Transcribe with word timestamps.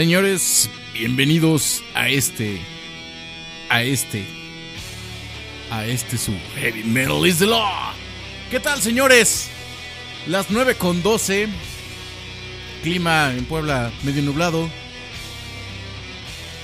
Señores, 0.00 0.70
bienvenidos 0.94 1.82
a 1.92 2.08
este, 2.08 2.58
a 3.68 3.82
este, 3.82 4.24
a 5.70 5.84
este 5.84 6.16
su 6.16 6.32
Heavy 6.56 6.84
Metal 6.84 7.26
is 7.26 7.38
the 7.38 7.44
Law. 7.44 7.92
¿Qué 8.50 8.60
tal, 8.60 8.80
señores? 8.80 9.50
Las 10.26 10.50
9 10.50 10.76
con 10.76 11.02
12. 11.02 11.48
Clima 12.82 13.30
en 13.36 13.44
Puebla 13.44 13.92
medio 14.02 14.22
nublado. 14.22 14.70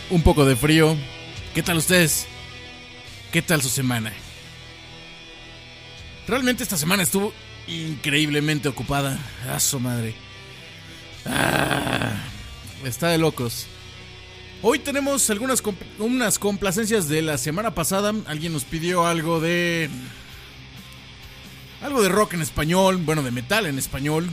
Un 0.08 0.22
poco 0.22 0.46
de 0.46 0.56
frío. 0.56 0.96
¿Qué 1.54 1.62
tal 1.62 1.76
ustedes? 1.76 2.26
¿Qué 3.32 3.42
tal 3.42 3.60
su 3.60 3.68
semana? 3.68 4.14
Realmente 6.26 6.62
esta 6.62 6.78
semana 6.78 7.02
estuvo 7.02 7.34
increíblemente 7.66 8.66
ocupada. 8.66 9.18
A 9.46 9.60
su 9.60 9.78
madre. 9.78 10.14
Ah, 11.26 11.95
está 12.88 13.08
de 13.08 13.18
locos. 13.18 13.66
Hoy 14.62 14.78
tenemos 14.78 15.28
algunas 15.30 15.62
unas 15.98 16.38
complacencias 16.38 17.08
de 17.08 17.22
la 17.22 17.38
semana 17.38 17.74
pasada. 17.74 18.14
Alguien 18.26 18.52
nos 18.52 18.64
pidió 18.64 19.06
algo 19.06 19.40
de. 19.40 19.90
Algo 21.82 22.02
de 22.02 22.08
rock 22.08 22.34
en 22.34 22.42
español. 22.42 22.96
Bueno, 22.98 23.22
de 23.22 23.30
metal 23.30 23.66
en 23.66 23.78
español. 23.78 24.28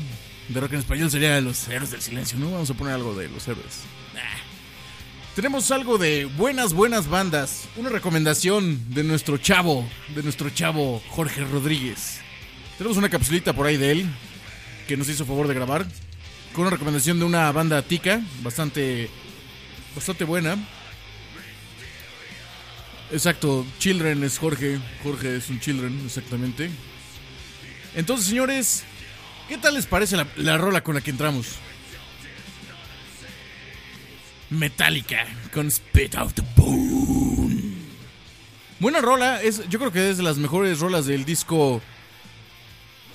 De 0.49 0.59
rock 0.59 0.73
en 0.73 0.79
español 0.79 1.11
sería 1.11 1.39
los 1.41 1.67
héroes 1.67 1.91
del 1.91 2.01
silencio, 2.01 2.37
¿no? 2.39 2.51
Vamos 2.51 2.69
a 2.69 2.73
poner 2.73 2.93
algo 2.93 3.13
de 3.15 3.29
los 3.29 3.47
héroes. 3.47 3.81
Tenemos 5.35 5.71
algo 5.71 5.97
de 5.97 6.25
buenas, 6.25 6.73
buenas 6.73 7.07
bandas. 7.07 7.63
Una 7.75 7.89
recomendación 7.89 8.93
de 8.93 9.03
nuestro 9.03 9.37
chavo, 9.37 9.87
de 10.15 10.21
nuestro 10.21 10.51
chavo 10.51 11.01
Jorge 11.09 11.43
Rodríguez. 11.43 12.19
Tenemos 12.77 12.97
una 12.97 13.09
capsulita 13.09 13.53
por 13.53 13.65
ahí 13.65 13.77
de 13.77 13.91
él 13.91 14.05
que 14.87 14.95
nos 14.95 15.09
hizo 15.09 15.25
favor 15.25 15.47
de 15.47 15.55
grabar. 15.55 15.87
Con 16.53 16.61
una 16.61 16.69
recomendación 16.69 17.17
de 17.17 17.25
una 17.25 17.51
banda 17.51 17.81
tica, 17.81 18.21
bastante, 18.41 19.09
bastante 19.95 20.23
buena. 20.23 20.55
Exacto, 23.11 23.65
Children 23.79 24.23
es 24.23 24.37
Jorge. 24.37 24.79
Jorge 25.01 25.37
es 25.37 25.49
un 25.49 25.59
Children, 25.59 26.01
exactamente. 26.05 26.69
Entonces, 27.95 28.27
señores, 28.27 28.83
¿qué 29.49 29.57
tal 29.57 29.73
les 29.73 29.87
parece 29.87 30.15
la, 30.15 30.27
la 30.35 30.57
rola 30.57 30.83
con 30.83 30.95
la 30.95 31.01
que 31.01 31.11
entramos? 31.11 31.55
Metallica 34.49 35.25
con 35.51 35.69
Spit 35.71 36.15
Out 36.15 36.33
the 36.33 36.43
Bone. 36.55 37.73
Buena 38.79 39.01
rola, 39.01 39.41
es, 39.41 39.67
yo 39.69 39.79
creo 39.79 39.91
que 39.91 40.09
es 40.09 40.17
de 40.17 40.23
las 40.23 40.37
mejores 40.37 40.79
rolas 40.79 41.05
del 41.05 41.25
disco 41.25 41.81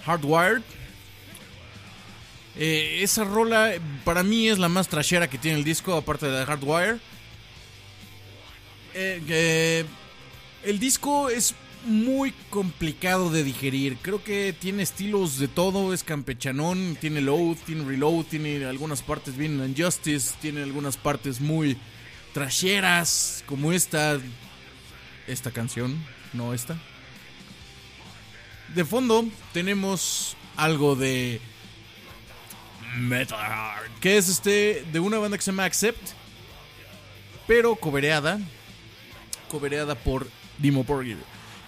Hardwired. 0.06 0.62
Eh, 2.58 3.02
esa 3.02 3.22
rola 3.22 3.72
para 4.04 4.24
mí 4.24 4.48
es 4.48 4.58
la 4.58 4.68
más 4.68 4.88
trashera 4.88 5.30
que 5.30 5.38
tiene 5.38 5.58
el 5.58 5.64
disco, 5.64 5.94
aparte 5.94 6.26
de 6.26 6.44
Hardwire. 6.44 6.98
Eh, 8.94 9.84
el 10.64 10.78
disco 10.80 11.30
es 11.30 11.54
muy 11.84 12.32
complicado 12.50 13.30
de 13.30 13.44
digerir. 13.44 13.96
Creo 14.02 14.24
que 14.24 14.52
tiene 14.58 14.82
estilos 14.82 15.38
de 15.38 15.46
todo. 15.46 15.94
Es 15.94 16.02
campechanón, 16.02 16.96
tiene 17.00 17.20
load, 17.20 17.56
tiene 17.64 17.84
reload, 17.84 18.24
tiene 18.24 18.64
algunas 18.64 19.02
partes 19.02 19.36
bien 19.36 19.64
Injustice, 19.64 20.34
tiene 20.40 20.62
algunas 20.62 20.96
partes 20.96 21.40
muy 21.40 21.76
trasheras, 22.32 23.44
como 23.46 23.72
esta. 23.72 24.18
Esta 25.26 25.50
canción, 25.50 26.02
no 26.32 26.54
esta. 26.54 26.78
De 28.74 28.84
fondo 28.84 29.26
tenemos 29.52 30.36
algo 30.56 30.96
de 30.96 31.40
Metal 32.96 33.38
Heart, 33.38 33.98
que 34.00 34.16
es 34.16 34.28
este 34.28 34.84
de 34.92 35.00
una 35.00 35.18
banda 35.18 35.36
que 35.36 35.42
se 35.42 35.50
llama 35.50 35.64
Accept, 35.64 36.00
pero 37.46 37.76
cobereada, 37.76 38.40
cobereada 39.48 39.94
por 39.94 40.28
Dimo 40.58 40.84
Borgir 40.84 41.18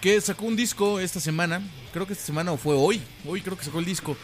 que 0.01 0.19
sacó 0.19 0.45
un 0.45 0.55
disco 0.55 0.99
esta 0.99 1.19
semana. 1.19 1.61
Creo 1.93 2.07
que 2.07 2.13
esta 2.13 2.25
semana 2.25 2.51
o 2.51 2.57
fue 2.57 2.75
hoy. 2.75 2.99
Hoy 3.25 3.41
creo 3.41 3.55
que 3.55 3.63
sacó 3.63 3.79
el 3.79 3.85
disco. 3.85 4.17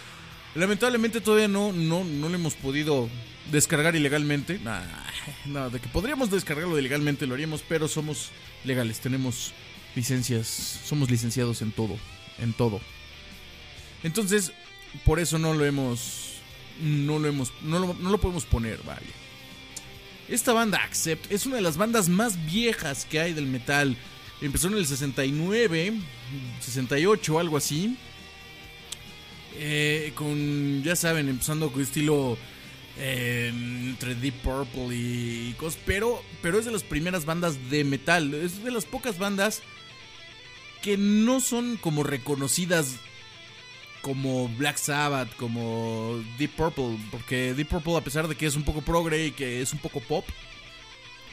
Lamentablemente 0.55 1.21
todavía 1.21 1.47
no, 1.47 1.71
no, 1.71 2.03
no 2.03 2.29
lo 2.29 2.35
hemos 2.35 2.55
podido 2.55 3.07
descargar 3.51 3.95
ilegalmente. 3.95 4.59
nada, 4.59 5.69
de 5.69 5.79
que 5.79 5.87
podríamos 5.87 6.31
descargarlo 6.31 6.79
ilegalmente 6.79 7.27
lo 7.27 7.35
haríamos, 7.35 7.63
pero 7.67 7.87
somos 7.87 8.31
legales, 8.63 8.99
tenemos 8.99 9.53
licencias, 9.95 10.47
somos 10.83 11.11
licenciados 11.11 11.61
en 11.61 11.71
todo, 11.71 11.95
en 12.39 12.53
todo. 12.53 12.81
Entonces, 14.03 14.51
por 15.05 15.19
eso 15.19 15.37
no 15.37 15.53
lo 15.53 15.63
hemos, 15.63 16.26
no 16.81 17.19
lo 17.19 17.27
hemos, 17.27 17.51
no 17.61 17.79
lo, 17.79 17.93
no 17.93 18.09
lo 18.09 18.17
podemos 18.19 18.45
poner, 18.45 18.79
vale. 18.83 19.07
Esta 20.29 20.51
banda 20.51 20.83
Accept 20.83 21.31
es 21.31 21.45
una 21.45 21.55
de 21.55 21.61
las 21.61 21.77
bandas 21.77 22.09
más 22.09 22.45
viejas 22.45 23.05
que 23.05 23.19
hay 23.19 23.33
del 23.33 23.47
metal. 23.47 23.95
Empezó 24.41 24.67
en 24.67 24.75
el 24.75 24.85
69, 24.85 25.93
68, 26.59 27.39
algo 27.39 27.57
así. 27.57 27.97
Eh, 29.55 30.11
con, 30.15 30.83
ya 30.83 30.95
saben, 30.95 31.29
empezando 31.29 31.71
con 31.71 31.81
estilo 31.81 32.37
eh, 32.97 33.49
entre 33.53 34.15
Deep 34.15 34.35
Purple 34.41 34.95
y 34.95 35.55
cosas. 35.57 35.79
Pero, 35.85 36.21
pero 36.41 36.59
es 36.59 36.65
de 36.65 36.71
las 36.71 36.83
primeras 36.83 37.25
bandas 37.25 37.69
de 37.69 37.85
metal. 37.85 38.33
Es 38.33 38.63
de 38.63 38.71
las 38.71 38.85
pocas 38.85 39.17
bandas 39.17 39.61
que 40.81 40.97
no 40.97 41.39
son 41.39 41.77
como 41.77 42.03
reconocidas 42.03 42.97
como 44.07 44.47
Black 44.47 44.77
Sabbath, 44.77 45.35
como 45.35 46.23
Deep 46.37 46.51
Purple. 46.51 46.97
Porque 47.11 47.53
Deep 47.53 47.67
Purple, 47.67 47.97
a 47.97 48.01
pesar 48.01 48.25
de 48.29 48.35
que 48.35 48.45
es 48.45 48.55
un 48.55 48.63
poco 48.63 48.81
progre 48.81 49.27
y 49.27 49.31
que 49.31 49.61
es 49.61 49.73
un 49.73 49.79
poco 49.79 49.99
pop 49.99 50.25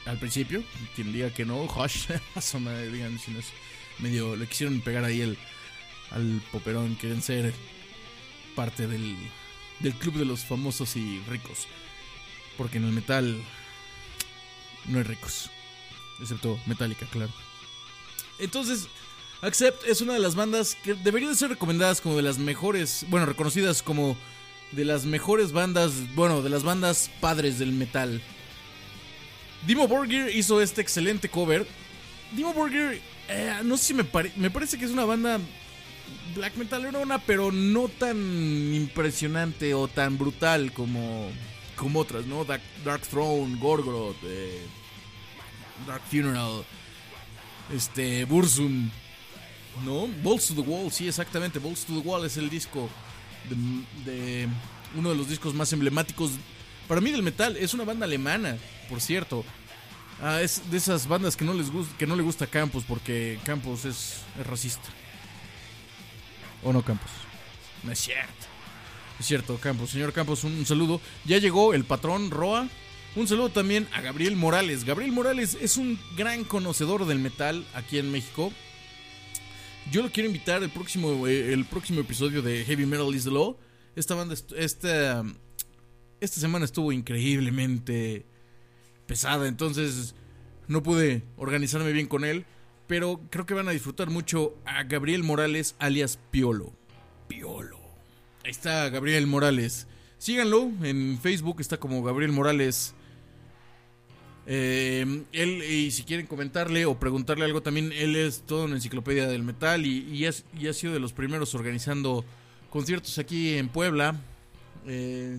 al 0.07 0.19
principio. 0.19 0.65
Quien 0.97 1.13
diga 1.13 1.31
que 1.31 1.45
no, 1.45 1.63
Hush, 1.63 2.09
digan 2.93 3.19
si 3.21 3.31
no 3.31 3.39
es 3.39 3.53
medio. 4.01 4.35
Le 4.35 4.49
quisieron 4.49 4.81
pegar 4.81 5.05
ahí 5.05 5.21
el, 5.21 5.39
al 6.11 6.43
poperón, 6.51 6.97
quieren 6.97 7.23
ser 7.23 7.55
parte 8.57 8.89
del, 8.89 9.17
del 9.79 9.95
club 9.95 10.15
de 10.15 10.25
los 10.25 10.41
famosos 10.41 10.97
y 10.97 11.21
ricos. 11.29 11.69
Porque 12.59 12.79
en 12.79 12.87
el 12.87 12.93
metal 12.93 13.41
no 14.87 14.99
hay 14.99 15.05
ricos. 15.05 15.49
Excepto 16.21 16.59
Metallica, 16.67 17.07
claro. 17.07 17.33
Entonces, 18.41 18.89
Accept 19.45 19.87
es 19.87 20.01
una 20.01 20.15
de 20.15 20.21
las 20.21 20.37
bandas 20.37 20.75
que 20.83 20.95
deberían 20.95 21.37
ser 21.37 21.51
recomendadas 21.51 22.01
como 22.01 22.17
de 22.17 22.23
las 22.23 22.39
mejores, 22.39 23.05
bueno, 23.11 23.27
reconocidas 23.27 23.83
como 23.83 24.17
de 24.73 24.87
las 24.87 25.05
mejores 25.05 25.53
bandas, 25.53 25.93
bueno, 26.15 26.41
de 26.41 26.49
las 26.49 26.63
bandas 26.63 27.11
padres 27.21 27.59
del 27.59 27.73
metal. 27.73 28.23
Dimo 29.67 29.87
Borgir 29.87 30.31
hizo 30.35 30.63
este 30.63 30.81
excelente 30.81 31.29
cover. 31.29 31.67
Dimo 32.33 32.55
Borgir, 32.55 33.03
eh, 33.29 33.61
no 33.65 33.77
sé 33.77 33.85
si 33.85 33.95
me, 33.95 34.07
me 34.37 34.51
parece 34.51 34.79
que 34.79 34.87
es 34.87 34.91
una 34.91 35.05
banda 35.05 35.39
black 36.35 36.57
metal 36.57 36.91
pero 37.27 37.53
no 37.53 37.89
tan 37.89 38.17
impresionante 38.75 39.75
o 39.75 39.89
tan 39.89 40.17
brutal 40.17 40.73
como, 40.73 41.29
como 41.77 42.01
otras, 42.01 42.25
¿no? 42.25 42.47
Dark, 42.47 42.63
Throne, 43.11 43.59
Gorgoroth, 43.59 44.17
eh, 44.25 44.63
Dark 45.87 46.03
Funeral, 46.11 46.65
este, 47.71 48.25
Bursum, 48.25 48.89
¿no? 49.85 50.09
Balls 50.23 50.49
to 50.49 50.55
the 50.55 50.61
Wall, 50.61 50.91
sí, 50.93 51.09
exactamente. 51.09 51.59
Balls 51.59 51.85
to 51.85 52.01
the 52.01 52.07
Wall 52.07 52.25
es 52.25 52.37
el 52.37 52.51
disco 52.51 52.89
de, 54.05 54.49
uno 54.97 55.11
de 55.11 55.17
los 55.17 55.29
discos 55.29 55.55
más 55.55 55.73
emblemáticos 55.73 56.33
para 56.89 57.01
mí 57.01 57.11
del 57.11 57.23
metal 57.23 57.57
es 57.57 57.73
una 57.75 57.85
banda 57.85 58.05
alemana, 58.05 58.59
por 58.89 59.01
cierto. 59.01 59.45
Ah, 60.23 60.43
es 60.43 60.71
de 60.71 60.77
esas 60.77 61.09
bandas 61.09 61.37
que 61.37 61.45
no 61.45 61.55
les 61.55 61.71
gusta, 61.71 61.97
que 61.97 62.07
no 62.07 62.15
le 62.15 62.23
gusta 62.23 62.47
Campos 62.47 62.85
porque 62.87 63.39
Campos 63.45 63.85
es, 63.85 64.23
racista. 64.47 64.89
¿O 66.63 66.73
no, 66.73 66.83
Campos? 66.83 67.11
No 67.83 67.93
es 67.93 67.99
cierto. 67.99 68.47
Es 69.19 69.27
cierto, 69.27 69.59
Campos. 69.59 69.91
Señor 69.91 70.13
Campos, 70.13 70.45
un, 70.45 70.65
saludo. 70.67 71.01
Ya 71.25 71.39
llegó 71.39 71.75
el 71.75 71.85
patrón 71.85 72.31
Roa. 72.31 72.69
Un 73.17 73.29
saludo 73.29 73.49
también 73.49 73.89
a 73.93 74.01
Gabriel 74.01 74.37
Morales. 74.37 74.85
Gabriel 74.85 75.13
Morales 75.13 75.57
es 75.61 75.77
un 75.77 75.99
gran 76.17 76.45
conocedor 76.45 77.07
del 77.07 77.19
metal 77.19 77.65
aquí 77.75 77.99
en 77.99 78.11
México. 78.11 78.53
Yo 79.91 80.03
lo 80.03 80.11
quiero 80.11 80.29
invitar 80.29 80.63
el 80.63 80.71
próximo, 80.71 81.27
eh, 81.27 81.53
el 81.53 81.65
próximo 81.67 82.01
episodio 82.01 82.43
de 82.43 82.65
Heavy 82.65 82.87
Metal 82.87 83.15
is 83.15 83.25
the 83.25 83.31
Law. 83.31 83.57
Esta 83.95 84.15
banda, 84.15 84.35
esta, 84.57 85.25
esta 86.21 86.41
semana 86.41 86.65
estuvo 86.65 86.91
increíblemente 86.91 88.27
pesada, 89.07 89.47
entonces 89.47 90.15
no 90.67 90.83
pude 90.83 91.23
organizarme 91.37 91.93
bien 91.93 92.07
con 92.07 92.25
él, 92.25 92.45
pero 92.87 93.21
creo 93.31 93.47
que 93.47 93.55
van 93.55 93.69
a 93.69 93.73
disfrutar 93.73 94.11
mucho 94.11 94.57
a 94.65 94.83
Gabriel 94.85 95.23
Morales 95.23 95.77
alias 95.79 96.19
Piolo. 96.31 96.73
Piolo. 97.29 97.79
Ahí 98.45 98.51
está 98.51 98.89
Gabriel 98.89 99.27
Morales. 99.27 99.87
Síganlo 100.19 100.71
en 100.83 101.19
Facebook, 101.23 101.61
está 101.61 101.77
como 101.77 102.03
Gabriel 102.03 102.33
Morales. 102.33 102.95
Eh, 104.47 105.25
él, 105.33 105.63
y 105.63 105.91
si 105.91 106.03
quieren 106.05 106.27
comentarle 106.27 106.85
o 106.87 106.99
preguntarle 106.99 107.45
algo 107.45 107.63
también, 107.63 107.93
él 107.93 108.15
es 108.17 108.43
todo 108.43 108.65
una 108.65 108.75
enciclopedia 108.75 109.27
del 109.27 109.43
metal 109.43 109.87
y, 109.87 110.01
y, 110.13 110.27
ha 110.27 110.73
sido 110.73 110.93
de 110.93 111.01
los 111.01 111.13
primeros 111.13 111.55
organizando 111.55 112.25
conciertos 112.71 113.19
aquí 113.19 113.55
en 113.57 113.69
Puebla. 113.69 114.21
Eh, 114.87 115.39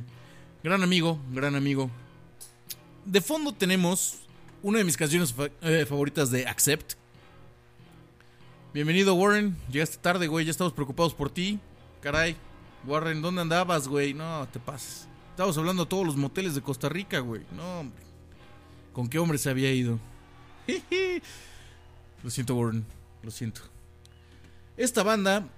Gran 0.66 0.82
amigo, 0.82 1.20
gran 1.32 1.54
amigo. 1.54 1.92
de 3.06 3.22
fondo 3.22 3.52
tenemos 3.54 4.16
una 4.64 4.80
de 4.80 4.84
mis 4.84 4.98
canciones 4.98 5.36
eh, 5.62 5.86
favoritas 5.88 6.32
de 6.32 6.48
Accept. 6.48 6.94
Bienvenido, 8.74 9.14
Warren. 9.14 9.56
Llegaste 9.72 9.98
tarde, 9.98 10.26
güey. 10.26 10.44
Ya 10.44 10.50
estamos 10.50 10.74
preocupados 10.74 11.14
por 11.14 11.30
ti. 11.30 11.60
Caray. 12.02 12.36
Warren, 12.88 13.22
¿dónde 13.22 13.42
andabas, 13.42 13.88
güey? 13.88 14.16
No, 14.16 14.48
te 14.52 14.60
pases. 14.60 15.08
Estamos 15.30 15.56
hablando 15.60 15.84
de 15.84 15.90
todos 15.90 16.04
los 16.04 16.16
moteles 16.16 16.56
de 16.56 16.62
Costa 16.62 16.90
Rica, 16.90 17.20
güey. 17.20 17.44
No, 17.56 17.82
hombre. 17.82 18.05
¿Con 18.96 19.10
qué 19.10 19.20
hombre 19.20 19.38
se 19.38 19.50
había 19.50 19.74
ido? 19.74 20.00
Lo 22.24 22.30
siento, 22.30 22.56
Warren. 22.56 22.86
Lo 23.24 23.30
siento. 23.30 23.60
Esta 24.78 25.04
banda, 25.04 25.50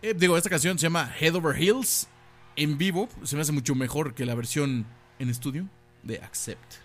eh, 0.00 0.14
digo, 0.16 0.34
esta 0.38 0.48
canción 0.48 0.78
se 0.78 0.84
llama 0.84 1.14
Head 1.20 1.34
Over 1.34 1.62
Heels. 1.62 2.08
En 2.56 2.78
vivo 2.78 3.10
se 3.22 3.36
me 3.36 3.42
hace 3.42 3.52
mucho 3.52 3.74
mejor 3.74 4.14
que 4.14 4.24
la 4.24 4.34
versión 4.34 4.86
en 5.18 5.28
estudio 5.28 5.68
de 6.04 6.20
Accept. 6.20 6.76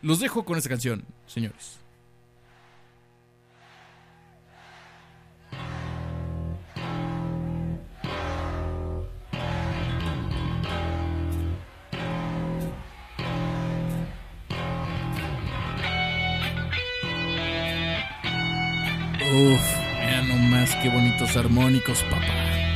Los 0.00 0.18
dejo 0.18 0.46
con 0.46 0.56
esta 0.56 0.70
canción, 0.70 1.04
señores. 1.26 1.81
Uf, 19.32 19.62
ya 20.02 20.20
nomás 20.22 20.76
qué 20.82 20.90
bonitos 20.90 21.38
armónicos, 21.38 22.02
papá. 22.04 22.71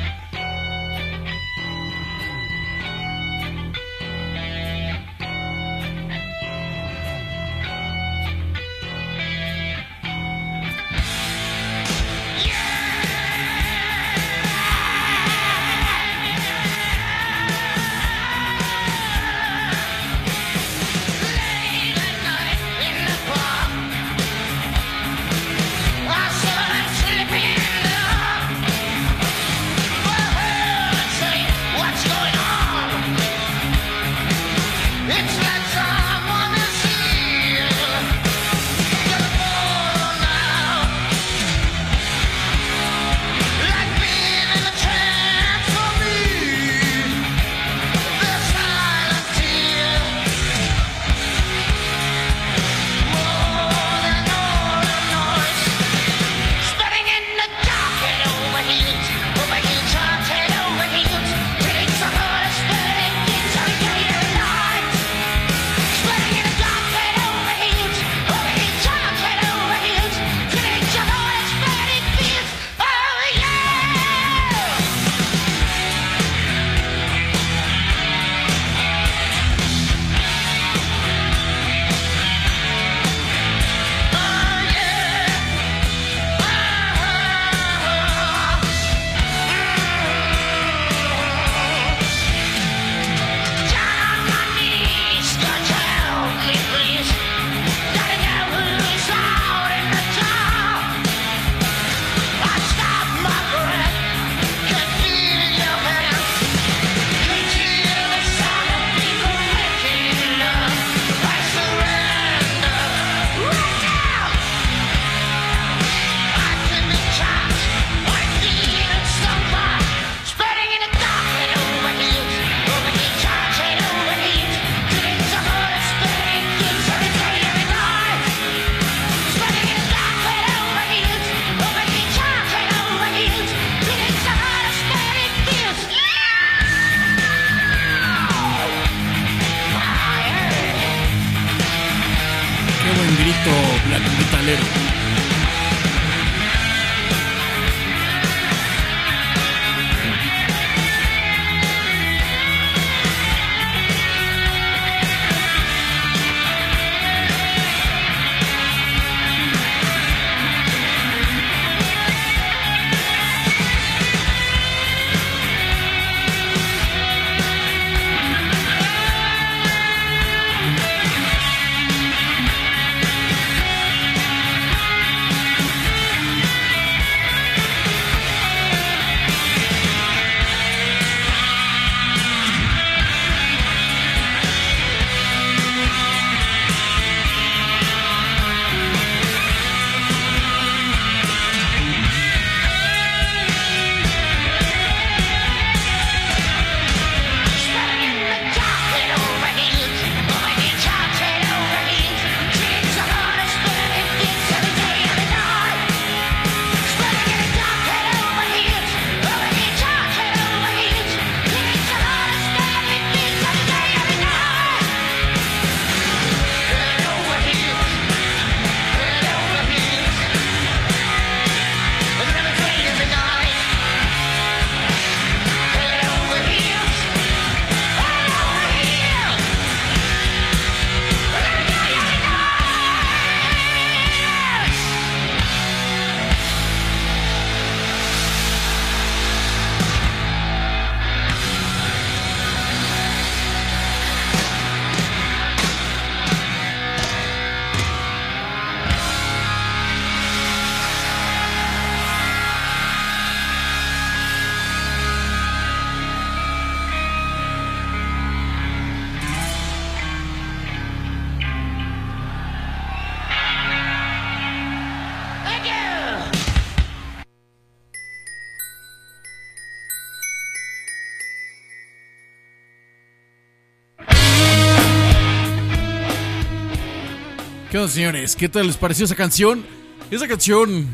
¿Qué 277.86 277.88
onda, 277.88 277.94
señores? 277.94 278.34
¿Qué 278.34 278.48
tal 278.48 278.66
les 278.66 278.76
pareció 278.76 279.04
esa 279.04 279.14
canción? 279.14 279.64
Esa 280.10 280.26
canción 280.26 280.88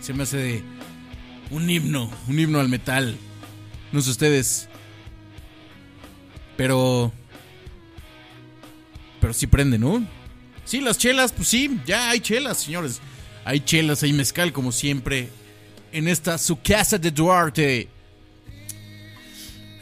se 0.00 0.14
me 0.14 0.22
hace 0.22 0.36
de 0.36 0.62
un 1.50 1.68
himno, 1.68 2.08
un 2.28 2.38
himno 2.38 2.60
al 2.60 2.68
metal. 2.68 3.16
No 3.90 4.00
sé 4.00 4.10
ustedes. 4.10 4.68
Pero. 6.56 7.12
Pero 9.20 9.32
sí 9.32 9.48
prende, 9.48 9.80
¿no? 9.80 10.06
Sí, 10.64 10.80
las 10.80 10.96
chelas, 10.96 11.32
pues 11.32 11.48
sí, 11.48 11.80
ya 11.84 12.10
hay 12.10 12.20
chelas, 12.20 12.58
señores. 12.58 13.00
Hay 13.44 13.58
chelas, 13.58 14.04
hay 14.04 14.12
mezcal, 14.12 14.52
como 14.52 14.70
siempre. 14.70 15.28
En 15.90 16.06
esta 16.06 16.38
su 16.38 16.60
casa 16.62 16.98
de 16.98 17.10
Duarte. 17.10 17.88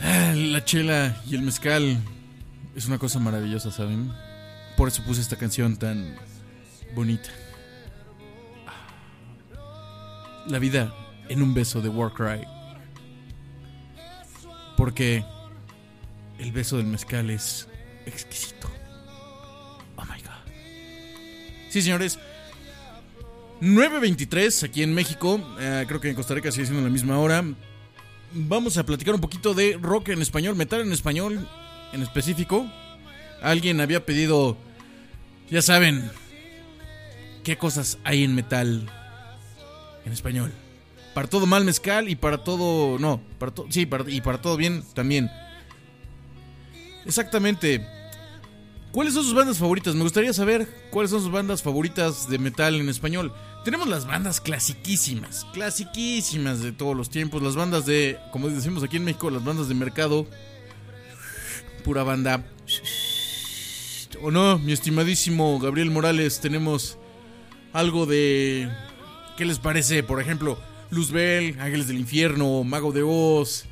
Ah, 0.00 0.32
la 0.34 0.64
chela 0.64 1.22
y 1.28 1.34
el 1.34 1.42
mezcal 1.42 1.98
es 2.74 2.87
una 2.87 2.96
cosa 2.98 3.18
maravillosa, 3.18 3.70
¿saben? 3.70 4.23
Por 4.76 4.88
eso 4.88 5.02
puse 5.04 5.20
esta 5.20 5.37
canción 5.37 5.76
tan 5.76 6.16
bonita. 6.94 7.30
La 10.46 10.58
vida 10.58 10.94
en 11.28 11.42
un 11.42 11.54
beso 11.54 11.80
de 11.80 11.88
Warcry. 11.88 12.46
Porque 14.76 15.24
el 16.38 16.52
beso 16.52 16.76
del 16.76 16.87
mezcal 16.87 17.30
es 17.30 17.68
exquisito. 18.06 18.68
Oh 19.96 20.04
my 20.04 20.20
god. 20.20 20.52
Sí, 21.70 21.82
señores. 21.82 22.18
9.23 23.60 24.64
aquí 24.64 24.82
en 24.82 24.94
México. 24.94 25.40
Eh, 25.58 25.84
creo 25.87 26.00
que 26.00 26.10
en 26.10 26.16
Costa 26.16 26.34
Rica 26.34 26.50
sigue 26.50 26.66
siendo 26.66 26.82
la 26.82 26.90
misma 26.90 27.18
hora. 27.18 27.44
Vamos 28.32 28.76
a 28.76 28.84
platicar 28.84 29.14
un 29.14 29.20
poquito 29.20 29.54
de 29.54 29.78
rock 29.80 30.08
en 30.08 30.20
español, 30.20 30.56
metal 30.56 30.80
en 30.80 30.92
español 30.92 31.48
en 31.92 32.02
específico. 32.02 32.66
Alguien 33.40 33.80
había 33.80 34.04
pedido, 34.04 34.56
ya 35.50 35.62
saben, 35.62 36.11
qué 37.42 37.57
cosas 37.57 37.98
hay 38.04 38.24
en 38.24 38.35
metal 38.35 38.90
en 40.04 40.12
español. 40.12 40.52
Para 41.14 41.28
todo 41.28 41.46
mal 41.46 41.64
mezcal 41.64 42.09
y 42.09 42.16
para 42.16 42.42
todo, 42.42 42.98
no, 42.98 43.20
para 43.38 43.52
todo, 43.52 43.66
sí, 43.70 43.88
y 44.09 44.20
para 44.20 44.40
todo 44.40 44.57
bien 44.57 44.83
también. 44.94 45.30
Exactamente. 47.07 47.87
¿Cuáles 48.90 49.14
son 49.14 49.24
sus 49.24 49.35
bandas 49.35 49.59
favoritas? 49.59 49.94
Me 49.94 50.02
gustaría 50.02 50.33
saber 50.33 50.68
cuáles 50.90 51.11
son 51.11 51.20
sus 51.20 51.30
bandas 51.30 51.62
favoritas 51.62 52.28
de 52.28 52.38
metal 52.38 52.76
en 52.76 52.88
español. 52.88 53.33
Tenemos 53.64 53.88
las 53.88 54.07
bandas 54.07 54.40
clasiquísimas, 54.40 55.46
clasiquísimas 55.52 56.61
de 56.61 56.70
todos 56.70 56.96
los 56.96 57.11
tiempos. 57.11 57.42
Las 57.42 57.57
bandas 57.57 57.87
de, 57.87 58.18
como 58.30 58.48
decimos 58.48 58.83
aquí 58.85 58.96
en 58.96 59.04
México, 59.04 59.30
las 59.30 59.44
bandas 59.44 59.68
de 59.68 59.74
mercado. 59.74 60.26
Pura 61.83 62.02
banda. 62.02 62.44
¿O 64.26 64.30
no, 64.30 64.58
mi 64.58 64.72
estimadísimo 64.72 65.58
Gabriel 65.58 65.90
Morales? 65.90 66.40
Tenemos 66.40 66.96
algo 67.74 68.06
de... 68.06 68.70
¿Qué 69.37 69.44
les 69.44 69.58
parece? 69.58 70.02
Por 70.02 70.18
ejemplo, 70.18 70.58
Luzbel, 70.88 71.60
Ángeles 71.60 71.88
del 71.88 71.98
Infierno, 71.98 72.64
Mago 72.64 72.90
de 72.90 73.02
Oz. 73.04 73.66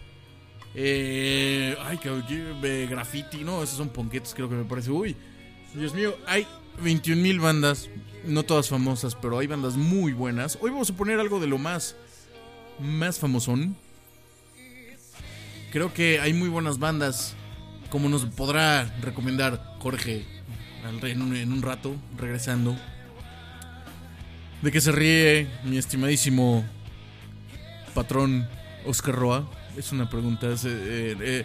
Eh, 0.75 1.75
ay, 1.83 1.97
que 1.97 2.87
graffiti, 2.87 3.45
no, 3.45 3.63
esos 3.63 3.79
son 3.79 3.89
ponquetos, 3.89 4.35
creo 4.35 4.51
que 4.51 4.57
me 4.57 4.67
parece. 4.67 4.91
Uy, 4.91 5.17
Dios 5.73 5.95
mío, 5.95 6.19
hay 6.27 6.47
21 6.83 7.23
mil 7.23 7.41
bandas, 7.41 7.89
no 8.27 8.43
todas 8.43 8.69
famosas, 8.69 9.15
pero 9.15 9.39
hay 9.39 9.47
bandas 9.47 9.79
muy 9.79 10.13
buenas. 10.13 10.59
Hoy 10.61 10.71
vamos 10.71 10.91
a 10.91 10.95
poner 10.95 11.19
algo 11.19 11.41
de 11.41 11.47
lo 11.47 11.57
más, 11.57 11.97
más 12.79 13.19
famosón. 13.19 13.75
Creo 15.71 15.95
que 15.95 16.21
hay 16.21 16.35
muy 16.35 16.51
buenas 16.51 16.79
bandas, 16.79 17.37
como 17.89 18.11
nos 18.11 18.27
podrá 18.27 18.95
recomendar 19.01 19.79
Jorge 19.79 20.42
en 21.03 21.53
un, 21.53 21.63
rato, 21.63 21.97
regresando. 22.19 22.77
¿De 24.63 24.71
qué 24.71 24.81
se 24.81 24.93
ríe 24.93 25.49
mi 25.65 25.79
estimadísimo 25.79 26.65
patrón 27.95 28.47
Oscar 28.87 29.15
Roa? 29.15 29.51
Es 29.77 29.93
una 29.93 30.09
pregunta. 30.09 30.47
Eh, 30.49 31.17
eh, 31.21 31.45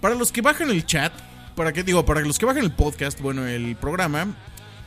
para 0.00 0.14
los 0.14 0.32
que 0.32 0.40
bajan 0.40 0.70
el 0.70 0.86
chat, 0.86 1.12
para 1.54 1.72
que 1.72 1.82
digo, 1.82 2.04
para 2.04 2.20
los 2.20 2.38
que 2.38 2.46
bajan 2.46 2.62
el 2.62 2.72
podcast, 2.72 3.20
bueno, 3.20 3.46
el 3.46 3.76
programa, 3.76 4.34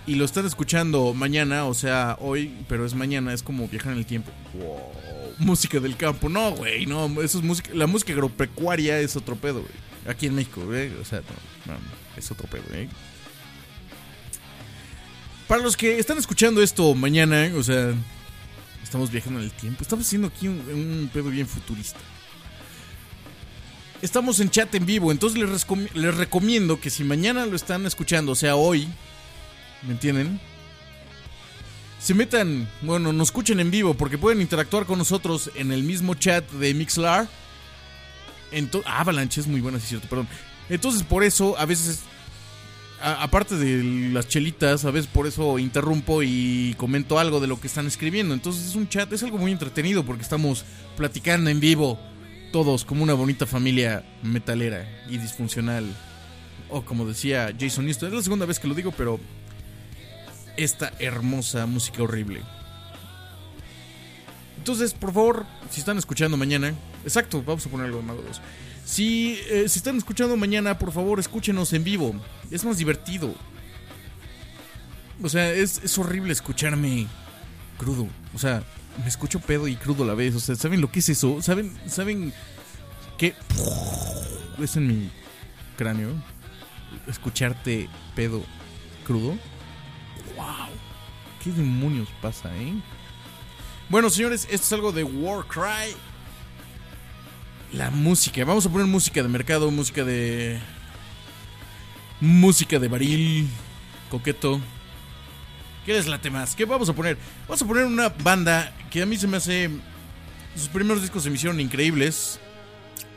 y 0.08 0.16
lo 0.16 0.26
están 0.26 0.46
escuchando 0.46 1.14
mañana, 1.14 1.66
o 1.66 1.74
sea, 1.74 2.18
hoy, 2.20 2.56
pero 2.68 2.86
es 2.86 2.96
mañana, 2.96 3.34
es 3.34 3.44
como 3.44 3.68
viajar 3.68 3.94
en 3.94 4.00
el 4.00 4.06
tiempo. 4.06 4.32
música 5.38 5.80
del 5.80 5.96
campo. 5.96 6.30
No, 6.30 6.52
güey, 6.52 6.86
no, 6.86 7.06
eso 7.22 7.38
es 7.38 7.44
música. 7.44 7.70
La 7.74 7.86
música 7.86 8.14
agropecuaria 8.14 9.00
es 9.00 9.16
otro 9.16 9.36
pedo, 9.36 9.62
güey. 9.62 9.74
Aquí 10.08 10.26
en 10.26 10.36
México, 10.36 10.62
güey. 10.66 10.92
O 10.96 11.06
sea, 11.06 11.22
es 12.18 12.32
otro 12.32 12.48
pedo, 12.48 12.64
güey. 12.70 12.90
Para 15.50 15.62
los 15.62 15.76
que 15.76 16.00
están 16.00 16.18
escuchando 16.18 16.62
esto 16.62 16.96
mañana, 16.96 17.52
o 17.58 17.64
sea, 17.64 17.94
estamos 18.82 19.12
viajando 19.12 19.40
en 19.40 19.46
el 19.46 19.52
tiempo. 19.52 19.82
Estamos 19.82 20.06
haciendo 20.06 20.30
aquí 20.30 20.48
un, 20.48 21.10
pedo 21.14 21.30
bien 21.30 21.48
futurista. 21.48 22.00
Estamos 24.02 24.40
en 24.40 24.50
chat 24.50 24.74
en 24.76 24.86
vivo, 24.86 25.12
entonces 25.12 25.38
les, 25.38 25.66
les 25.94 26.16
recomiendo 26.16 26.80
que 26.80 26.90
si 26.90 27.04
mañana 27.04 27.46
lo 27.46 27.58
están 27.58 27.86
escuchando, 27.86 28.32
o 28.32 28.36
sea, 28.36 28.56
hoy, 28.56 28.88
¿Me 29.82 29.94
entienden? 29.94 30.40
Se 32.00 32.14
metan, 32.14 32.70
bueno, 32.82 33.12
nos 33.14 33.30
escuchen 33.30 33.60
en 33.60 33.72
vivo 33.72 33.94
porque 33.94 34.18
pueden 34.18 34.42
interactuar 34.42 34.86
con 34.86 34.98
nosotros 34.98 35.52
en 35.56 35.72
el 35.72 35.84
mismo 35.84 36.16
chat 36.16 36.50
de 36.52 36.74
Mixlar. 36.74 37.28
Avalanche 38.86 39.42
es 39.42 39.48
muy 39.48 39.62
buena, 39.62 39.80
sí 39.80 39.84
es 39.84 39.90
cierto, 39.90 40.08
perdón. 40.08 40.28
Entonces, 40.70 41.04
por 41.04 41.24
eso, 41.24 41.58
a 41.58 41.66
veces, 41.66 42.02
aparte 43.02 43.56
de 43.56 44.12
las 44.12 44.28
chelitas, 44.28 44.86
a 44.86 44.92
veces 44.92 45.10
por 45.10 45.28
eso 45.28 45.60
interrumpo 45.60 46.24
y 46.24 46.76
comento 46.78 47.20
algo 47.20 47.40
de 47.40 47.48
lo 47.48 47.60
que 47.60 47.68
están 47.68 47.88
escribiendo. 47.88 48.34
Entonces, 48.34 48.68
es 48.68 48.76
un 48.76 48.88
chat, 48.90 49.12
es 49.14 49.24
algo 49.24 49.38
muy 49.38 49.52
entretenido 49.52 50.06
porque 50.06 50.24
estamos 50.24 50.66
platicando 50.98 51.50
en 51.50 51.60
vivo, 51.60 52.00
todos 52.52 52.86
como 52.86 53.04
una 53.04 53.14
bonita 53.14 53.46
familia 53.46 54.04
metalera 54.24 54.88
y 55.10 55.18
disfuncional. 55.18 55.86
O 56.70 56.84
como 56.84 57.06
decía 57.06 57.54
Jason 57.60 57.88
Easton, 57.88 58.10
es 58.10 58.16
la 58.16 58.24
segunda 58.24 58.46
vez 58.46 58.60
que 58.60 58.68
lo 58.68 58.76
digo, 58.76 58.92
pero 58.92 59.20
esta 60.58 60.94
hermosa 61.00 61.66
música 61.66 62.04
horrible. 62.04 62.42
Entonces, 64.58 64.94
por 64.94 65.14
favor, 65.14 65.46
si 65.70 65.80
están 65.80 65.98
escuchando 65.98 66.36
mañana, 66.36 66.74
exacto, 67.04 67.42
vamos 67.46 67.66
a 67.66 67.70
poner 67.70 67.88
algo 67.88 68.00
de 68.00 68.04
Mago 68.04 68.22
2. 68.22 68.42
Si, 68.90 69.40
eh, 69.50 69.70
si 69.70 69.78
están 69.78 69.98
escuchando 69.98 70.36
mañana, 70.36 70.80
por 70.80 70.92
favor, 70.92 71.20
escúchenos 71.20 71.74
en 71.74 71.84
vivo. 71.84 72.16
Es 72.50 72.66
más 72.66 72.80
divertido. 72.80 73.36
O 75.22 75.30
sea, 75.30 75.52
es, 75.54 75.80
es 75.84 75.96
horrible 76.00 76.34
escucharme 76.34 77.06
crudo. 77.78 78.08
O 78.34 78.40
sea, 78.40 78.64
me 78.98 79.08
escucho 79.08 79.40
pedo 79.42 79.68
y 79.68 79.76
crudo 79.76 80.06
a 80.06 80.08
la 80.08 80.16
vez. 80.16 80.34
O 80.34 80.40
sea, 80.40 80.56
¿saben 80.56 80.82
lo 80.82 80.92
que 80.92 81.02
es 81.02 81.10
eso? 81.10 81.40
¿Saben, 81.44 81.78
saben 81.86 82.34
qué 83.20 83.36
es 84.60 84.76
en 84.76 84.88
mi 84.88 85.12
cráneo? 85.78 86.10
Escucharte 87.08 87.88
pedo 88.16 88.44
crudo. 89.06 89.38
¡Wow! 90.36 90.70
¿Qué 91.44 91.52
demonios 91.52 92.10
pasa, 92.24 92.50
eh? 92.58 92.74
Bueno, 93.88 94.10
señores, 94.10 94.48
esto 94.50 94.66
es 94.66 94.74
algo 94.74 94.92
de 94.92 95.04
Warcry. 95.04 95.96
La 97.74 97.92
música. 97.92 98.44
Vamos 98.46 98.66
a 98.66 98.70
poner 98.70 98.88
música 98.88 99.22
de 99.22 99.30
mercado, 99.30 99.70
música 99.70 100.04
de. 100.04 100.60
Música 102.20 102.80
de 102.80 102.88
baril, 102.88 103.48
coqueto. 104.10 104.60
¿Qué 105.86 105.94
les 105.94 106.08
late 106.08 106.30
más? 106.30 106.56
¿Qué 106.56 106.66
vamos 106.66 106.90
a 106.90 106.94
poner? 106.94 107.18
Vamos 107.48 107.62
a 107.62 107.68
poner 107.68 107.86
una 107.86 108.10
banda 108.10 108.76
que 108.90 109.04
a 109.04 109.06
mí 109.06 109.18
se 109.18 109.28
me 109.28 109.38
hace. 109.38 109.70
Sus 110.56 110.68
primeros 110.68 111.02
discos 111.02 111.24
se 111.24 111.30
me 111.30 111.36
hicieron 111.36 111.60
increíbles. 111.60 112.40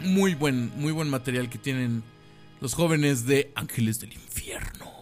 Muy 0.01 0.35
buen, 0.35 0.71
muy 0.79 0.93
buen 0.93 1.09
material 1.09 1.49
que 1.49 1.59
tienen 1.59 2.03
los 2.61 2.75
jóvenes 2.75 3.25
de 3.25 3.53
Ángeles 3.55 4.01
del 4.01 4.13
Infierno. 4.13 4.93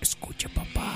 Escucha, 0.00 0.48
papá. 0.50 0.94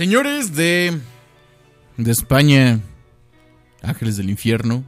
Señores 0.00 0.56
de, 0.56 0.98
de 1.98 2.10
España, 2.10 2.80
Ángeles 3.82 4.16
del 4.16 4.30
Infierno, 4.30 4.82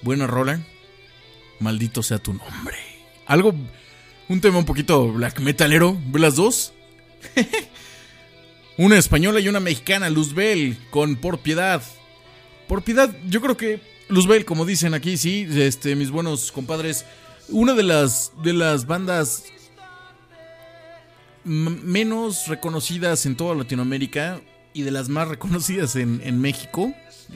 buena 0.00 0.28
rola, 0.28 0.64
maldito 1.58 2.04
sea 2.04 2.18
tu 2.18 2.34
nombre. 2.34 2.76
Algo, 3.26 3.52
un 4.28 4.40
tema 4.40 4.58
un 4.58 4.64
poquito 4.64 5.12
black 5.12 5.40
metalero, 5.40 6.00
¿ve 6.06 6.20
las 6.20 6.36
dos? 6.36 6.72
una 8.78 8.96
española 8.96 9.40
y 9.40 9.48
una 9.48 9.58
mexicana, 9.58 10.08
Luzbel, 10.08 10.78
con 10.90 11.16
Por 11.16 11.40
Piedad. 11.40 11.82
Por 12.68 12.84
Piedad, 12.84 13.12
yo 13.26 13.40
creo 13.40 13.56
que 13.56 13.80
Luzbel, 14.08 14.44
como 14.44 14.64
dicen 14.64 14.94
aquí, 14.94 15.16
sí, 15.16 15.48
este, 15.50 15.96
mis 15.96 16.12
buenos 16.12 16.52
compadres, 16.52 17.04
una 17.48 17.74
de 17.74 17.82
las, 17.82 18.30
de 18.44 18.52
las 18.52 18.86
bandas 18.86 19.46
menos 21.46 22.48
reconocidas 22.48 23.24
en 23.24 23.36
toda 23.36 23.54
Latinoamérica 23.54 24.40
y 24.74 24.82
de 24.82 24.90
las 24.90 25.08
más 25.08 25.28
reconocidas 25.28 25.96
en, 25.96 26.20
en 26.24 26.40
México, 26.40 26.92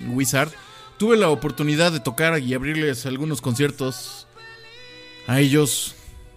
Wizard. 0.08 0.50
Tuve 0.98 1.16
la 1.16 1.30
oportunidad 1.30 1.92
de 1.92 2.00
tocar 2.00 2.38
y 2.40 2.52
abrirles 2.52 3.06
algunos 3.06 3.40
conciertos 3.40 4.26
a 5.26 5.40
ellos. 5.40 5.94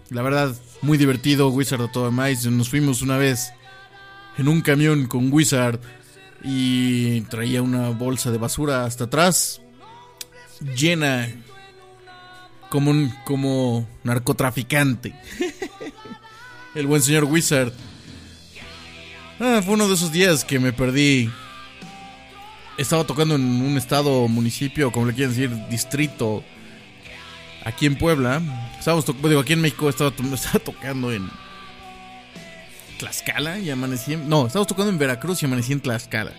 La 0.08 0.22
verdad, 0.22 0.54
muy 0.80 0.96
divertido, 0.96 1.48
Wizard 1.48 1.82
a 1.82 1.92
todo 1.92 2.10
más. 2.10 2.46
Nos 2.46 2.70
fuimos 2.70 3.02
una 3.02 3.18
vez 3.18 3.52
en 4.38 4.48
un 4.48 4.60
camión 4.60 5.06
con 5.06 5.32
Wizard 5.32 5.80
y 6.42 7.22
traía 7.22 7.62
una 7.62 7.90
bolsa 7.90 8.30
de 8.30 8.38
basura 8.38 8.84
hasta 8.84 9.04
atrás, 9.04 9.62
llena 10.76 11.28
como 12.68 12.90
un 12.90 13.12
como 13.24 13.88
narcotraficante. 14.02 15.14
El 16.74 16.86
buen 16.86 17.02
señor 17.02 17.24
Wizard. 17.24 17.72
Ah, 19.40 19.60
fue 19.64 19.74
uno 19.74 19.88
de 19.88 19.94
esos 19.94 20.12
días 20.12 20.44
que 20.44 20.58
me 20.58 20.72
perdí. 20.72 21.30
Estaba 22.78 23.04
tocando 23.04 23.36
en 23.36 23.42
un 23.42 23.76
estado, 23.76 24.26
municipio, 24.26 24.90
como 24.90 25.06
le 25.06 25.14
quieren 25.14 25.30
decir, 25.34 25.50
distrito. 25.68 26.42
Aquí 27.64 27.86
en 27.86 27.96
Puebla. 27.96 28.42
Estábamos 28.78 29.06
digo, 29.06 29.40
aquí 29.40 29.52
en 29.52 29.60
México 29.60 29.88
estaba, 29.88 30.10
to- 30.10 30.22
estaba 30.34 30.58
tocando 30.58 31.12
en 31.12 31.30
Tlaxcala 32.98 33.58
y 33.58 33.70
amanecí 33.70 34.14
en... 34.14 34.28
No, 34.28 34.46
estábamos 34.46 34.68
tocando 34.68 34.90
en 34.90 34.98
Veracruz 34.98 35.42
y 35.42 35.46
amanecí 35.46 35.72
en 35.72 35.80
Tlaxcala. 35.80 36.32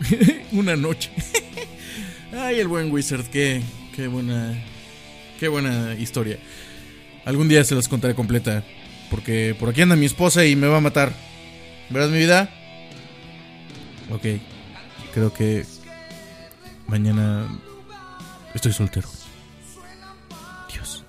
Una 0.52 0.76
noche. 0.76 1.10
Ay, 2.38 2.60
el 2.60 2.68
buen 2.68 2.90
Wizard, 2.92 3.24
qué 3.26 3.62
buena... 4.10 4.54
Qué 5.40 5.48
buena 5.48 5.94
historia. 5.94 6.38
Algún 7.24 7.48
día 7.48 7.64
se 7.64 7.74
las 7.74 7.88
contaré 7.88 8.14
completa. 8.14 8.62
Porque 9.12 9.54
por 9.60 9.68
aquí 9.68 9.82
anda 9.82 9.94
mi 9.94 10.06
esposa 10.06 10.46
y 10.46 10.56
me 10.56 10.66
va 10.66 10.78
a 10.78 10.80
matar. 10.80 11.12
¿Verdad, 11.90 12.08
mi 12.08 12.18
vida? 12.18 12.48
Ok. 14.10 14.40
Creo 15.12 15.34
que. 15.34 15.66
Mañana 16.86 17.46
estoy 18.54 18.72
soltero. 18.72 19.06
Dios. 20.72 21.04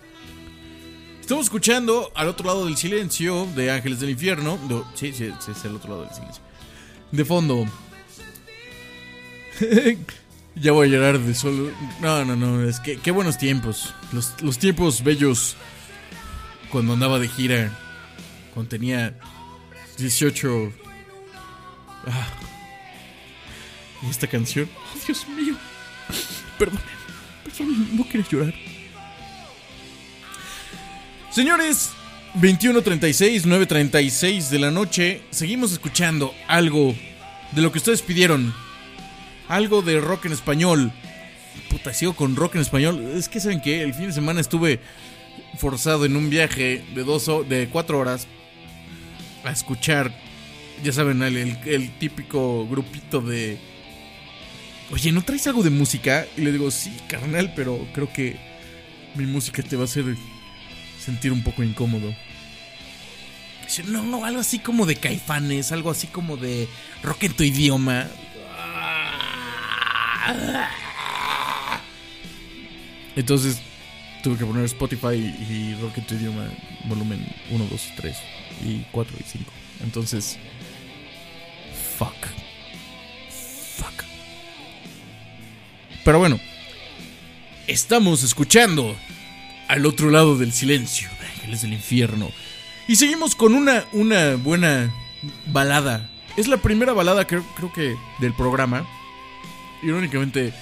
Estamos 1.21 1.45
escuchando 1.45 2.11
al 2.13 2.27
otro 2.27 2.47
lado 2.47 2.65
del 2.65 2.75
silencio 2.75 3.47
de 3.55 3.71
Ángeles 3.71 4.01
del 4.01 4.09
Infierno. 4.09 4.59
No, 4.67 4.85
sí, 4.95 5.13
sí, 5.13 5.31
sí, 5.39 5.51
es 5.51 5.63
el 5.63 5.77
otro 5.77 5.91
lado 5.91 6.03
del 6.03 6.13
silencio. 6.13 6.43
De 7.09 7.23
fondo. 7.23 7.65
ya 10.55 10.73
voy 10.73 10.89
a 10.89 10.91
llorar 10.91 11.19
de 11.19 11.33
solo. 11.33 11.71
No, 12.01 12.25
no, 12.25 12.35
no. 12.35 12.67
Es 12.67 12.81
que 12.81 12.97
qué 12.97 13.11
buenos 13.11 13.37
tiempos. 13.37 13.93
Los, 14.11 14.33
los 14.41 14.57
tiempos 14.57 15.05
bellos. 15.05 15.55
Cuando 16.69 16.91
andaba 16.91 17.17
de 17.17 17.29
gira. 17.29 17.79
Cuando 18.53 18.69
tenía 18.69 19.17
18. 19.97 20.73
Ah. 22.07 22.27
Y 24.01 24.09
esta 24.09 24.27
canción. 24.27 24.69
Oh, 24.75 24.99
Dios 25.05 25.27
mío. 25.29 25.55
Perdón. 26.59 26.79
Perdón, 27.43 27.97
no 27.97 28.07
quería 28.07 28.27
llorar. 28.29 28.53
Señores, 31.31 31.91
21.36, 32.35 33.43
9.36 33.43 34.49
de 34.49 34.59
la 34.59 34.71
noche. 34.71 35.21
Seguimos 35.31 35.71
escuchando 35.71 36.33
algo 36.47 36.93
de 37.53 37.61
lo 37.61 37.71
que 37.71 37.79
ustedes 37.79 38.01
pidieron. 38.01 38.53
Algo 39.47 39.81
de 39.81 39.99
rock 39.99 40.25
en 40.25 40.33
español. 40.33 40.91
Puta, 41.69 41.93
sigo 41.93 42.15
con 42.15 42.35
rock 42.35 42.55
en 42.55 42.61
español. 42.61 43.13
Es 43.15 43.29
que 43.29 43.39
saben 43.39 43.61
que 43.61 43.81
el 43.83 43.93
fin 43.93 44.07
de 44.07 44.13
semana 44.13 44.41
estuve 44.41 44.79
forzado 45.57 46.05
en 46.05 46.15
un 46.15 46.29
viaje 46.29 46.83
de 46.93 47.03
dos 47.03 47.29
de 47.47 47.69
cuatro 47.69 47.99
horas 47.99 48.27
a 49.49 49.51
escuchar, 49.53 50.11
ya 50.83 50.91
saben, 50.91 51.21
el, 51.23 51.37
el- 51.65 51.91
típico 51.99 52.67
grupito 52.67 53.21
de 53.21 53.57
Oye, 54.91 55.11
¿no 55.11 55.21
traes 55.23 55.47
algo 55.47 55.63
de 55.63 55.69
música? 55.69 56.25
Y 56.37 56.41
le 56.41 56.51
digo, 56.51 56.69
sí, 56.69 56.91
carnal, 57.07 57.53
pero 57.55 57.87
creo 57.93 58.11
que 58.11 58.37
mi 59.15 59.25
música 59.25 59.63
te 59.63 59.75
va 59.75 59.83
a 59.83 59.85
hacer 59.85 60.05
sentir 61.03 61.31
un 61.31 61.41
poco 61.41 61.63
incómodo. 61.63 62.13
Dice, 63.63 63.83
no, 63.85 64.03
no, 64.03 64.25
algo 64.25 64.41
así 64.41 64.59
como 64.59 64.85
de 64.85 64.95
caifanes, 64.97 65.71
algo 65.71 65.89
así 65.89 66.07
como 66.07 66.37
de 66.37 66.67
rock 67.01 67.23
en 67.23 67.33
tu 67.33 67.43
idioma. 67.43 68.07
Entonces 73.15 73.57
tuve 74.23 74.37
que 74.37 74.45
poner 74.45 74.65
Spotify 74.65 75.15
y 75.15 75.75
rock 75.81 75.97
en 75.99 76.07
tu 76.07 76.15
idioma, 76.15 76.47
volumen 76.85 77.25
1, 77.51 77.65
2, 77.69 77.81
3 77.97 78.17
y 78.63 78.85
4 78.91 79.15
y 79.19 79.23
5. 79.23 79.51
Entonces, 79.83 80.37
fuck. 81.97 82.15
Fuck. 83.77 84.03
Pero 86.03 86.19
bueno, 86.19 86.39
estamos 87.67 88.23
escuchando 88.23 88.95
al 89.67 89.85
otro 89.85 90.09
lado 90.09 90.37
del 90.37 90.53
silencio, 90.53 91.09
Ángeles 91.35 91.61
del 91.61 91.73
Infierno. 91.73 92.31
Y 92.87 92.97
seguimos 92.97 93.35
con 93.35 93.53
una, 93.53 93.85
una 93.93 94.35
buena 94.35 94.93
balada. 95.47 96.09
Es 96.35 96.47
la 96.47 96.57
primera 96.57 96.93
balada, 96.93 97.25
creo, 97.25 97.45
creo 97.55 97.71
que, 97.71 97.95
del 98.19 98.33
programa. 98.33 98.85
Irónicamente, 99.81 100.53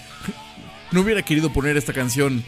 no 0.92 1.02
hubiera 1.02 1.24
querido 1.24 1.52
poner 1.52 1.78
esta 1.78 1.94
canción 1.94 2.44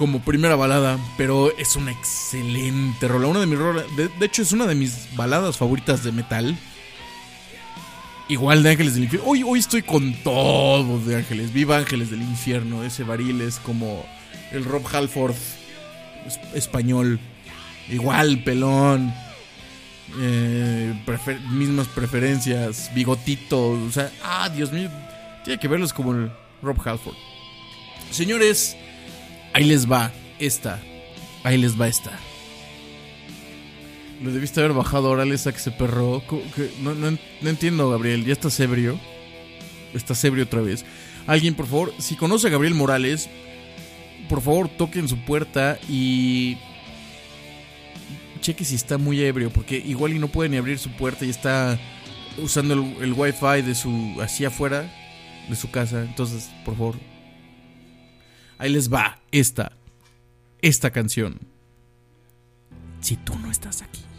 como 0.00 0.20
primera 0.20 0.56
balada, 0.56 0.98
pero 1.18 1.54
es 1.58 1.76
una 1.76 1.92
excelente 1.92 3.06
rola. 3.06 3.26
Una 3.26 3.40
de 3.40 3.46
mis 3.46 3.58
rolas, 3.58 3.84
de, 3.94 4.08
hecho, 4.24 4.40
es 4.40 4.50
una 4.50 4.64
de 4.66 4.74
mis 4.74 5.14
baladas 5.14 5.58
favoritas 5.58 6.02
de 6.02 6.10
metal. 6.10 6.56
Igual 8.26 8.62
de 8.62 8.70
Ángeles 8.70 8.94
del 8.94 9.04
Infierno. 9.04 9.28
Hoy, 9.28 9.42
hoy 9.42 9.58
estoy 9.58 9.82
con 9.82 10.14
todo 10.24 10.98
de 11.00 11.16
Ángeles. 11.16 11.52
Viva 11.52 11.76
Ángeles 11.76 12.10
del 12.10 12.22
Infierno. 12.22 12.82
Ese 12.82 13.04
baril 13.04 13.42
es 13.42 13.56
como 13.58 14.02
el 14.52 14.64
Rob 14.64 14.86
Halford 14.90 15.34
es- 16.26 16.40
español. 16.54 17.20
Igual, 17.90 18.42
pelón. 18.42 19.12
Eh, 20.18 20.94
mismas 21.50 21.88
preferencias. 21.88 22.90
Bigotito. 22.94 23.72
O 23.72 23.90
sea, 23.92 24.10
ah, 24.24 24.48
Dios 24.48 24.72
mío. 24.72 24.88
Tiene 25.44 25.60
que 25.60 25.68
verlos 25.68 25.92
como 25.92 26.12
el 26.14 26.32
Rob 26.62 26.80
Halford. 26.88 27.16
Señores, 28.10 28.78
ahí 29.52 29.64
les 29.64 29.90
va 29.90 30.12
esta. 30.38 30.80
Ahí 31.42 31.56
les 31.56 31.80
va 31.80 31.88
esta. 31.88 32.18
Lo 34.22 34.30
debiste 34.30 34.60
haber 34.60 34.74
bajado 34.74 35.08
ahora, 35.08 35.24
esa 35.24 35.52
que 35.52 35.58
se 35.58 35.70
perró. 35.70 36.22
No 36.82 37.48
entiendo, 37.48 37.90
Gabriel. 37.90 38.24
¿Ya 38.24 38.32
estás 38.32 38.60
ebrio? 38.60 38.98
Estás 39.94 40.22
ebrio 40.24 40.44
otra 40.44 40.60
vez. 40.60 40.84
Alguien, 41.26 41.54
por 41.54 41.66
favor, 41.66 41.94
si 41.98 42.16
conoce 42.16 42.48
a 42.48 42.50
Gabriel 42.50 42.74
Morales, 42.74 43.28
por 44.28 44.42
favor, 44.42 44.68
toquen 44.68 45.08
su 45.08 45.18
puerta 45.18 45.78
y. 45.88 46.58
Cheque 48.40 48.64
si 48.64 48.74
está 48.74 48.96
muy 48.96 49.20
ebrio, 49.20 49.50
porque 49.50 49.76
igual 49.76 50.14
y 50.14 50.18
no 50.18 50.28
puede 50.28 50.48
ni 50.48 50.56
abrir 50.56 50.78
su 50.78 50.90
puerta 50.90 51.26
y 51.26 51.30
está 51.30 51.78
usando 52.38 52.74
el, 52.74 53.02
el 53.02 53.12
wifi 53.12 53.62
de 53.62 53.74
su. 53.74 54.16
así 54.22 54.44
afuera 54.44 54.90
de 55.48 55.56
su 55.56 55.70
casa. 55.70 56.02
Entonces, 56.02 56.50
por 56.64 56.76
favor. 56.76 57.09
Ahí 58.60 58.70
les 58.70 58.92
va 58.92 59.18
esta. 59.32 59.72
Esta 60.60 60.90
canción. 60.90 61.40
Si 63.00 63.16
tú 63.16 63.34
no 63.38 63.50
estás 63.50 63.80
aquí. 63.80 64.09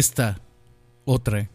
esta 0.00 0.40
otra 1.04 1.50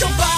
your 0.00 0.10
body. 0.10 0.35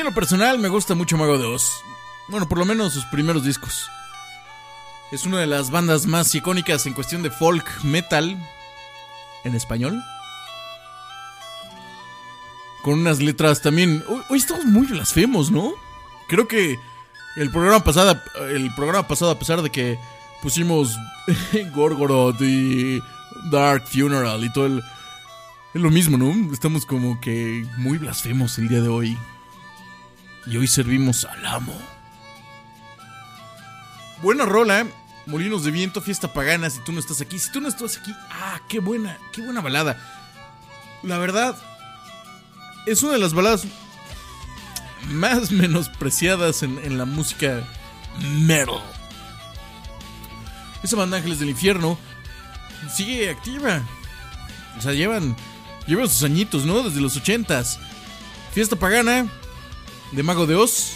en 0.00 0.06
lo 0.06 0.14
personal 0.14 0.58
me 0.58 0.68
gusta 0.68 0.94
mucho 0.94 1.18
Mago 1.18 1.36
de 1.36 1.44
Oz. 1.44 1.82
Bueno, 2.28 2.48
por 2.48 2.58
lo 2.58 2.64
menos 2.64 2.94
sus 2.94 3.04
primeros 3.06 3.44
discos. 3.44 3.88
Es 5.12 5.26
una 5.26 5.38
de 5.38 5.46
las 5.46 5.70
bandas 5.70 6.06
más 6.06 6.34
icónicas 6.34 6.86
en 6.86 6.94
cuestión 6.94 7.22
de 7.22 7.30
folk 7.30 7.66
metal 7.84 8.36
en 9.44 9.54
español. 9.54 10.02
Con 12.82 13.00
unas 13.00 13.20
letras 13.20 13.60
también. 13.60 14.02
Hoy, 14.30 14.38
estamos 14.38 14.64
muy 14.64 14.86
blasfemos, 14.86 15.50
¿no? 15.50 15.72
Creo 16.28 16.48
que 16.48 16.78
el 17.36 17.50
programa 17.50 17.84
pasado, 17.84 18.18
el 18.48 18.74
programa 18.74 19.06
pasado 19.06 19.32
a 19.32 19.38
pesar 19.38 19.60
de 19.60 19.70
que 19.70 19.98
pusimos 20.40 20.96
Gorgoroth 21.74 22.40
y 22.40 23.02
Dark 23.50 23.86
Funeral 23.86 24.42
y 24.44 24.52
todo 24.52 24.66
el 24.66 24.82
es 25.72 25.80
lo 25.80 25.90
mismo, 25.90 26.16
¿no? 26.16 26.52
Estamos 26.52 26.84
como 26.84 27.20
que 27.20 27.64
muy 27.76 27.98
blasfemos 27.98 28.58
el 28.58 28.68
día 28.68 28.80
de 28.80 28.88
hoy 28.88 29.16
y 30.46 30.56
hoy 30.56 30.66
servimos 30.66 31.24
al 31.24 31.44
amo. 31.46 31.76
Buena 34.22 34.44
rola. 34.44 34.80
¿eh? 34.80 34.92
Molinos 35.26 35.64
de 35.64 35.70
viento, 35.70 36.00
fiesta 36.00 36.32
pagana, 36.32 36.70
si 36.70 36.80
tú 36.80 36.92
no 36.92 37.00
estás 37.00 37.20
aquí. 37.20 37.38
Si 37.38 37.52
tú 37.52 37.60
no 37.60 37.68
estás 37.68 37.98
aquí, 37.98 38.14
ah, 38.30 38.60
qué 38.68 38.80
buena, 38.80 39.18
qué 39.32 39.42
buena 39.42 39.60
balada. 39.60 39.98
La 41.02 41.18
verdad, 41.18 41.56
es 42.86 43.02
una 43.02 43.14
de 43.14 43.18
las 43.18 43.34
baladas 43.34 43.64
más 45.08 45.50
menospreciadas 45.52 46.62
en, 46.62 46.78
en 46.78 46.98
la 46.98 47.04
música 47.04 47.62
metal. 48.18 48.82
Esa 50.82 50.96
banda 50.96 51.18
Ángeles 51.18 51.38
del 51.38 51.50
Infierno 51.50 51.98
sigue 52.94 53.30
activa. 53.30 53.82
O 54.78 54.80
sea, 54.80 54.92
llevan, 54.92 55.36
llevan 55.86 56.08
sus 56.08 56.22
añitos, 56.22 56.64
¿no? 56.64 56.82
Desde 56.82 57.00
los 57.00 57.16
ochentas. 57.16 57.78
Fiesta 58.52 58.76
pagana, 58.76 59.26
de 60.12 60.22
Mago 60.22 60.46
de 60.46 60.56
Oz. 60.56 60.92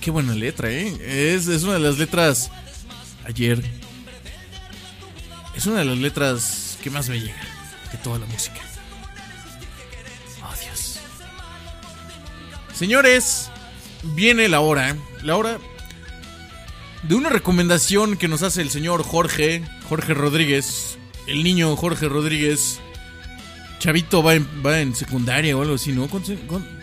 Qué 0.00 0.10
buena 0.10 0.34
letra, 0.34 0.70
¿eh? 0.70 1.34
Es, 1.34 1.48
es 1.48 1.62
una 1.64 1.74
de 1.74 1.80
las 1.80 1.98
letras. 1.98 2.50
Ayer. 3.24 3.62
Es 5.54 5.66
una 5.66 5.80
de 5.80 5.84
las 5.84 5.98
letras 5.98 6.78
que 6.82 6.90
más 6.90 7.08
me 7.08 7.20
llega 7.20 7.40
de 7.92 7.98
toda 7.98 8.18
la 8.18 8.26
música. 8.26 8.60
Oh. 10.42 10.54
Señores, 12.74 13.50
viene 14.02 14.48
la 14.48 14.60
hora. 14.60 14.96
La 15.22 15.36
hora 15.36 15.58
de 17.02 17.14
una 17.14 17.28
recomendación 17.28 18.16
que 18.16 18.28
nos 18.28 18.42
hace 18.42 18.62
el 18.62 18.70
señor 18.70 19.02
Jorge. 19.02 19.62
Jorge 19.88 20.14
Rodríguez. 20.14 20.96
El 21.26 21.42
niño 21.42 21.74
Jorge 21.76 22.08
Rodríguez. 22.08 22.78
Chavito 23.80 24.22
va 24.22 24.34
en, 24.34 24.48
va 24.64 24.80
en 24.80 24.94
secundaria 24.94 25.56
o 25.56 25.62
algo 25.62 25.74
así, 25.74 25.92
¿no? 25.92 26.08
¿Cuántos- 26.08 26.38
cuán- 26.46 26.77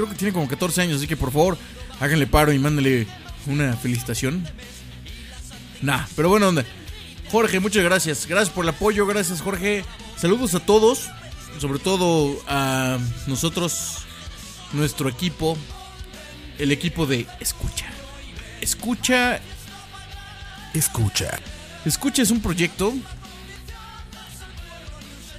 Creo 0.00 0.08
que 0.08 0.16
tiene 0.16 0.32
como 0.32 0.48
14 0.48 0.80
años, 0.80 0.96
así 0.96 1.06
que 1.06 1.14
por 1.14 1.30
favor, 1.30 1.58
háganle 2.00 2.26
paro 2.26 2.54
y 2.54 2.58
mándenle 2.58 3.06
una 3.46 3.76
felicitación. 3.76 4.48
Nah, 5.82 6.06
pero 6.16 6.30
bueno, 6.30 6.48
onda. 6.48 6.64
Jorge, 7.30 7.60
muchas 7.60 7.84
gracias. 7.84 8.26
Gracias 8.26 8.48
por 8.48 8.64
el 8.64 8.70
apoyo, 8.70 9.04
gracias 9.04 9.42
Jorge. 9.42 9.84
Saludos 10.16 10.54
a 10.54 10.60
todos, 10.60 11.10
sobre 11.58 11.80
todo 11.80 12.40
a 12.48 12.96
nosotros, 13.26 13.98
nuestro 14.72 15.10
equipo, 15.10 15.58
el 16.56 16.72
equipo 16.72 17.04
de 17.04 17.26
Escucha. 17.38 17.84
Escucha, 18.62 19.38
Escucha. 20.72 21.38
Escucha 21.84 22.22
es 22.22 22.30
un 22.30 22.40
proyecto 22.40 22.94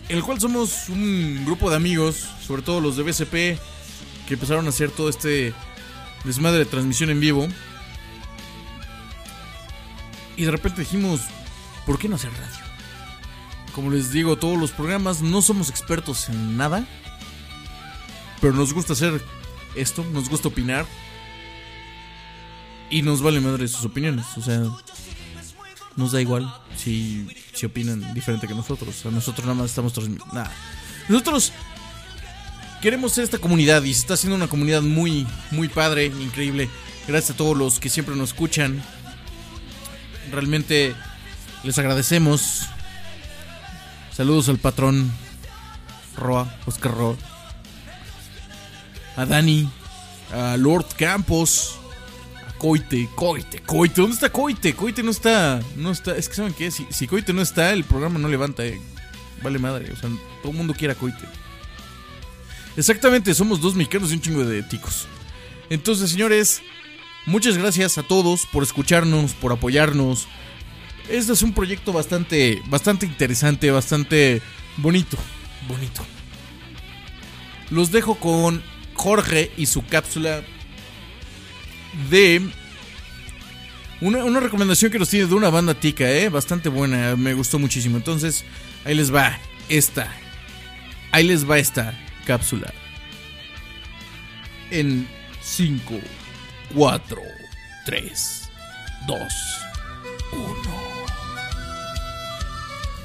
en 0.08 0.18
el 0.18 0.24
cual 0.24 0.40
somos 0.40 0.88
un 0.90 1.46
grupo 1.46 1.72
de 1.72 1.78
amigos, 1.78 2.28
sobre 2.46 2.62
todo 2.62 2.80
los 2.80 2.96
de 2.96 3.02
BCP, 3.02 3.60
que 4.28 4.36
empezaron 4.36 4.66
a 4.66 4.70
hacer 4.70 4.92
todo 4.92 5.10
este 5.10 5.54
desmadre 6.24 6.60
de 6.60 6.66
transmisión 6.66 7.10
en 7.10 7.20
vivo. 7.20 7.48
Y 10.38 10.46
de 10.46 10.52
repente 10.52 10.82
dijimos, 10.82 11.22
¿por 11.86 12.00
qué 12.00 12.08
no 12.08 12.16
hacer 12.16 12.32
radio? 12.32 12.66
Como 13.74 13.90
les 13.90 14.12
digo, 14.12 14.38
todos 14.38 14.58
los 14.58 14.72
programas 14.72 15.22
no 15.22 15.42
somos 15.42 15.70
expertos 15.70 16.30
en 16.30 16.58
nada, 16.58 16.86
pero 18.40 18.54
nos 18.54 18.74
gusta 18.74 18.94
hacer 18.94 19.22
esto, 19.76 20.04
nos 20.12 20.30
gusta 20.30 20.50
opinar. 20.50 20.86
Y 22.90 23.04
nos 23.04 23.22
vale 23.22 23.40
madre 23.40 23.70
sus 23.70 23.86
opiniones, 23.86 24.26
o 24.36 24.42
sea, 24.42 24.64
nos 25.96 26.12
da 26.12 26.22
igual 26.22 26.54
si, 26.76 27.26
si 27.54 27.66
opinan 27.66 28.14
diferente 28.14 28.48
que 28.48 28.54
nosotros. 28.54 29.06
A 29.06 29.12
nosotros 29.12 29.46
nada 29.46 29.60
más 29.60 29.70
estamos 29.70 29.94
transmitiendo. 29.94 30.44
Nosotros 31.08 31.54
queremos 32.82 33.14
ser 33.14 33.24
esta 33.24 33.38
comunidad 33.38 33.84
y 33.84 33.94
se 33.94 34.02
está 34.02 34.16
haciendo 34.16 34.36
una 34.36 34.48
comunidad 34.48 34.82
muy, 34.82 35.28
muy 35.52 35.70
padre, 35.70 36.08
increíble. 36.08 36.70
Gracias 37.08 37.32
a 37.32 37.38
todos 37.38 37.58
los 37.58 37.80
que 37.80 37.90
siempre 37.90 38.16
nos 38.16 38.30
escuchan. 38.30 38.84
Realmente 40.32 40.96
les 41.64 41.78
agradecemos. 41.78 42.68
Saludos 44.12 44.50
al 44.50 44.58
patrón 44.58 45.12
Roa, 46.18 46.54
Oscar 46.66 46.94
Roa. 46.94 47.16
A 49.16 49.26
Dani, 49.26 49.70
a 50.34 50.58
Lord 50.58 50.86
Campos, 50.98 51.78
a 52.48 52.54
Coite, 52.54 53.10
Coite, 53.16 53.62
Coite. 53.62 54.02
¿Dónde 54.02 54.16
está 54.16 54.32
Coite? 54.32 54.74
Coite 54.74 55.04
no 55.04 55.12
está, 55.12 55.60
no 55.76 55.92
está. 55.92 56.16
Es 56.16 56.30
que 56.30 56.36
saben 56.36 56.54
qué, 56.54 56.72
si, 56.72 56.88
si 56.90 57.08
Coite 57.08 57.34
no 57.34 57.42
está, 57.42 57.72
el 57.72 57.84
programa 57.84 58.20
no 58.20 58.28
levanta. 58.28 58.66
eh. 58.66 58.80
Vale 59.44 59.60
madre, 59.60 59.92
o 59.92 59.96
sea, 59.96 60.10
todo 60.42 60.52
el 60.52 60.58
mundo 60.58 60.74
quiere 60.74 60.94
a 60.94 60.96
Coite. 60.96 61.26
Exactamente, 62.78 63.34
somos 63.34 63.60
dos 63.60 63.76
mexicanos 63.76 64.12
y 64.12 64.16
un 64.16 64.22
chingo 64.22 64.46
de 64.46 64.64
ticos. 64.64 65.08
Entonces, 65.70 66.12
señores, 66.12 66.62
muchas 67.26 67.58
gracias 67.58 67.98
a 67.98 68.04
todos 68.04 68.46
por 68.46 68.64
escucharnos, 68.64 69.34
por 69.34 69.52
apoyarnos. 69.52 70.28
Este 71.10 71.34
es 71.34 71.42
un 71.42 71.54
proyecto 71.54 71.92
bastante, 71.92 72.62
bastante 72.68 73.06
interesante, 73.06 73.72
bastante 73.72 74.42
bonito, 74.78 75.18
bonito. 75.68 76.06
Los 77.70 77.92
dejo 77.92 78.16
con 78.16 78.62
Jorge 78.94 79.52
y 79.58 79.66
su 79.66 79.86
cápsula 79.86 80.42
de 82.10 82.42
una, 84.00 84.24
una 84.24 84.40
recomendación 84.40 84.92
que 84.92 85.00
nos 85.00 85.10
tiene 85.10 85.26
de 85.26 85.36
una 85.36 85.50
banda 85.50 85.74
tica, 85.74 86.10
¿eh? 86.10 86.30
bastante 86.30 86.70
buena, 86.70 87.16
me 87.18 87.34
gustó 87.34 87.60
muchísimo. 87.60 87.98
Entonces, 87.98 88.46
ahí 88.86 88.96
les 88.96 89.14
va 89.14 89.38
esta, 89.68 90.10
ahí 91.12 91.26
les 91.26 91.50
va 91.50 91.60
esta 91.60 91.98
cápsula. 92.26 92.74
En 94.70 95.08
5, 95.42 96.00
4, 96.74 97.22
3, 97.86 98.50
2, 99.08 99.20
1. 100.32 100.82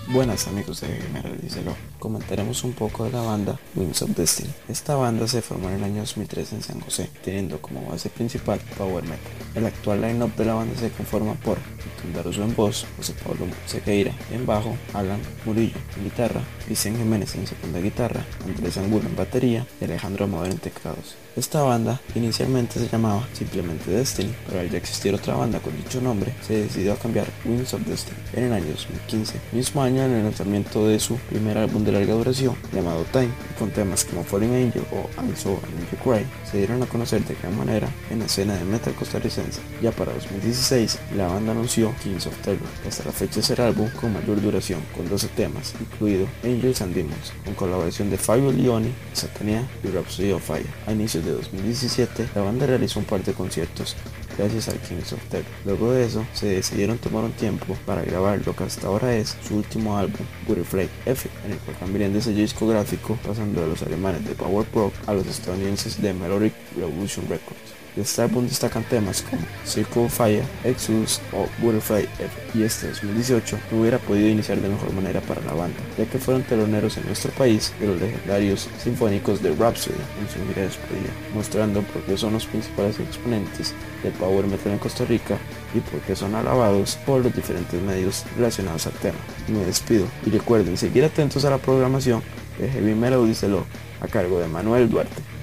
Buenas 0.08 0.46
amigos 0.46 0.80
de 0.80 0.88
General 0.88 1.36
Díselo. 1.40 1.76
Comentaremos 2.06 2.62
un 2.62 2.72
poco 2.72 3.02
de 3.02 3.10
la 3.10 3.20
banda 3.20 3.58
Wings 3.74 4.00
of 4.02 4.10
Destiny. 4.10 4.54
Esta 4.68 4.94
banda 4.94 5.26
se 5.26 5.42
formó 5.42 5.70
en 5.70 5.74
el 5.74 5.82
año 5.82 6.02
2003 6.02 6.52
en 6.52 6.62
San 6.62 6.78
José, 6.78 7.10
teniendo 7.24 7.60
como 7.60 7.84
base 7.84 8.10
principal 8.10 8.60
Power 8.78 9.02
Metal. 9.02 9.18
El 9.56 9.66
actual 9.66 10.02
line-up 10.02 10.32
de 10.36 10.44
la 10.44 10.54
banda 10.54 10.78
se 10.78 10.90
conforma 10.90 11.34
por 11.34 11.58
Víctor 11.58 12.12
Daruso 12.14 12.44
en 12.44 12.54
voz, 12.54 12.86
José 12.96 13.12
Pablo 13.24 13.46
Sequeira 13.66 14.12
en 14.30 14.46
bajo, 14.46 14.76
Alan 14.94 15.20
Murillo 15.44 15.78
en 15.96 16.04
guitarra, 16.04 16.42
Cristian 16.64 16.96
Jiménez 16.96 17.34
en 17.34 17.48
segunda 17.48 17.80
guitarra, 17.80 18.24
Andrés 18.44 18.76
Angulo 18.76 19.08
en 19.08 19.16
batería 19.16 19.66
y 19.80 19.84
Alejandro 19.86 20.26
Amador 20.26 20.46
en 20.46 20.58
teclados. 20.58 21.16
Esta 21.36 21.60
banda 21.60 22.00
inicialmente 22.14 22.80
se 22.80 22.88
llamaba 22.88 23.28
simplemente 23.34 23.90
Destiny, 23.90 24.34
pero 24.46 24.60
al 24.60 24.70
ya 24.70 24.78
existir 24.78 25.14
otra 25.14 25.34
banda 25.34 25.60
con 25.60 25.76
dicho 25.76 26.00
nombre, 26.00 26.32
se 26.40 26.62
decidió 26.62 26.94
a 26.94 26.96
cambiar 26.96 27.26
Wings 27.44 27.74
of 27.74 27.82
Destiny 27.82 28.16
en 28.32 28.44
el 28.44 28.52
año 28.54 28.70
2015, 28.70 29.38
mismo 29.52 29.82
año 29.82 30.02
en 30.02 30.12
el 30.12 30.22
lanzamiento 30.24 30.88
de 30.88 30.98
su 30.98 31.16
primer 31.16 31.58
álbum 31.58 31.84
de 31.84 31.92
larga 31.92 32.14
duración 32.14 32.56
llamado 32.72 33.04
Time, 33.12 33.28
y 33.50 33.58
con 33.58 33.70
temas 33.70 34.06
como 34.06 34.24
Falling 34.24 34.54
Angel 34.54 34.82
o 34.90 35.10
an 35.20 35.26
Angel 35.26 35.98
Cry, 36.02 36.26
se 36.50 36.56
dieron 36.56 36.82
a 36.82 36.86
conocer 36.86 37.22
de 37.26 37.34
gran 37.34 37.54
manera 37.54 37.86
en 38.10 38.20
la 38.20 38.24
escena 38.24 38.54
de 38.54 38.64
metal 38.64 38.94
costarricense. 38.94 39.60
Ya 39.82 39.92
para 39.92 40.14
2016, 40.14 40.98
la 41.18 41.26
banda 41.26 41.52
anunció 41.52 41.94
Kings 42.02 42.28
of 42.28 42.36
Terror, 42.38 42.66
que 42.82 42.88
hasta 42.88 43.04
la 43.04 43.12
fecha 43.12 43.40
es 43.40 43.50
el 43.50 43.60
álbum 43.60 43.90
con 44.00 44.14
mayor 44.14 44.40
duración, 44.40 44.80
con 44.96 45.06
12 45.06 45.28
temas, 45.28 45.74
incluido 45.78 46.26
Angels 46.44 46.80
and 46.80 46.94
Demons, 46.94 47.34
con 47.44 47.52
colaboración 47.52 48.08
de 48.08 48.16
Fabio 48.16 48.50
Leoni, 48.50 48.94
Satania 49.12 49.68
y 49.84 49.88
Rhapsody 49.88 50.32
of 50.32 50.42
Fire. 50.42 50.66
A 50.86 50.92
inicios 50.92 51.25
de 51.26 51.32
2017, 51.32 52.28
la 52.34 52.42
banda 52.42 52.66
realizó 52.66 53.00
un 53.00 53.04
par 53.04 53.22
de 53.22 53.32
conciertos 53.32 53.96
gracias 54.36 54.68
al 54.68 54.78
Kings 54.78 55.12
of 55.12 55.22
Terror. 55.28 55.46
Luego 55.64 55.92
de 55.92 56.04
eso, 56.04 56.26
se 56.32 56.46
decidieron 56.46 56.98
tomar 56.98 57.24
un 57.24 57.32
tiempo 57.32 57.76
para 57.86 58.02
grabar 58.02 58.40
lo 58.44 58.54
que 58.54 58.64
hasta 58.64 58.86
ahora 58.86 59.14
es 59.14 59.36
su 59.46 59.56
último 59.56 59.96
álbum, 59.96 60.26
Butterfly 60.46 60.88
F, 61.06 61.28
en 61.44 61.52
el 61.52 61.58
cual 61.58 61.76
cambiarían 61.78 62.12
de 62.12 62.22
sello 62.22 62.40
discográfico, 62.40 63.18
pasando 63.26 63.60
de 63.60 63.68
los 63.68 63.82
alemanes 63.82 64.26
de 64.26 64.34
Power 64.34 64.66
Prog 64.66 64.92
a 65.06 65.14
los 65.14 65.26
estadounidenses 65.26 66.00
de 66.00 66.12
Melodic 66.12 66.54
Revolution 66.76 67.26
Records. 67.28 67.75
De 67.96 68.02
este 68.02 68.20
álbum 68.20 68.46
destacan 68.46 68.84
temas 68.84 69.22
como 69.22 69.40
Circle 69.64 70.04
of 70.04 70.14
Fire, 70.14 70.44
Exodus 70.64 71.18
o 71.32 71.48
Butterfly 71.62 72.02
F. 72.02 72.58
Y 72.58 72.62
este 72.62 72.88
2018 72.88 73.58
no 73.70 73.80
hubiera 73.80 73.98
podido 73.98 74.28
iniciar 74.28 74.60
de 74.60 74.68
mejor 74.68 74.92
manera 74.92 75.22
para 75.22 75.40
la 75.40 75.54
banda, 75.54 75.78
ya 75.96 76.04
que 76.04 76.18
fueron 76.18 76.42
teloneros 76.42 76.98
en 76.98 77.06
nuestro 77.06 77.32
país 77.32 77.72
de 77.80 77.86
los 77.86 77.98
legendarios 77.98 78.68
sinfónicos 78.84 79.42
de 79.42 79.54
Rhapsody 79.54 79.96
en 80.20 80.28
su 80.28 80.46
gira 80.46 80.60
de 80.60 80.68
despedida, 80.68 81.10
mostrando 81.34 81.80
por 81.80 82.02
qué 82.02 82.18
son 82.18 82.34
los 82.34 82.44
principales 82.44 83.00
exponentes 83.00 83.72
del 84.02 84.12
power 84.12 84.46
metal 84.46 84.72
en 84.72 84.78
Costa 84.78 85.06
Rica 85.06 85.38
y 85.74 85.80
por 85.80 86.00
qué 86.00 86.14
son 86.14 86.34
alabados 86.34 86.98
por 87.06 87.24
los 87.24 87.34
diferentes 87.34 87.80
medios 87.80 88.24
relacionados 88.36 88.86
al 88.86 88.92
tema. 88.92 89.18
Me 89.48 89.64
despido 89.64 90.06
y 90.26 90.30
recuerden 90.30 90.76
seguir 90.76 91.02
atentos 91.02 91.46
a 91.46 91.50
la 91.50 91.58
programación 91.58 92.22
de 92.58 92.68
Heavy 92.68 92.94
Melody 92.94 93.34
Celo 93.34 93.64
a 94.02 94.06
cargo 94.06 94.38
de 94.38 94.48
Manuel 94.48 94.90
Duarte. 94.90 95.35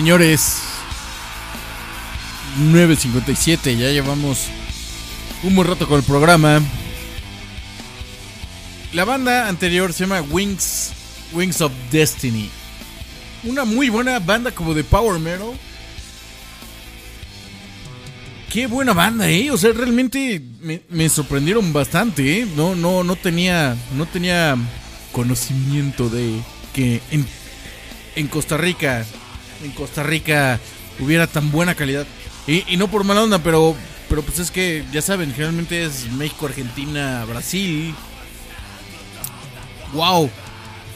Señores, 0.00 0.62
9.57, 2.58 3.76
ya 3.76 3.90
llevamos 3.90 4.46
un 5.42 5.54
buen 5.54 5.68
rato 5.68 5.86
con 5.86 5.98
el 5.98 6.04
programa. 6.04 6.62
La 8.94 9.04
banda 9.04 9.46
anterior 9.46 9.92
se 9.92 10.04
llama 10.04 10.22
Wings, 10.22 10.92
Wings 11.34 11.60
of 11.60 11.70
Destiny. 11.90 12.48
Una 13.44 13.66
muy 13.66 13.90
buena 13.90 14.18
banda 14.20 14.52
como 14.52 14.72
de 14.72 14.84
Power 14.84 15.20
Metal. 15.20 15.52
Qué 18.48 18.68
buena 18.68 18.94
banda, 18.94 19.28
eh. 19.28 19.50
O 19.50 19.58
sea, 19.58 19.74
realmente 19.74 20.40
me, 20.88 21.10
sorprendieron 21.10 21.74
bastante, 21.74 22.40
eh. 22.40 22.48
No, 22.56 22.74
no, 22.74 23.04
no 23.04 23.16
tenía. 23.16 23.76
No 23.94 24.06
tenía 24.06 24.56
conocimiento 25.12 26.08
de 26.08 26.40
que 26.72 27.02
en, 27.10 27.26
en 28.16 28.28
Costa 28.28 28.56
Rica. 28.56 29.04
En 29.62 29.70
Costa 29.72 30.02
Rica 30.02 30.58
hubiera 30.98 31.26
tan 31.26 31.50
buena 31.50 31.74
calidad. 31.74 32.06
Y, 32.46 32.64
y 32.72 32.76
no 32.76 32.88
por 32.88 33.04
mala 33.04 33.22
onda, 33.22 33.38
pero. 33.42 33.76
Pero 34.08 34.22
pues 34.22 34.40
es 34.40 34.50
que, 34.50 34.84
ya 34.92 35.00
saben, 35.02 35.30
generalmente 35.30 35.84
es 35.84 36.10
México, 36.10 36.46
Argentina, 36.46 37.24
Brasil. 37.26 37.94
Wow. 39.92 40.28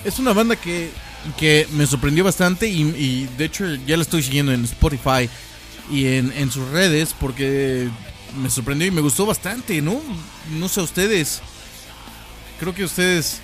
Es 0.05 0.19
una 0.19 0.33
banda 0.33 0.57
que, 0.57 0.91
que 1.39 1.69
me 1.73 1.87
sorprendió 1.87 2.25
bastante 2.25 2.69
y, 2.69 3.29
de 3.39 3.45
hecho 3.45 3.73
ya 3.87 3.97
la 3.97 4.03
estoy 4.03 4.23
siguiendo 4.23 4.53
en 4.53 4.65
Spotify 4.65 5.29
y 5.91 6.07
en, 6.07 6.33
en 6.33 6.51
sus 6.51 6.69
redes 6.71 7.15
porque 7.19 7.89
me 8.37 8.51
sorprendió 8.51 8.87
y 8.87 8.91
me 8.91 9.01
gustó 9.01 9.27
bastante, 9.27 9.81
¿no? 9.81 10.01
No 10.51 10.69
sé 10.69 10.81
ustedes. 10.81 11.41
Creo 12.59 12.75
que 12.75 12.85
ustedes, 12.85 13.41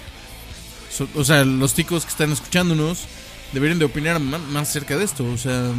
o 1.14 1.24
sea, 1.24 1.44
los 1.44 1.74
ticos 1.74 2.04
que 2.04 2.10
están 2.10 2.32
escuchándonos, 2.32 3.04
deberían 3.52 3.78
de 3.78 3.84
opinar 3.84 4.18
más 4.20 4.68
acerca 4.68 4.96
de 4.96 5.04
esto. 5.04 5.24
O 5.24 5.36
sea, 5.36 5.70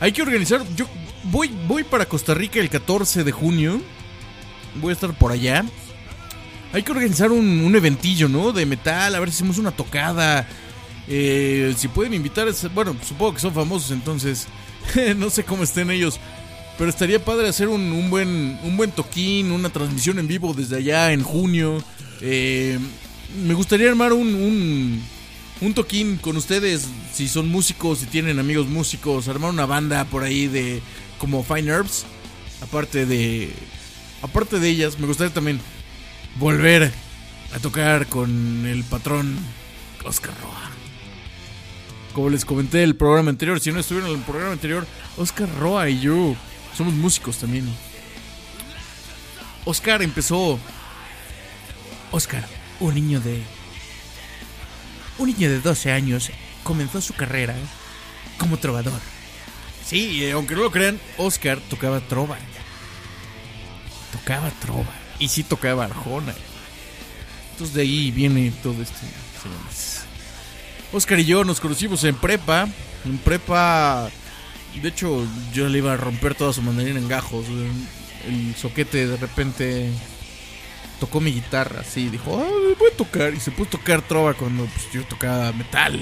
hay 0.00 0.12
que 0.12 0.22
organizar. 0.22 0.62
Yo 0.76 0.86
voy, 1.24 1.50
voy 1.66 1.84
para 1.84 2.06
Costa 2.06 2.34
Rica 2.34 2.60
el 2.60 2.70
14 2.70 3.24
de 3.24 3.32
junio. 3.32 3.80
Voy 4.80 4.90
a 4.90 4.94
estar 4.94 5.16
por 5.16 5.32
allá. 5.32 5.64
Hay 6.72 6.82
que 6.82 6.92
organizar 6.92 7.30
un, 7.30 7.60
un 7.60 7.76
eventillo, 7.76 8.28
¿no? 8.28 8.52
De 8.52 8.66
metal, 8.66 9.14
a 9.14 9.20
ver 9.20 9.30
si 9.30 9.36
hacemos 9.36 9.58
una 9.58 9.70
tocada. 9.70 10.48
Eh, 11.06 11.74
si 11.76 11.88
pueden 11.88 12.14
invitar, 12.14 12.48
bueno, 12.74 12.96
supongo 13.06 13.34
que 13.34 13.40
son 13.40 13.52
famosos, 13.52 13.90
entonces 13.90 14.48
no 15.16 15.30
sé 15.30 15.44
cómo 15.44 15.62
estén 15.62 15.90
ellos. 15.90 16.18
Pero 16.76 16.90
estaría 16.90 17.24
padre 17.24 17.48
hacer 17.48 17.68
un, 17.68 17.92
un 17.92 18.10
buen, 18.10 18.58
un 18.64 18.76
buen 18.76 18.90
toquín, 18.90 19.52
una 19.52 19.68
transmisión 19.68 20.18
en 20.18 20.26
vivo 20.26 20.52
desde 20.54 20.76
allá 20.76 21.12
en 21.12 21.22
junio. 21.22 21.82
Eh, 22.20 22.78
me 23.46 23.54
gustaría 23.54 23.88
armar 23.88 24.12
un, 24.12 24.34
un, 24.34 25.02
un 25.64 25.72
toquín 25.72 26.18
con 26.18 26.36
ustedes, 26.36 26.86
si 27.12 27.26
son 27.26 27.48
músicos, 27.48 28.00
si 28.00 28.06
tienen 28.06 28.38
amigos 28.38 28.66
músicos, 28.66 29.28
armar 29.28 29.50
una 29.50 29.64
banda 29.64 30.04
por 30.04 30.22
ahí 30.22 30.46
de 30.46 30.82
como 31.18 31.42
Fine 31.42 31.70
Herbs. 31.70 32.04
Aparte 32.60 33.06
de, 33.06 33.50
aparte 34.22 34.58
de 34.58 34.68
ellas, 34.68 34.98
me 34.98 35.06
gustaría 35.06 35.32
también 35.32 35.60
volver 36.36 36.92
a 37.54 37.58
tocar 37.60 38.06
con 38.08 38.66
el 38.66 38.84
patrón 38.84 39.38
Oscar 40.04 40.34
Roa. 40.42 40.70
Como 42.12 42.28
les 42.28 42.44
comenté 42.44 42.82
el 42.82 42.94
programa 42.94 43.30
anterior, 43.30 43.58
si 43.58 43.72
no 43.72 43.80
estuvieron 43.80 44.10
en 44.10 44.18
el 44.18 44.22
programa 44.22 44.52
anterior, 44.52 44.86
Oscar 45.16 45.48
Roa 45.58 45.88
y 45.88 46.00
yo 46.00 46.36
somos 46.76 46.92
músicos 46.94 47.38
también. 47.38 47.68
Oscar 49.64 50.02
empezó. 50.02 50.58
Oscar, 52.10 52.46
un 52.80 52.94
niño 52.94 53.20
de. 53.20 53.42
Un 55.18 55.28
niño 55.28 55.48
de 55.48 55.60
12 55.60 55.92
años 55.92 56.30
comenzó 56.62 57.00
su 57.00 57.14
carrera 57.14 57.54
como 58.38 58.56
trovador. 58.56 59.00
Sí, 59.84 60.24
eh, 60.24 60.32
aunque 60.32 60.54
no 60.54 60.62
lo 60.62 60.70
crean, 60.70 60.98
Oscar 61.18 61.58
tocaba 61.68 62.00
trova. 62.00 62.36
Tocaba 64.12 64.50
trova. 64.60 64.92
Y 65.18 65.28
sí 65.28 65.42
tocaba 65.44 65.84
arjona. 65.84 66.34
Entonces 67.52 67.74
de 67.74 67.82
ahí 67.82 68.10
viene 68.10 68.52
todo 68.62 68.74
señores. 68.74 70.04
Oscar 70.92 71.20
y 71.20 71.24
yo 71.24 71.44
nos 71.44 71.60
conocimos 71.60 72.02
en 72.04 72.16
prepa. 72.16 72.68
En 73.04 73.18
prepa. 73.18 74.10
De 74.80 74.88
hecho, 74.88 75.24
yo 75.52 75.68
le 75.68 75.78
iba 75.78 75.92
a 75.92 75.96
romper 75.96 76.34
toda 76.34 76.52
su 76.52 76.62
mandarina 76.62 76.98
en 76.98 77.08
gajos. 77.08 77.46
El 78.26 78.56
soquete 78.56 79.06
de 79.06 79.16
repente 79.16 79.90
tocó 81.00 81.20
mi 81.20 81.32
guitarra 81.32 81.80
así. 81.80 82.08
Dijo, 82.08 82.38
ah, 82.38 82.74
voy 82.78 82.90
a 82.92 82.96
tocar. 82.96 83.34
Y 83.34 83.40
se 83.40 83.50
puso 83.50 83.68
a 83.68 83.70
tocar 83.72 84.02
trova 84.02 84.34
cuando 84.34 84.64
pues, 84.66 84.92
yo 84.92 85.04
tocaba 85.04 85.52
metal. 85.52 86.00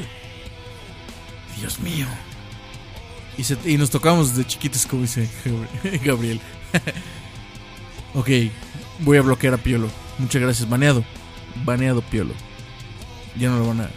Dios 1.59 1.78
mío. 1.80 2.07
Y, 3.38 3.45
se- 3.45 3.57
nos 3.78 3.90
tocamos 3.90 4.34
desde 4.34 4.49
chiquitos, 4.49 4.86
como 4.86 5.03
dice 5.03 5.28
Gabriel. 6.05 6.40
ok, 8.14 8.28
voy 9.01 9.18
a 9.18 9.22
bloquear 9.22 9.55
a 9.55 9.59
Piolo. 9.59 9.88
Muchas 10.18 10.43
gracias. 10.43 10.68
Baneado. 10.68 11.05
Baneado 11.64 12.03
Piolo. 12.03 12.34
Ya 13.38 13.49
no 13.49 13.59
lo 13.59 13.68
van 13.68 13.80
a. 13.82 13.90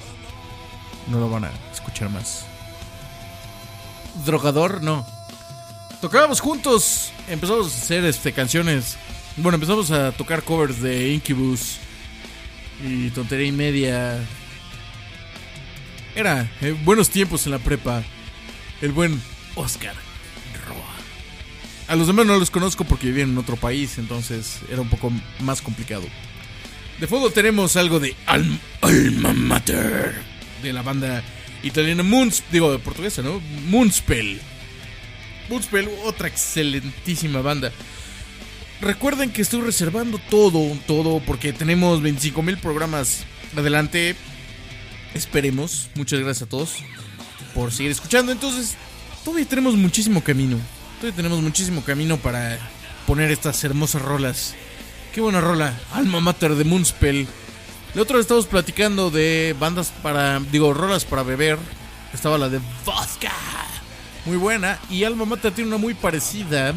No 1.07 1.19
lo 1.19 1.29
van 1.29 1.45
a 1.45 1.51
escuchar 1.73 2.09
más. 2.09 2.45
Drogador, 4.25 4.81
no. 4.81 5.05
Tocábamos 6.01 6.39
juntos. 6.39 7.11
Empezamos 7.27 7.73
a 7.73 7.77
hacer 7.77 8.05
este, 8.05 8.31
canciones. 8.33 8.97
Bueno, 9.37 9.55
empezamos 9.55 9.91
a 9.91 10.11
tocar 10.11 10.43
covers 10.43 10.81
de 10.81 11.09
Incubus. 11.13 11.77
Y 12.85 13.09
tontería 13.09 13.47
y 13.47 13.51
media. 13.51 14.19
Era 16.15 16.49
eh, 16.61 16.75
buenos 16.83 17.09
tiempos 17.09 17.45
en 17.45 17.51
la 17.51 17.59
prepa. 17.59 18.03
El 18.81 18.91
buen 18.91 19.21
Oscar 19.55 19.95
Roa. 20.67 20.95
A 21.87 21.95
los 21.95 22.07
demás 22.07 22.25
no 22.25 22.37
los 22.37 22.51
conozco 22.51 22.83
porque 22.83 23.07
vivían 23.07 23.29
en 23.29 23.37
otro 23.37 23.55
país, 23.55 23.97
entonces 23.97 24.59
era 24.71 24.81
un 24.81 24.89
poco 24.89 25.11
más 25.39 25.61
complicado. 25.61 26.03
De 26.99 27.07
fondo 27.07 27.29
tenemos 27.29 27.75
algo 27.75 27.99
de 27.99 28.15
Al- 28.25 28.59
Alma 28.81 29.33
Mater 29.33 30.15
de 30.63 30.73
la 30.73 30.81
banda 30.81 31.23
italiana 31.63 32.03
Moons, 32.03 32.43
digo 32.51 32.77
portuguesa, 32.79 33.21
¿no? 33.21 33.41
Moonspell. 33.67 34.39
Moonspell, 35.49 35.89
otra 36.05 36.27
excelentísima 36.27 37.41
banda. 37.41 37.71
Recuerden 38.81 39.31
que 39.31 39.41
estoy 39.41 39.61
reservando 39.61 40.19
todo, 40.29 40.59
todo, 40.85 41.21
porque 41.21 41.53
tenemos 41.53 42.01
25 42.01 42.41
mil 42.41 42.57
programas 42.57 43.23
adelante. 43.55 44.15
Esperemos. 45.13 45.89
Muchas 45.95 46.19
gracias 46.19 46.43
a 46.43 46.49
todos 46.49 46.75
por 47.53 47.71
seguir 47.71 47.91
escuchando. 47.91 48.31
Entonces, 48.31 48.75
todavía 49.23 49.47
tenemos 49.47 49.75
muchísimo 49.75 50.21
camino. 50.21 50.57
Todavía 50.99 51.15
tenemos 51.15 51.41
muchísimo 51.41 51.83
camino 51.83 52.17
para 52.17 52.59
poner 53.07 53.31
estas 53.31 53.63
hermosas 53.63 54.01
rolas. 54.01 54.55
Qué 55.13 55.21
buena 55.21 55.39
rola. 55.39 55.73
Alma 55.93 56.19
Mater 56.19 56.55
de 56.55 56.65
Moonspell. 56.65 57.27
La 57.93 58.01
otra 58.01 58.17
vez 58.17 58.25
estamos 58.25 58.45
platicando 58.45 59.09
de 59.09 59.55
bandas 59.57 59.93
para. 60.03 60.41
Digo, 60.51 60.73
rolas 60.73 61.05
para 61.05 61.23
beber. 61.23 61.57
Estaba 62.13 62.37
la 62.37 62.49
de 62.49 62.59
Vodka. 62.85 63.31
Muy 64.25 64.35
buena. 64.35 64.79
Y 64.89 65.05
Alma 65.05 65.23
Mater 65.23 65.53
tiene 65.53 65.69
una 65.69 65.77
muy 65.77 65.93
parecida. 65.93 66.73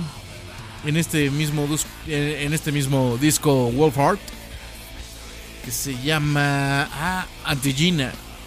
En 0.84 0.96
este 0.96 1.30
mismo, 1.30 1.68
en 2.06 2.52
este 2.52 2.72
mismo 2.72 3.18
disco 3.20 3.70
Wolfheart. 3.72 4.20
Que 5.64 5.70
se 5.70 6.00
llama. 6.02 6.88
Ah. 6.92 7.26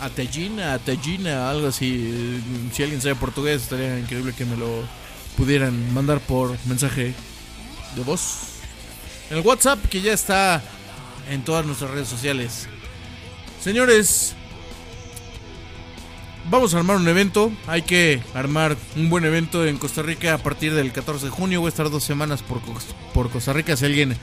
Antegina, 0.01 0.73
Antegina, 0.73 1.49
algo 1.51 1.67
así. 1.67 2.41
Si 2.73 2.81
alguien 2.81 3.01
sabe 3.01 3.13
portugués, 3.15 3.61
estaría 3.61 3.99
increíble 3.99 4.33
que 4.33 4.45
me 4.45 4.57
lo 4.57 4.83
pudieran 5.37 5.93
mandar 5.93 6.19
por 6.19 6.57
mensaje 6.65 7.13
de 7.95 8.03
voz. 8.03 8.39
El 9.29 9.41
WhatsApp 9.41 9.79
que 9.89 10.01
ya 10.01 10.13
está 10.13 10.63
en 11.29 11.43
todas 11.43 11.65
nuestras 11.67 11.91
redes 11.91 12.07
sociales. 12.07 12.67
Señores, 13.63 14.35
vamos 16.49 16.73
a 16.73 16.77
armar 16.77 16.97
un 16.97 17.07
evento. 17.07 17.51
Hay 17.67 17.81
que 17.83 18.21
armar 18.33 18.75
un 18.95 19.09
buen 19.09 19.25
evento 19.25 19.65
en 19.65 19.77
Costa 19.77 20.01
Rica 20.01 20.33
a 20.33 20.37
partir 20.37 20.73
del 20.73 20.91
14 20.91 21.25
de 21.25 21.31
junio. 21.31 21.61
Voy 21.61 21.67
a 21.67 21.69
estar 21.69 21.89
dos 21.89 22.03
semanas 22.03 22.41
por, 22.41 22.59
por 23.13 23.29
Costa 23.29 23.53
Rica. 23.53 23.75
Si 23.77 23.85
alguien 23.85 24.17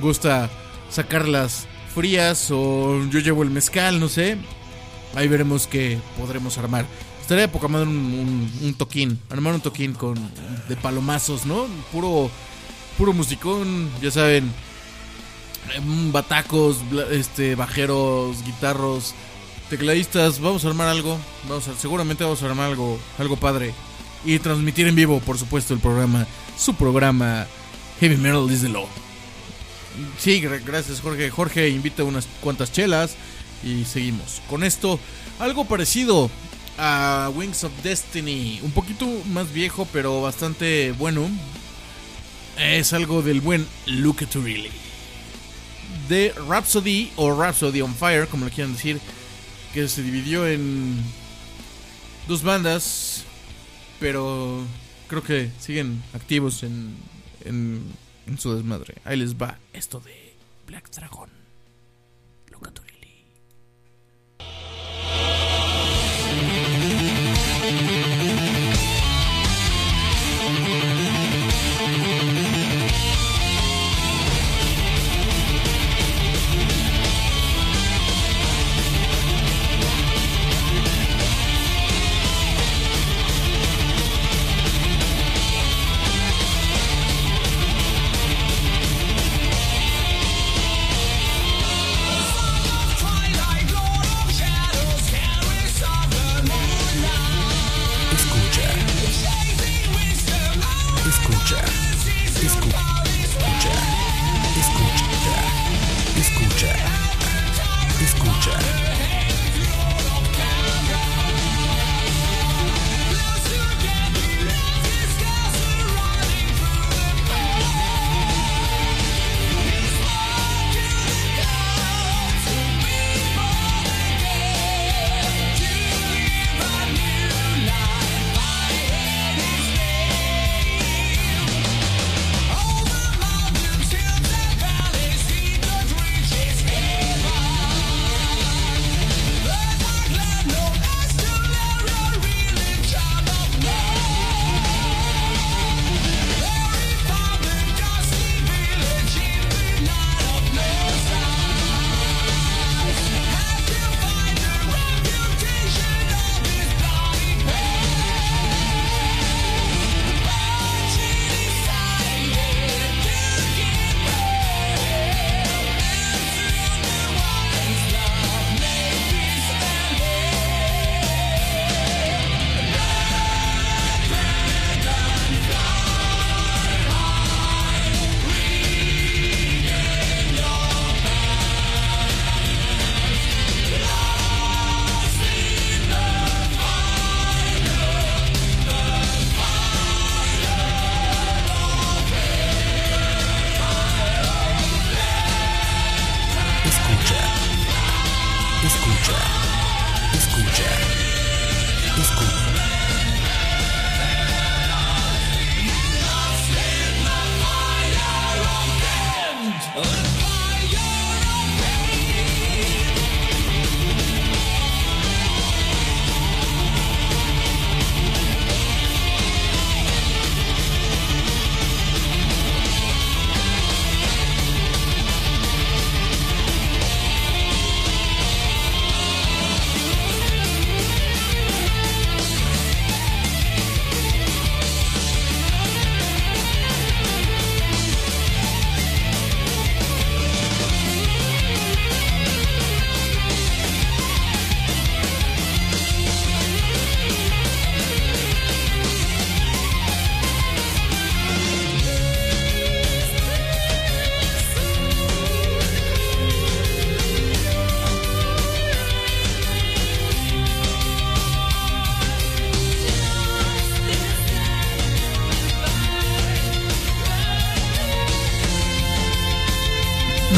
gusta 0.00 0.50
sacarlas 0.90 1.66
frías 1.94 2.48
o 2.50 3.04
yo 3.10 3.20
llevo 3.20 3.42
el 3.42 3.50
mezcal, 3.50 4.00
no 4.00 4.08
sé. 4.08 4.36
Ahí 5.14 5.28
veremos 5.28 5.66
qué 5.66 5.98
podremos 6.18 6.58
armar. 6.58 6.86
Estaría 7.20 7.42
de 7.46 7.48
poca 7.48 7.68
madre 7.68 7.86
un, 7.88 8.50
un- 8.60 8.74
toquín. 8.74 9.18
Armar 9.30 9.54
un 9.54 9.60
toquín 9.60 9.94
con 9.94 10.14
de 10.68 10.76
palomazos, 10.76 11.46
¿no? 11.46 11.66
Puro, 11.92 12.30
puro 12.98 13.12
musicón, 13.12 13.88
ya 14.02 14.10
saben. 14.10 14.50
em, 15.74 16.12
Batacos, 16.12 16.78
este, 17.12 17.54
bajeros, 17.54 18.44
guitarros, 18.44 19.14
tecladistas. 19.70 20.40
Vamos 20.40 20.64
a 20.64 20.68
armar 20.68 20.88
algo. 20.88 21.18
Vamos 21.48 21.68
a, 21.68 21.74
seguramente 21.76 22.24
vamos 22.24 22.42
a 22.42 22.46
armar 22.46 22.66
algo, 22.70 22.98
algo 23.18 23.36
padre. 23.36 23.74
Y 24.24 24.38
transmitir 24.38 24.86
en 24.86 24.94
vivo, 24.94 25.20
por 25.20 25.38
supuesto, 25.38 25.74
el 25.74 25.80
programa. 25.80 26.26
Su 26.58 26.74
programa 26.74 27.46
Heavy 28.00 28.16
Metal 28.16 28.50
is 28.50 28.62
the 28.62 28.68
Law. 28.68 28.86
Sí, 30.18 30.40
gra- 30.40 30.62
gracias 30.64 31.00
Jorge. 31.00 31.30
Jorge 31.30 31.68
invita 31.68 32.04
unas 32.04 32.26
cuantas 32.40 32.72
chelas. 32.72 33.16
Y 33.62 33.84
seguimos. 33.84 34.42
Con 34.48 34.62
esto, 34.64 34.98
algo 35.38 35.64
parecido 35.64 36.30
a 36.78 37.30
Wings 37.34 37.64
of 37.64 37.72
Destiny. 37.82 38.60
Un 38.62 38.72
poquito 38.72 39.06
más 39.32 39.52
viejo, 39.52 39.86
pero 39.92 40.20
bastante 40.22 40.92
bueno. 40.98 41.28
Es 42.58 42.92
algo 42.92 43.20
del 43.22 43.40
buen 43.40 43.66
Look 43.86 44.18
at 44.22 44.34
Really. 44.34 44.70
De 46.08 46.32
Rhapsody 46.48 47.10
o 47.16 47.34
Rhapsody 47.34 47.80
on 47.80 47.94
Fire, 47.94 48.26
como 48.28 48.44
lo 48.44 48.50
quieran 48.50 48.74
decir. 48.74 49.00
Que 49.74 49.88
se 49.88 50.02
dividió 50.02 50.46
en 50.46 51.02
dos 52.28 52.42
bandas. 52.42 53.24
Pero 54.00 54.62
creo 55.08 55.22
que 55.22 55.50
siguen 55.60 56.02
activos 56.12 56.62
en, 56.62 56.96
en, 57.44 57.82
en 58.26 58.38
su 58.38 58.54
desmadre. 58.54 58.94
Ahí 59.04 59.16
les 59.16 59.34
va 59.34 59.58
esto 59.72 60.00
de 60.00 60.34
Black 60.66 60.90
Dragon. 60.90 61.28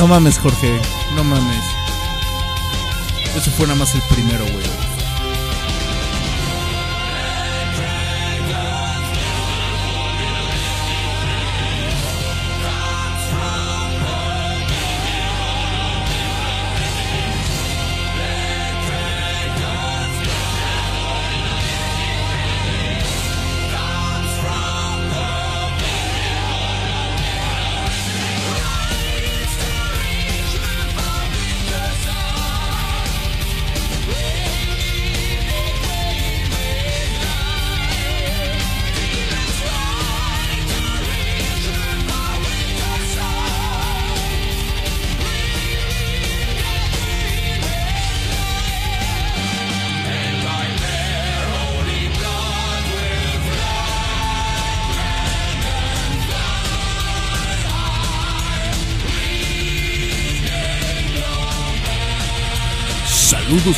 No 0.06 0.14
mames, 0.14 0.38
Jorge. 0.38 0.80
No 1.16 1.24
mames. 1.24 1.64
Eso 3.34 3.50
fue 3.50 3.66
nada 3.66 3.80
más 3.80 3.92
el 3.96 4.02
primero, 4.02 4.44
güey. 4.44 4.85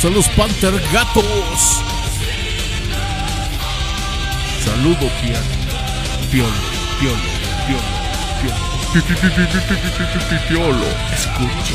saludos 0.01 0.28
Panther 0.36 0.74
Gatos. 0.92 1.82
Saludo 4.64 5.11
Piano. 5.20 5.59
Piolo, 6.30 6.53
piolo, 7.01 7.16
piolo, 7.66 7.82
piolo. 8.40 8.68
Piolo. 10.49 10.86
Escucha, 11.12 11.74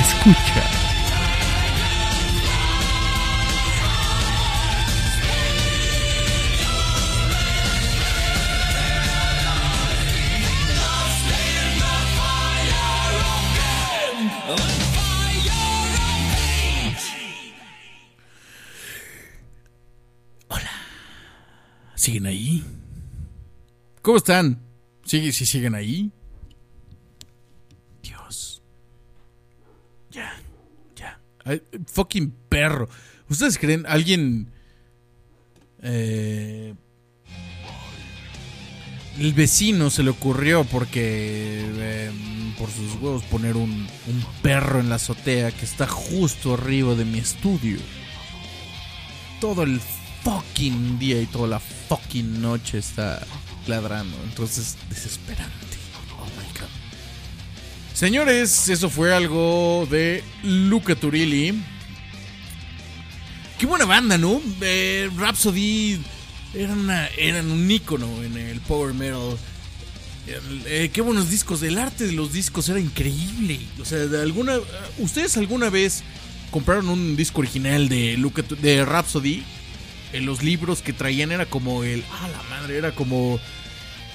escucha. 0.00 0.81
¿Cómo 24.12 24.18
están? 24.18 24.60
¿Sigue, 25.06 25.32
si 25.32 25.46
siguen 25.46 25.74
ahí? 25.74 26.12
Dios. 28.02 28.62
Ya, 30.10 30.38
ya. 30.94 31.18
Fucking 31.86 32.30
perro. 32.50 32.90
¿Ustedes 33.30 33.56
creen 33.56 33.86
alguien... 33.88 34.52
Eh, 35.80 36.74
el 39.18 39.32
vecino 39.32 39.88
se 39.88 40.02
le 40.02 40.10
ocurrió 40.10 40.64
porque... 40.64 41.64
eh, 41.78 42.10
por 42.58 42.68
sus 42.68 42.96
huevos 43.00 43.22
poner 43.22 43.56
un, 43.56 43.70
un 43.70 44.26
perro 44.42 44.80
en 44.80 44.90
la 44.90 44.96
azotea 44.96 45.52
que 45.52 45.64
está 45.64 45.88
justo 45.88 46.52
arriba 46.52 46.94
de 46.94 47.06
mi 47.06 47.18
estudio. 47.18 47.78
Todo 49.40 49.62
el 49.62 49.80
fucking 50.22 50.98
día 50.98 51.18
y 51.18 51.24
toda 51.24 51.48
la 51.48 51.60
fucking 51.60 52.42
noche 52.42 52.76
está 52.76 53.26
ladrando. 53.66 54.16
Entonces, 54.24 54.76
desesperante. 54.88 55.76
Oh 56.18 56.24
my 56.26 56.58
god. 56.58 56.68
Señores, 57.94 58.68
eso 58.68 58.88
fue 58.90 59.14
algo 59.14 59.86
de 59.90 60.22
Luca 60.42 60.94
Turilli. 60.94 61.62
Qué 63.58 63.66
buena 63.66 63.84
banda, 63.84 64.18
¿no? 64.18 64.40
Eh, 64.60 65.08
Rhapsody 65.16 66.00
eran, 66.54 66.90
eran 67.16 67.50
un 67.50 67.70
ícono 67.70 68.22
en 68.22 68.36
el 68.36 68.60
power 68.60 68.92
metal. 68.94 69.36
El- 70.26 70.62
eh, 70.66 70.90
qué 70.92 71.00
buenos 71.00 71.30
discos. 71.30 71.62
El 71.62 71.78
arte 71.78 72.06
de 72.06 72.12
los 72.12 72.32
discos 72.32 72.68
era 72.68 72.80
increíble. 72.80 73.60
O 73.80 73.84
sea, 73.84 73.98
de 73.98 74.20
alguna, 74.20 74.54
¿ustedes 74.98 75.36
alguna 75.36 75.70
vez 75.70 76.02
compraron 76.50 76.88
un 76.88 77.14
disco 77.16 77.40
original 77.40 77.88
de, 77.88 78.16
Luca, 78.16 78.42
de 78.42 78.84
Rhapsody? 78.84 79.42
En 80.12 80.26
los 80.26 80.42
libros 80.42 80.82
que 80.82 80.92
traían 80.92 81.32
era 81.32 81.46
como 81.46 81.84
el. 81.84 82.04
¡Ah, 82.12 82.28
la 82.28 82.42
madre! 82.50 82.76
Era 82.78 82.92
como. 82.94 83.40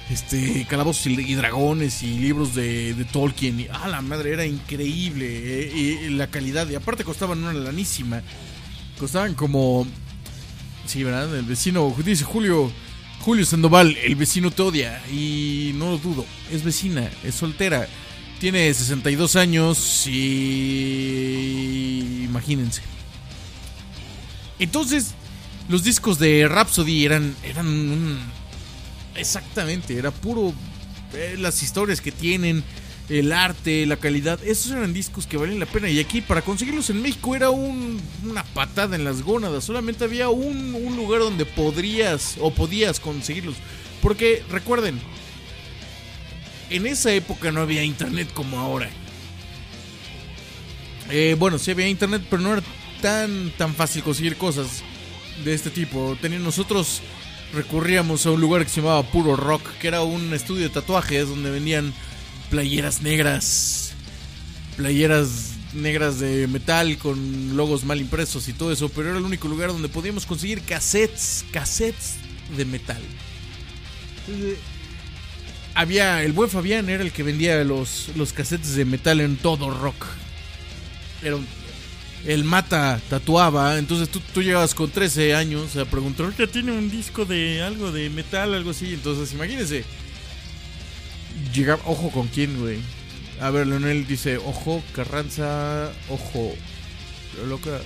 Este. 0.10 0.66
Calabozos 0.70 1.08
y, 1.08 1.36
dragones 1.36 2.04
y 2.04 2.20
libros 2.20 2.54
de, 2.56 2.94
de 2.94 3.06
Tolkien. 3.06 3.68
¡Ah, 3.72 3.88
la 3.88 4.02
madre! 4.02 4.34
Era 4.34 4.46
increíble. 4.46 5.26
eh, 5.28 6.06
y 6.06 6.10
la 6.10 6.28
calidad. 6.28 6.70
Y 6.70 6.76
aparte 6.76 7.04
costaban 7.04 7.40
una 7.44 7.54
lanísima. 7.54 8.22
Costaban 9.00 9.34
como. 9.34 9.88
Sí, 10.86 11.04
¿verdad? 11.04 11.36
El 11.36 11.46
vecino. 11.46 11.96
Dice 12.04 12.24
Julio. 12.24 12.72
Julio 13.20 13.46
Sandoval, 13.46 13.98
el 14.04 14.16
vecino 14.16 14.52
te 14.52 14.62
odia. 14.62 15.02
Y 15.12 15.72
no 15.76 15.92
lo 15.92 15.98
dudo. 15.98 16.26
Es 16.52 16.64
vecina, 16.64 17.10
es 17.24 17.36
soltera. 17.36 17.88
Tiene 18.40 18.72
62 18.74 19.36
años 19.36 20.06
y. 20.08 21.48
Imagínense. 22.26 22.82
Entonces, 24.60 25.14
los 25.70 25.84
discos 25.84 26.20
de 26.20 26.48
Rhapsody 26.48 27.06
eran. 27.06 27.36
eran 27.44 28.20
Exactamente, 29.16 29.98
era 29.98 30.12
puro. 30.12 30.54
eh, 31.14 31.36
las 31.40 31.64
historias 31.64 32.02
que 32.02 32.12
tienen, 32.12 32.64
el 33.10 33.32
arte, 33.32 33.86
la 33.86 33.96
calidad. 33.96 34.40
Esos 34.44 34.72
eran 34.74 34.94
discos 34.94 35.26
que 35.26 35.38
valen 35.38 35.60
la 35.60 35.66
pena. 35.66 35.90
Y 35.90 36.00
aquí, 36.00 36.20
para 36.22 36.42
conseguirlos 36.42 36.90
en 36.90 37.02
México, 37.02 37.34
era 37.36 37.50
un- 37.50 38.00
una 38.26 38.44
patada 38.44 38.96
en 38.98 39.06
las 39.06 39.22
gónadas. 39.24 39.64
Solamente 39.64 40.04
había 40.04 40.28
un, 40.30 40.76
un 40.76 40.96
lugar 40.98 41.22
donde 41.22 41.46
podrías 41.46 42.36
o 42.42 42.52
podías 42.54 43.00
conseguirlos. 43.00 43.56
Porque, 44.02 44.44
recuerden, 44.52 45.00
en 46.70 46.86
esa 46.86 47.14
época 47.14 47.52
no 47.54 47.62
había 47.62 47.84
internet 47.84 48.30
como 48.34 48.60
ahora. 48.60 48.90
Eh, 51.10 51.36
bueno, 51.40 51.58
sí 51.58 51.72
había 51.72 51.88
internet, 51.88 52.22
pero 52.30 52.42
no 52.42 52.52
era 52.54 52.64
tan, 53.02 53.52
tan 53.58 53.74
fácil 53.74 54.04
conseguir 54.04 54.36
cosas 54.36 54.84
de 55.44 55.54
este 55.54 55.70
tipo. 55.70 56.18
Tenía- 56.22 56.40
nosotros 56.40 57.02
recurríamos 57.54 58.26
a 58.26 58.32
un 58.32 58.42
lugar 58.42 58.64
que 58.64 58.70
se 58.70 58.82
llamaba 58.82 59.04
Puro 59.04 59.36
Rock, 59.36 59.68
que 59.80 59.88
era 59.88 60.02
un 60.02 60.34
estudio 60.34 60.64
de 60.64 60.70
tatuajes 60.70 61.28
donde 61.30 61.50
vendían 61.50 61.94
playeras 62.50 63.02
negras, 63.02 63.94
playeras 64.76 65.52
negras 65.74 66.20
de 66.20 66.48
metal 66.48 66.98
con 66.98 67.56
logos 67.58 67.84
mal 67.84 68.00
impresos 68.00 68.48
y 68.48 68.54
todo 68.54 68.72
eso, 68.72 68.90
pero 68.90 69.10
era 69.10 69.18
el 69.18 69.26
único 69.26 69.48
lugar 69.48 69.70
donde 69.70 69.90
podíamos 69.90 70.26
conseguir 70.26 70.62
cassettes, 70.62 71.46
cassettes 71.52 72.16
de 72.56 72.66
metal. 72.66 73.02
Había 75.74 76.24
el 76.24 76.32
buen 76.34 76.50
Fabián 76.50 76.90
era 76.90 77.04
el 77.04 77.12
que 77.12 77.22
vendía 77.24 77.64
los, 77.64 78.10
los 78.16 78.34
cassettes 78.34 78.76
de 78.76 78.86
metal 78.86 79.22
en 79.22 79.38
todo 79.38 79.70
rock. 79.70 80.06
Era 81.22 81.36
un- 81.36 81.48
el 82.28 82.44
mata 82.44 83.02
tatuaba, 83.10 83.78
entonces 83.78 84.10
tú, 84.10 84.20
tú 84.34 84.44
llegabas 84.44 84.76
con 84.76 84.92
13 84.92 85.34
años 85.34 85.78
a 85.78 85.86
preguntar, 85.86 86.36
¿ya 86.38 86.46
tiene 86.46 86.74
un 86.74 86.92
disco 86.92 87.24
de 87.24 87.64
algo 87.64 87.94
de 87.94 88.10
metal, 88.10 88.54
algo 88.54 88.72
así? 88.72 88.94
Entonces 88.94 89.34
imagínense. 89.34 89.86
Llegaba, 91.54 91.82
ojo 91.86 92.12
con 92.12 92.28
quién, 92.28 92.60
güey. 92.60 92.80
A 93.40 93.50
ver, 93.50 93.68
Leonel 93.68 94.06
dice, 94.06 94.38
ojo, 94.38 94.84
Carranza, 94.94 95.90
ojo. 96.10 96.54
Loca. 97.48 97.80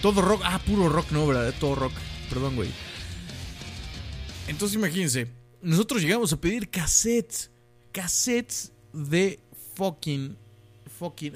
Todo 0.00 0.22
rock, 0.22 0.42
ah, 0.44 0.60
puro 0.64 0.88
rock, 0.88 1.10
no, 1.10 1.26
¿verdad? 1.26 1.52
Todo 1.58 1.74
rock, 1.74 1.92
perdón, 2.28 2.54
güey. 2.54 2.70
Entonces 4.46 4.76
imagínense, 4.76 5.26
nosotros 5.60 6.02
llegamos 6.02 6.32
a 6.32 6.40
pedir 6.40 6.68
cassettes, 6.68 7.50
cassettes 7.90 8.72
de 8.92 9.40
fucking, 9.74 10.36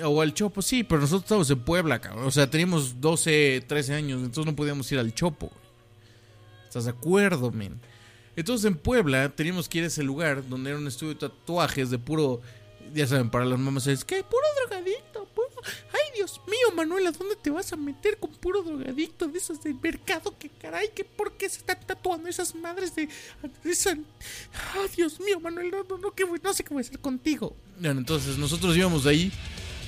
o 0.05 0.21
al 0.21 0.35
Chopo, 0.35 0.63
sí, 0.63 0.85
pero 0.85 1.01
nosotros 1.01 1.25
estábamos 1.25 1.51
en 1.51 1.61
Puebla, 1.61 2.01
cabrón. 2.01 2.27
O 2.27 2.31
sea, 2.31 2.49
teníamos 2.49 3.01
12, 3.01 3.65
13 3.67 3.95
años, 3.95 4.21
entonces 4.23 4.47
no 4.47 4.57
podíamos 4.57 4.91
ir 4.93 4.99
al 4.99 5.15
Chopo. 5.15 5.51
¿Estás 6.65 6.85
de 6.85 6.91
acuerdo, 6.91 7.51
men? 7.51 7.81
Entonces 8.37 8.67
en 8.67 8.77
Puebla 8.77 9.31
teníamos 9.31 9.69
que 9.69 9.79
ir 9.79 9.85
a 9.85 9.87
ese 9.87 10.03
lugar 10.03 10.47
donde 10.47 10.71
era 10.71 10.79
un 10.79 10.87
estudio 10.87 11.15
de 11.15 11.21
tatuajes 11.21 11.91
de 11.91 11.99
puro, 11.99 12.41
ya 12.93 13.07
saben, 13.07 13.31
para 13.31 13.47
las 13.47 13.59
mamás 13.59 13.87
es 13.87 14.05
que 14.05 14.23
puro 14.23 14.45
drogadicto. 14.69 15.26
Ay, 15.93 16.17
Dios 16.17 16.41
mío, 16.47 16.75
Manuela, 16.75 17.11
¿dónde 17.13 17.37
te 17.37 17.51
vas 17.51 17.73
a 17.73 17.77
meter 17.77 18.19
con 18.19 18.31
puro 18.31 18.63
drogadicto 18.63 19.27
de 19.29 19.39
esos 19.39 19.63
del 19.63 19.75
mercado? 19.75 20.35
Que 20.39 20.49
caray, 20.49 20.91
que 20.95 21.05
por 21.05 21.33
qué 21.33 21.49
se 21.49 21.59
están 21.59 21.79
tatuando 21.87 22.29
esas 22.29 22.55
madres 22.55 22.95
de... 22.95 23.09
de 23.43 24.05
Ay, 24.75 24.89
Dios 24.97 25.21
mío, 25.21 25.41
Manuel, 25.41 25.71
no, 25.71 25.99
no, 25.99 26.11
qué 26.13 26.25
no 26.43 26.55
sé 26.55 26.65
qué 26.65 26.75
voy 26.75 26.83
a 26.83 26.87
hacer 26.87 26.99
contigo. 26.99 27.57
Bueno, 27.79 28.01
entonces 28.01 28.39
nosotros 28.39 28.77
íbamos 28.77 29.07
ahí 29.07 29.33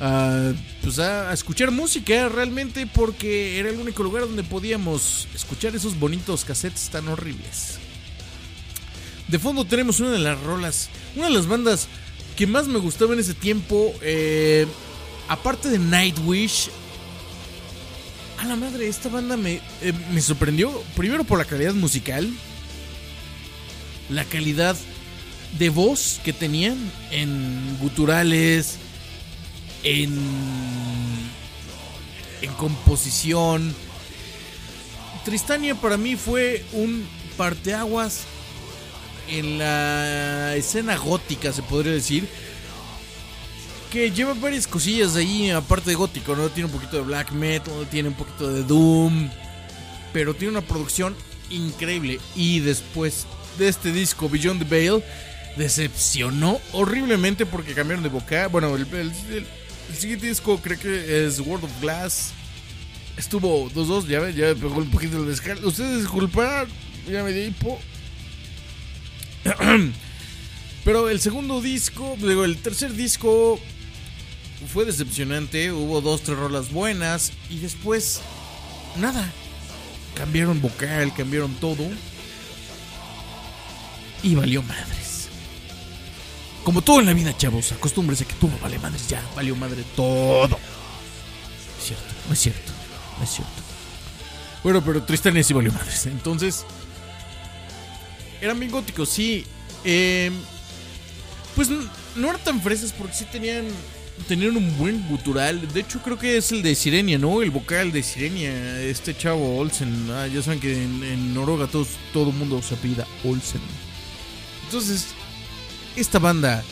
a, 0.00 0.52
pues 0.82 0.98
a, 0.98 1.30
a 1.30 1.32
escuchar 1.32 1.70
música 1.70 2.28
realmente 2.28 2.86
porque 2.86 3.58
era 3.58 3.70
el 3.70 3.78
único 3.78 4.02
lugar 4.02 4.22
donde 4.22 4.44
podíamos 4.44 5.28
escuchar 5.34 5.74
esos 5.74 5.98
bonitos 5.98 6.44
cassettes 6.44 6.90
tan 6.90 7.08
horribles. 7.08 7.78
De 9.28 9.38
fondo 9.38 9.66
tenemos 9.66 10.00
una 10.00 10.10
de 10.10 10.18
las 10.18 10.40
rolas, 10.40 10.88
una 11.14 11.26
de 11.26 11.32
las 11.32 11.46
bandas 11.46 11.88
que 12.34 12.46
más 12.46 12.66
me 12.66 12.78
gustaba 12.78 13.14
en 13.14 13.20
ese 13.20 13.34
tiempo, 13.34 13.92
eh, 14.00 14.66
aparte 15.28 15.68
de 15.68 15.78
Nightwish. 15.78 16.70
A 18.38 18.46
la 18.46 18.56
madre, 18.56 18.88
esta 18.88 19.08
banda 19.08 19.36
me, 19.36 19.60
eh, 19.82 19.92
me 20.12 20.20
sorprendió, 20.20 20.70
primero 20.96 21.24
por 21.24 21.38
la 21.38 21.44
calidad 21.44 21.74
musical, 21.74 22.30
la 24.08 24.24
calidad 24.24 24.76
de 25.58 25.70
voz 25.70 26.20
que 26.24 26.32
tenían 26.32 26.76
en 27.10 27.76
guturales, 27.80 28.78
en, 29.82 30.16
en 32.42 32.52
composición. 32.54 33.74
Tristania 35.24 35.74
para 35.74 35.96
mí 35.96 36.16
fue 36.16 36.64
un 36.72 37.06
parteaguas 37.36 38.22
en 39.28 39.58
la 39.58 40.54
escena 40.56 40.96
gótica, 40.96 41.52
se 41.52 41.62
podría 41.62 41.92
decir. 41.92 42.28
Que 43.90 44.10
lleva 44.10 44.34
varias 44.34 44.66
cosillas 44.66 45.16
ahí, 45.16 45.50
aparte 45.50 45.90
de 45.90 45.96
gótico, 45.96 46.36
¿no? 46.36 46.50
Tiene 46.50 46.66
un 46.66 46.72
poquito 46.72 46.96
de 46.96 47.02
black 47.02 47.32
metal, 47.32 47.86
tiene 47.90 48.10
un 48.10 48.14
poquito 48.14 48.52
de 48.52 48.62
doom, 48.62 49.30
pero 50.12 50.34
tiene 50.34 50.52
una 50.52 50.60
producción 50.60 51.16
increíble. 51.48 52.20
Y 52.36 52.60
después 52.60 53.26
de 53.58 53.68
este 53.68 53.90
disco, 53.90 54.28
Beyond 54.28 54.62
the 54.62 54.68
Veil, 54.68 55.02
decepcionó 55.56 56.60
horriblemente 56.72 57.46
porque 57.46 57.72
cambiaron 57.72 58.02
de 58.02 58.10
boca. 58.10 58.48
Bueno, 58.48 58.74
el, 58.76 59.12
siguiente 59.96 60.26
disco 60.26 60.60
creo 60.62 60.78
que 60.78 61.26
es 61.26 61.40
World 61.40 61.64
of 61.64 61.80
Glass. 61.80 62.32
Estuvo 63.16 63.70
2-2, 63.70 64.06
ya, 64.06 64.20
ve, 64.20 64.34
ya 64.34 64.54
pegó 64.54 64.76
un 64.76 64.90
poquito 64.90 65.18
el 65.18 65.26
descargo. 65.26 65.66
Ustedes 65.66 66.00
disculparán, 66.00 66.68
ya 67.10 67.24
me 67.24 67.32
dio 67.32 67.46
hipo. 67.46 67.80
Pero 70.84 71.08
el 71.08 71.20
segundo 71.20 71.60
disco, 71.60 72.16
digo, 72.18 72.44
el 72.44 72.58
tercer 72.58 72.92
disco 72.92 73.58
fue 74.66 74.84
decepcionante. 74.84 75.72
Hubo 75.72 76.00
dos, 76.00 76.22
tres 76.22 76.38
rolas 76.38 76.70
buenas. 76.72 77.32
Y 77.50 77.58
después, 77.58 78.20
nada. 78.96 79.30
Cambiaron 80.14 80.60
vocal, 80.60 81.14
cambiaron 81.14 81.54
todo. 81.56 81.84
Y 84.22 84.34
valió 84.34 84.62
madres. 84.62 85.28
Como 86.64 86.82
todo 86.82 87.00
en 87.00 87.06
la 87.06 87.14
vida, 87.14 87.36
chavos, 87.36 87.72
acostúmbrese 87.72 88.26
que 88.26 88.34
todo 88.34 88.50
vale 88.60 88.78
madres 88.78 89.08
ya. 89.08 89.22
Valió 89.36 89.54
madre 89.56 89.84
todo. 89.96 90.44
Es 91.78 91.84
cierto, 91.86 92.04
no 92.26 92.32
es 92.34 92.38
cierto, 92.40 92.72
no 93.18 93.24
es 93.24 93.30
cierto. 93.30 93.52
Bueno, 94.64 94.84
pero 94.84 95.02
Tristania 95.04 95.42
sí 95.44 95.54
valió 95.54 95.72
madres. 95.72 96.06
Entonces, 96.06 96.64
eran 98.40 98.58
bien 98.58 98.72
góticos, 98.72 99.08
sí. 99.08 99.46
Eh, 99.84 100.30
pues 101.54 101.68
n- 101.68 101.86
no 102.16 102.28
eran 102.28 102.42
tan 102.42 102.60
fresas 102.60 102.92
porque 102.92 103.14
sí 103.14 103.24
tenían 103.26 103.66
tenían 104.26 104.56
un 104.56 104.76
buen 104.76 105.06
gutural. 105.08 105.72
De 105.72 105.80
hecho, 105.80 106.00
creo 106.02 106.18
que 106.18 106.36
es 106.36 106.52
el 106.52 106.62
de 106.62 106.74
Sirenia, 106.74 107.18
¿no? 107.18 107.42
El 107.42 107.50
vocal 107.50 107.92
de 107.92 108.02
Sirenia, 108.02 108.80
este 108.82 109.16
chavo 109.16 109.58
Olsen. 109.58 110.08
Ah, 110.10 110.26
ya 110.26 110.42
saben 110.42 110.60
que 110.60 110.82
en, 110.82 111.02
en 111.04 111.34
Noruega 111.34 111.66
todo 111.66 112.32
mundo 112.32 112.60
se 112.62 112.74
apellida 112.74 113.06
Olsen. 113.24 113.60
Entonces, 114.64 115.08
esta 115.96 116.18
banda, 116.18 116.62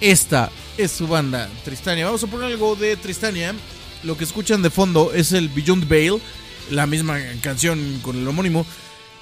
esta 0.00 0.50
es 0.76 0.92
su 0.92 1.06
banda, 1.06 1.48
Tristania. 1.64 2.06
Vamos 2.06 2.24
a 2.24 2.26
poner 2.26 2.46
algo 2.46 2.76
de 2.76 2.96
Tristania. 2.96 3.54
Lo 4.02 4.16
que 4.16 4.24
escuchan 4.24 4.62
de 4.62 4.70
fondo 4.70 5.12
es 5.12 5.32
el 5.32 5.48
Beyond 5.48 5.88
Veil, 5.88 6.20
la 6.70 6.86
misma 6.86 7.18
canción 7.40 8.00
con 8.02 8.16
el 8.16 8.26
homónimo. 8.26 8.66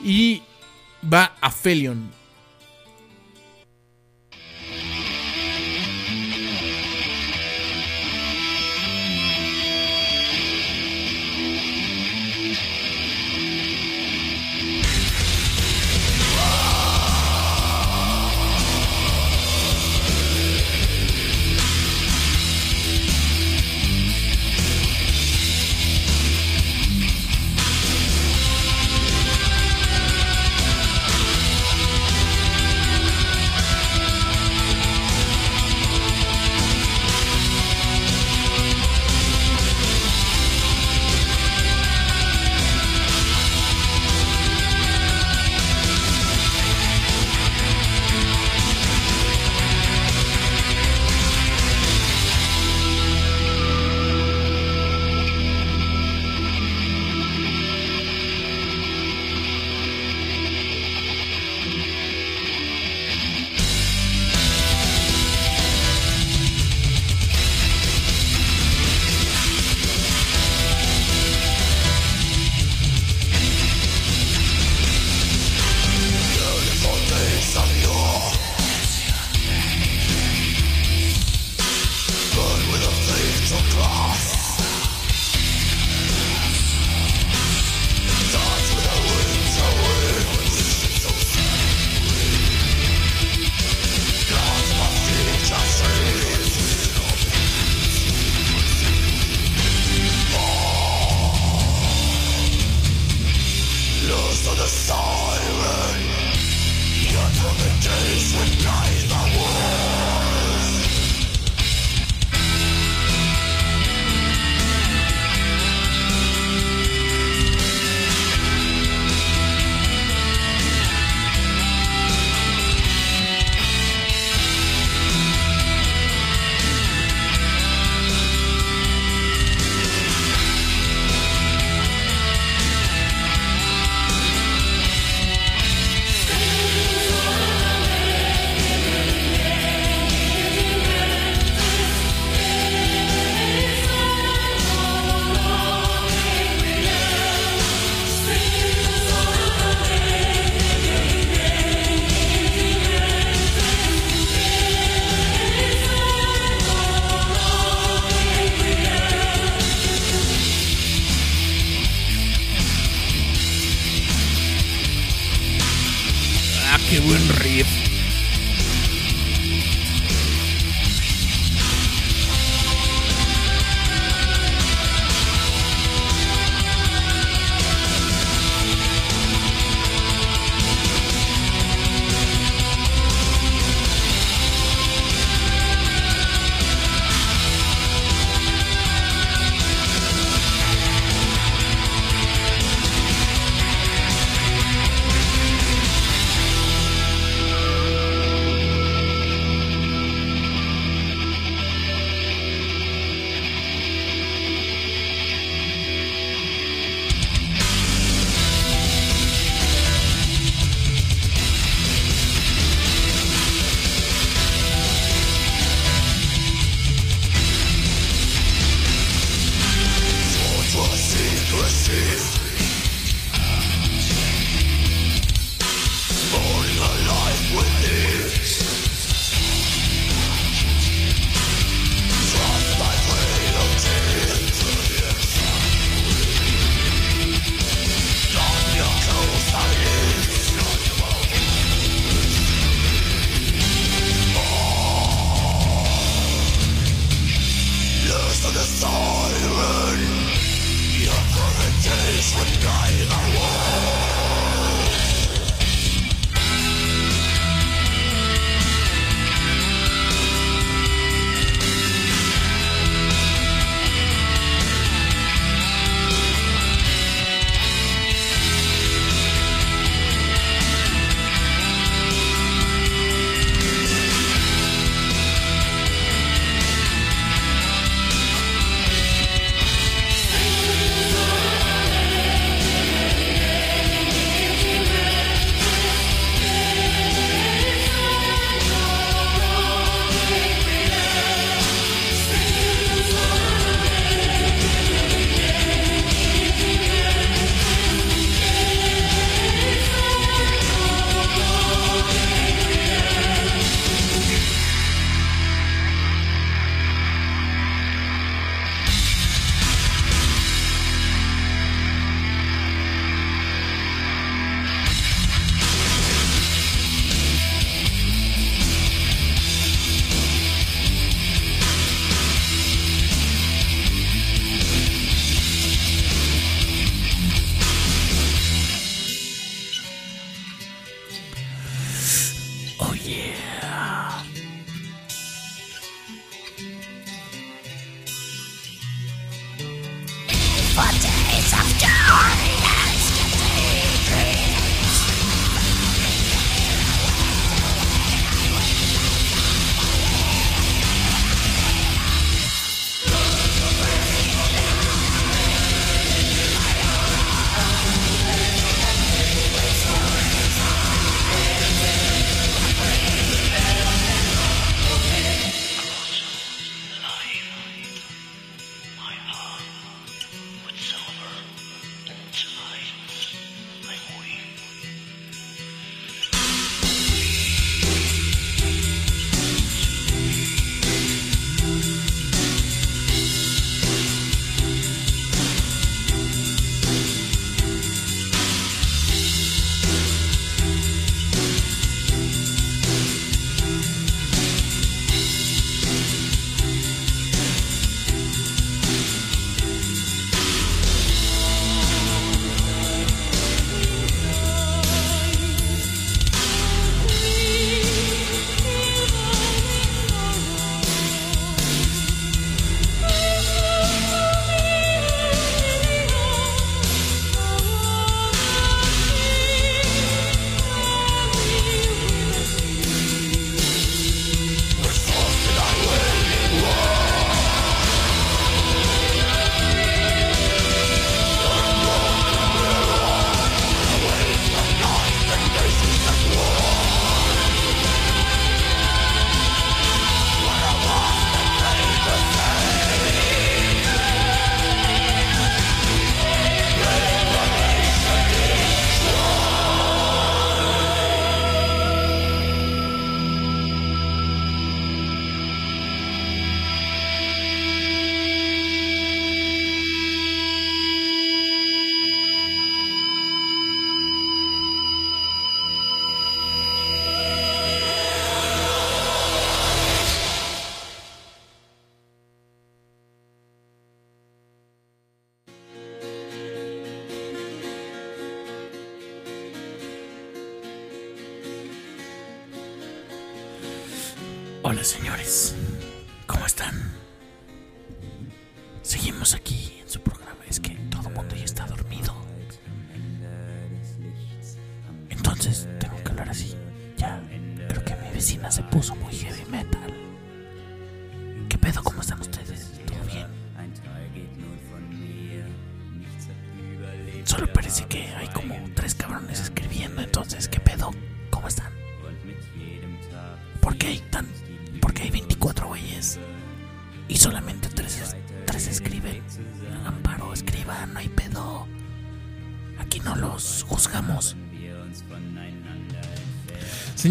Y 0.02 0.42
va 1.12 1.36
a 1.40 1.50
Felion. 1.50 2.10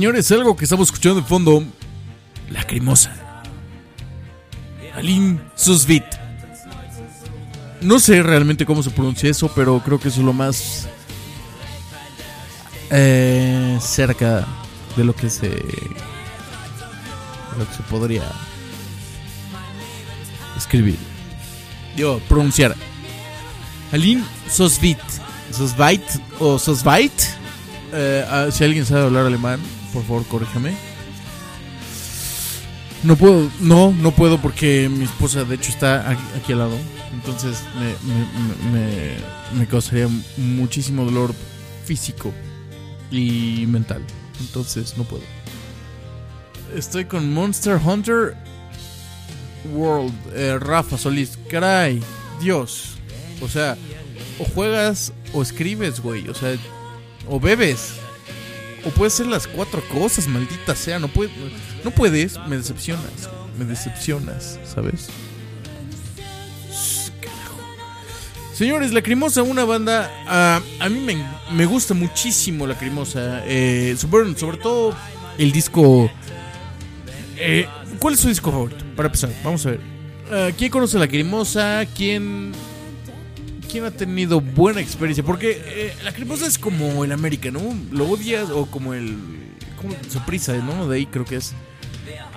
Señores, 0.04 0.30
algo 0.34 0.58
que 0.58 0.66
estamos 0.66 0.90
escuchando 0.90 1.22
de 1.22 1.26
fondo. 1.26 1.64
Lacrimosa. 2.50 3.16
Aline 4.96 5.40
Susvit. 5.56 6.04
No 7.80 8.00
sé 8.00 8.22
realmente 8.22 8.66
cómo 8.66 8.84
se 8.84 8.90
pronuncia 8.90 9.32
eso, 9.32 9.50
pero 9.56 9.82
creo 9.82 10.02
que 10.02 10.10
eso 10.10 10.20
es 10.20 10.26
lo 10.26 10.34
más 10.34 10.90
eh, 12.90 13.78
cerca 13.80 14.46
de 14.98 15.06
lo 15.06 15.16
que 15.16 15.30
se 15.30 15.48
de 15.48 15.56
lo 17.58 17.66
que 17.66 17.74
se 17.74 17.84
podría 17.84 18.30
escribir. 20.58 20.98
Yo 21.96 22.20
pronunciar. 22.28 22.76
Aline 23.94 24.26
Sosvit. 24.52 25.00
Sosvait 25.50 26.04
o 26.42 26.60
Sosvait. 26.60 27.14
Eh, 27.94 28.26
ah, 28.30 28.48
si 28.52 28.66
alguien 28.66 28.86
sabe 28.86 29.04
hablar 29.04 29.28
alemán, 29.28 29.62
por 29.94 30.02
favor, 30.04 30.26
corríjame. 30.26 30.76
No 33.04 33.18
puedo, 33.18 33.50
no, 33.60 33.92
no 33.92 34.12
puedo 34.12 34.42
porque 34.42 34.88
mi 34.90 35.04
esposa 35.04 35.44
de 35.44 35.56
hecho 35.56 35.72
está 35.72 36.10
aquí, 36.10 36.54
al 36.54 36.60
lado. 36.60 36.78
Entonces 37.14 37.58
me- 38.72 39.58
me 39.60 39.68
causaría 39.68 40.08
muchísimo 40.38 41.04
dolor 41.06 41.34
físico 41.86 42.32
y 43.12 43.66
mental. 43.68 44.02
Entonces 44.40 44.98
no 44.98 45.04
puedo. 45.04 45.24
Estoy 46.76 47.06
con 47.06 47.34
Monster 47.34 47.76
Hunter 47.84 48.36
World. 49.74 50.14
eh, 50.34 50.58
Rafa 50.60 50.98
Solís. 50.98 51.38
Caray, 51.50 52.02
Dios. 52.42 52.96
O 53.42 53.48
sea, 53.50 53.78
o 54.40 54.46
juegas 54.46 55.12
o 55.34 55.42
escribes, 55.42 56.00
güey. 56.00 56.30
O 56.30 56.34
sea, 56.34 56.56
o 57.28 57.38
bebes. 57.40 57.96
O 58.86 58.90
puedes 58.90 59.14
hacer 59.14 59.28
las 59.28 59.48
cuatro 59.48 59.82
cosas, 59.90 60.28
maldita 60.28 60.76
sea. 60.76 61.00
No, 61.00 61.08
puedes, 61.08 61.32
no 61.84 61.92
puedes, 61.92 62.38
me 62.48 62.58
decepcionas. 62.58 63.30
Me 63.58 63.66
decepcionas, 63.66 64.60
¿sabes? 64.66 65.10
Señores, 68.54 68.94
Lacrimosa, 68.94 69.42
una 69.42 69.64
banda. 69.66 70.12
ah, 70.28 70.62
a 70.80 70.90
mí 70.90 71.00
me, 71.00 71.26
me 71.56 71.66
gusta 71.66 71.94
muchísimo 71.94 72.68
Lacrimosa. 72.68 73.44
Eh, 73.46 73.96
sobre, 73.98 74.38
sobre 74.38 74.58
todo 74.58 74.96
el 75.38 75.52
disco. 75.52 76.10
eh, 77.38 77.68
¿Cuál 78.00 78.14
es 78.16 78.20
su 78.20 78.28
disco 78.28 78.52
favorito? 78.52 78.84
Para 78.96 79.08
empezar, 79.08 79.32
vamos 79.44 79.66
a 79.66 79.72
ver. 79.72 79.80
Ah, 80.32 80.50
¿Quién 80.58 80.70
conoce 80.72 81.00
Lacrimosa? 81.00 81.86
¿Quién 81.96 82.52
quién 83.74 83.86
ha 83.86 83.92
tenido 83.92 84.40
buena 84.40 84.82
experiencia? 84.82 85.24
Porque 85.24 85.60
eh, 85.66 85.96
la 86.04 86.14
cremosa 86.14 86.46
es 86.46 86.60
como 86.60 87.04
el 87.04 87.12
América, 87.12 87.50
¿no? 87.50 87.60
Lo 87.92 88.08
odias 88.08 88.52
o 88.52 88.68
como 88.68 88.94
el. 88.94 89.18
Como 89.82 89.96
prisa, 90.28 90.54
¿no? 90.58 90.88
De 90.88 90.98
ahí 90.98 91.08
creo 91.08 91.26
que 91.26 91.38
es. 91.38 91.54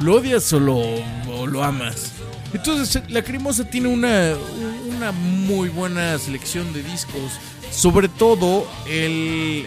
¿Lo 0.01 0.15
odias 0.15 0.51
o 0.55 0.61
lo, 0.61 0.79
o 0.79 1.47
lo 1.47 1.63
amas? 1.63 2.13
Entonces, 2.55 3.03
la 3.11 3.21
cremosa 3.23 3.69
tiene 3.69 3.89
una, 3.89 4.35
una 4.97 5.13
muy 5.13 5.69
buena 5.69 6.19
selección 6.19 6.73
de 6.73 6.83
discos. 6.83 7.33
Sobre 7.71 8.09
todo 8.09 8.67
el. 8.89 9.67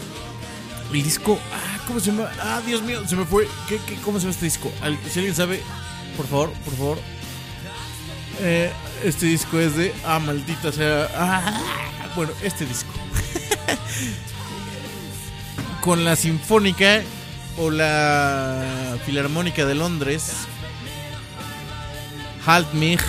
El 0.92 1.04
disco. 1.04 1.38
Ah, 1.54 1.84
¿Cómo 1.86 2.00
se 2.00 2.10
llama? 2.12 2.32
Ah, 2.42 2.64
Dios 2.66 2.82
mío, 2.82 3.08
se 3.08 3.16
me 3.16 3.26
fue. 3.26 3.48
¿Qué, 3.68 3.80
qué, 3.88 3.94
cómo 4.04 4.18
se 4.18 4.24
llama 4.24 4.32
este 4.32 4.46
disco? 4.46 4.72
Si 5.12 5.20
alguien 5.20 5.36
sabe, 5.36 5.62
por 6.18 6.26
favor, 6.26 6.52
por 6.66 6.74
favor. 6.74 7.19
Eh, 8.42 8.72
este 9.04 9.26
disco 9.26 9.60
es 9.60 9.76
de. 9.76 9.94
Ah, 10.06 10.20
maldita 10.20 10.72
sea. 10.72 11.10
Ah, 11.16 12.12
bueno, 12.16 12.32
este 12.44 12.66
disco. 12.66 12.92
Con 15.82 16.04
la 16.06 16.16
Sinfónica 16.16 17.02
o 17.58 17.72
la 17.72 18.98
Filarmónica 19.06 19.66
de 19.66 19.76
Londres. 19.76 20.32
Halt 22.46 22.72
mich. 22.74 23.02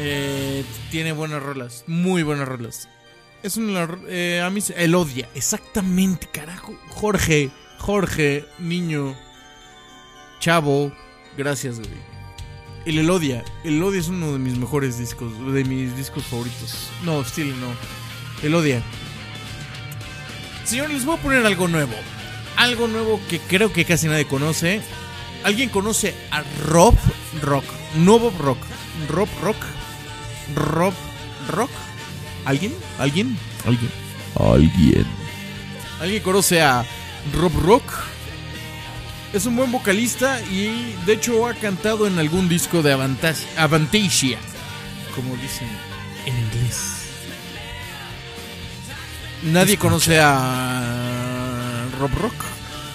Eh, 0.00 0.64
tiene 0.90 1.12
buenas 1.12 1.42
rolas, 1.42 1.84
muy 1.86 2.22
buenas 2.22 2.48
rolas. 2.48 2.88
Es 3.42 3.56
una. 3.56 3.88
Eh, 4.08 4.42
a 4.44 4.50
mí. 4.50 4.60
se- 4.60 4.82
Elodia, 4.82 5.28
exactamente, 5.34 6.28
carajo. 6.32 6.74
Jorge, 6.90 7.50
Jorge, 7.78 8.44
niño, 8.58 9.16
chavo, 10.40 10.92
gracias, 11.36 11.76
güey. 11.78 12.07
El 12.84 12.98
Elodia, 12.98 13.44
el 13.64 13.74
Elodia 13.74 14.00
es 14.00 14.08
uno 14.08 14.32
de 14.32 14.38
mis 14.38 14.56
mejores 14.56 14.98
discos, 14.98 15.32
de 15.52 15.64
mis 15.64 15.96
discos 15.96 16.24
favoritos. 16.24 16.90
No, 17.04 17.24
Steel 17.24 17.54
no. 17.60 17.66
Elodia. 18.42 18.82
Señores, 20.64 20.94
les 20.94 21.04
voy 21.04 21.16
a 21.16 21.22
poner 21.22 21.44
algo 21.44 21.68
nuevo. 21.68 21.94
Algo 22.56 22.88
nuevo 22.88 23.20
que 23.28 23.40
creo 23.40 23.72
que 23.72 23.84
casi 23.84 24.06
nadie 24.06 24.26
conoce. 24.26 24.80
¿Alguien 25.44 25.68
conoce 25.68 26.14
a 26.30 26.42
Rob 26.66 26.94
Rock? 27.42 27.64
No 27.96 28.18
Bob 28.18 28.38
Rock. 28.38 28.58
Rob 29.08 29.28
Rock. 29.42 29.56
Rob 30.54 30.94
Rock. 31.48 31.70
¿Alguien? 32.44 32.74
¿Alguien? 32.98 33.36
¿Alguien? 33.64 33.90
¿Alguien? 34.38 35.06
¿Alguien 36.00 36.22
conoce 36.22 36.62
a 36.62 36.84
Rob 37.34 37.52
Rock? 37.62 37.84
Es 39.32 39.44
un 39.46 39.56
buen 39.56 39.70
vocalista 39.70 40.40
y 40.42 40.94
de 41.04 41.12
hecho 41.12 41.46
ha 41.46 41.54
cantado 41.54 42.06
en 42.06 42.18
algún 42.18 42.48
disco 42.48 42.82
de 42.82 42.92
Avantas- 42.94 43.44
Avantasia, 43.56 44.38
como 45.14 45.36
dicen 45.36 45.68
en 46.26 46.34
inglés. 46.38 46.94
Nadie 49.44 49.76
conoce 49.76 50.18
a 50.20 51.84
Rob 52.00 52.10
Rock. 52.14 52.34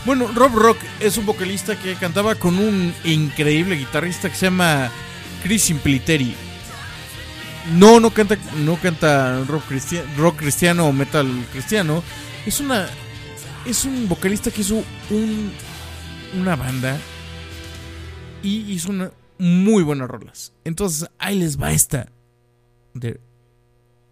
Bueno, 0.06 0.28
Rob 0.34 0.54
Rock 0.56 0.78
es 1.00 1.18
un 1.18 1.26
vocalista 1.26 1.80
que 1.80 1.96
cantaba 1.96 2.36
con 2.36 2.58
un 2.58 2.94
increíble 3.06 3.76
guitarrista 3.78 4.30
que 4.30 4.36
se 4.36 4.48
llama 4.48 4.90
Chris 5.44 5.70
Impliteri. 5.70 6.36
No, 7.76 8.00
no 8.02 8.10
canta, 8.10 8.38
no 8.58 8.76
canta 8.76 9.40
rock, 9.48 9.64
cristia- 9.70 10.04
rock 10.18 10.38
cristiano 10.38 10.88
o 10.88 10.92
metal 10.92 11.28
cristiano. 11.54 12.04
Es 12.46 12.60
una, 12.60 12.88
es 13.66 13.86
un 13.86 14.10
vocalista 14.10 14.52
que 14.52 14.62
hizo 14.62 14.84
un, 15.10 15.54
una 16.36 16.56
banda 16.56 16.98
y 18.42 18.72
hizo 18.72 18.90
una 18.90 19.12
muy 19.38 19.84
buenas 19.84 20.08
rolas. 20.10 20.54
Entonces 20.64 21.10
ahí 21.20 21.40
les 21.40 21.62
va 21.62 21.72
esta 21.72 22.08
de 22.94 23.20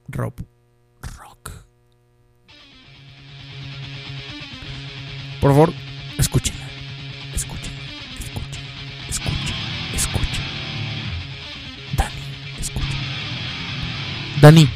Rob 0.07 0.34
Rock. 1.02 1.52
Por 5.39 5.52
favor, 5.52 5.73
escúchenla. 6.18 6.68
Escuchen, 7.34 7.72
escuchen, 8.19 8.64
escuchen, 9.10 9.56
escuchen. 9.93 10.45
Dani, 11.98 12.22
escuchen. 12.60 12.99
Dani, 14.41 14.69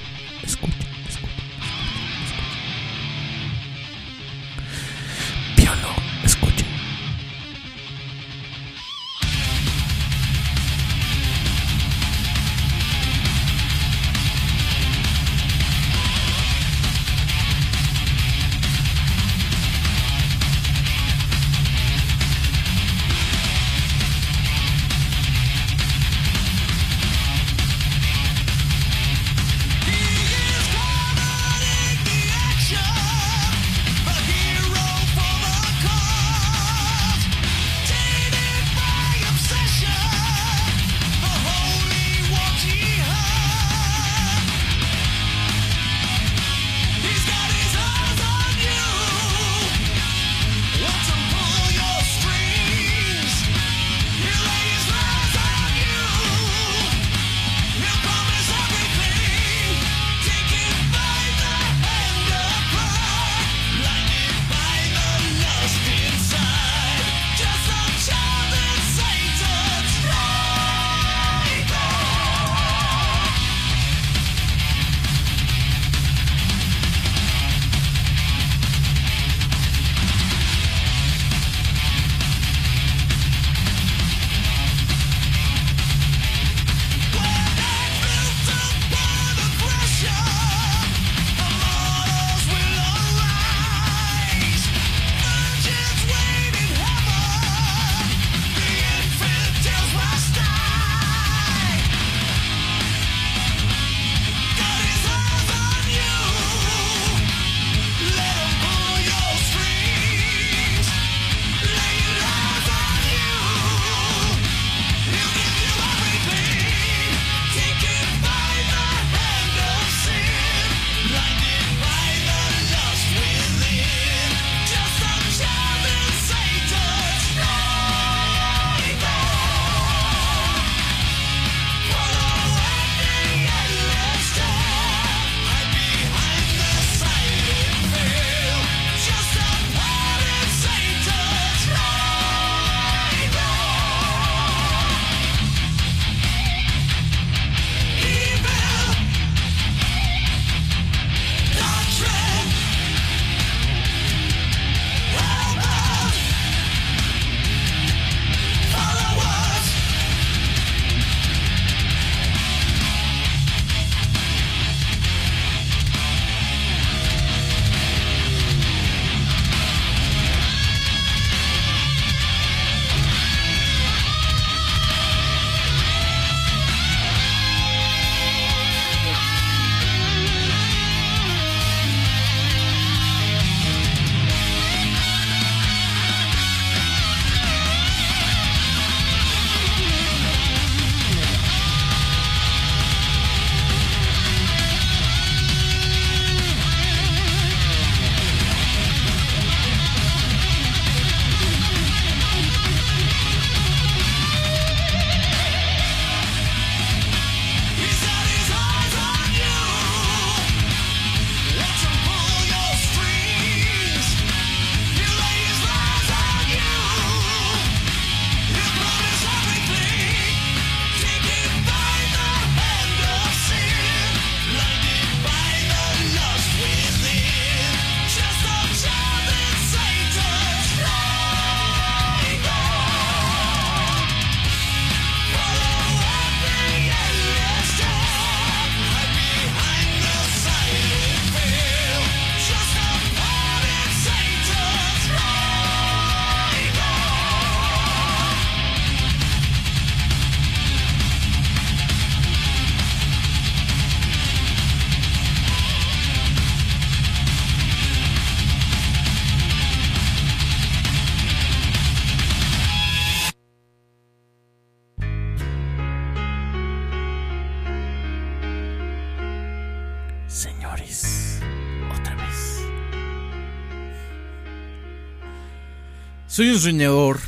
Soy 276.36 276.49
un 276.49 276.60
soñador. 276.60 277.20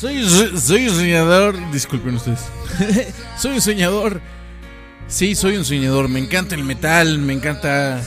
Soy, 0.00 0.24
soy, 0.28 0.56
soy 0.56 0.88
un 0.88 0.94
soñador. 0.94 1.72
Disculpen 1.72 2.14
ustedes. 2.14 2.38
soy 3.36 3.54
un 3.54 3.60
soñador. 3.60 4.20
Sí, 5.08 5.34
soy 5.34 5.56
un 5.56 5.64
soñador. 5.64 6.08
Me 6.08 6.20
encanta 6.20 6.54
el 6.54 6.62
metal. 6.62 7.18
Me 7.18 7.32
encanta. 7.32 8.00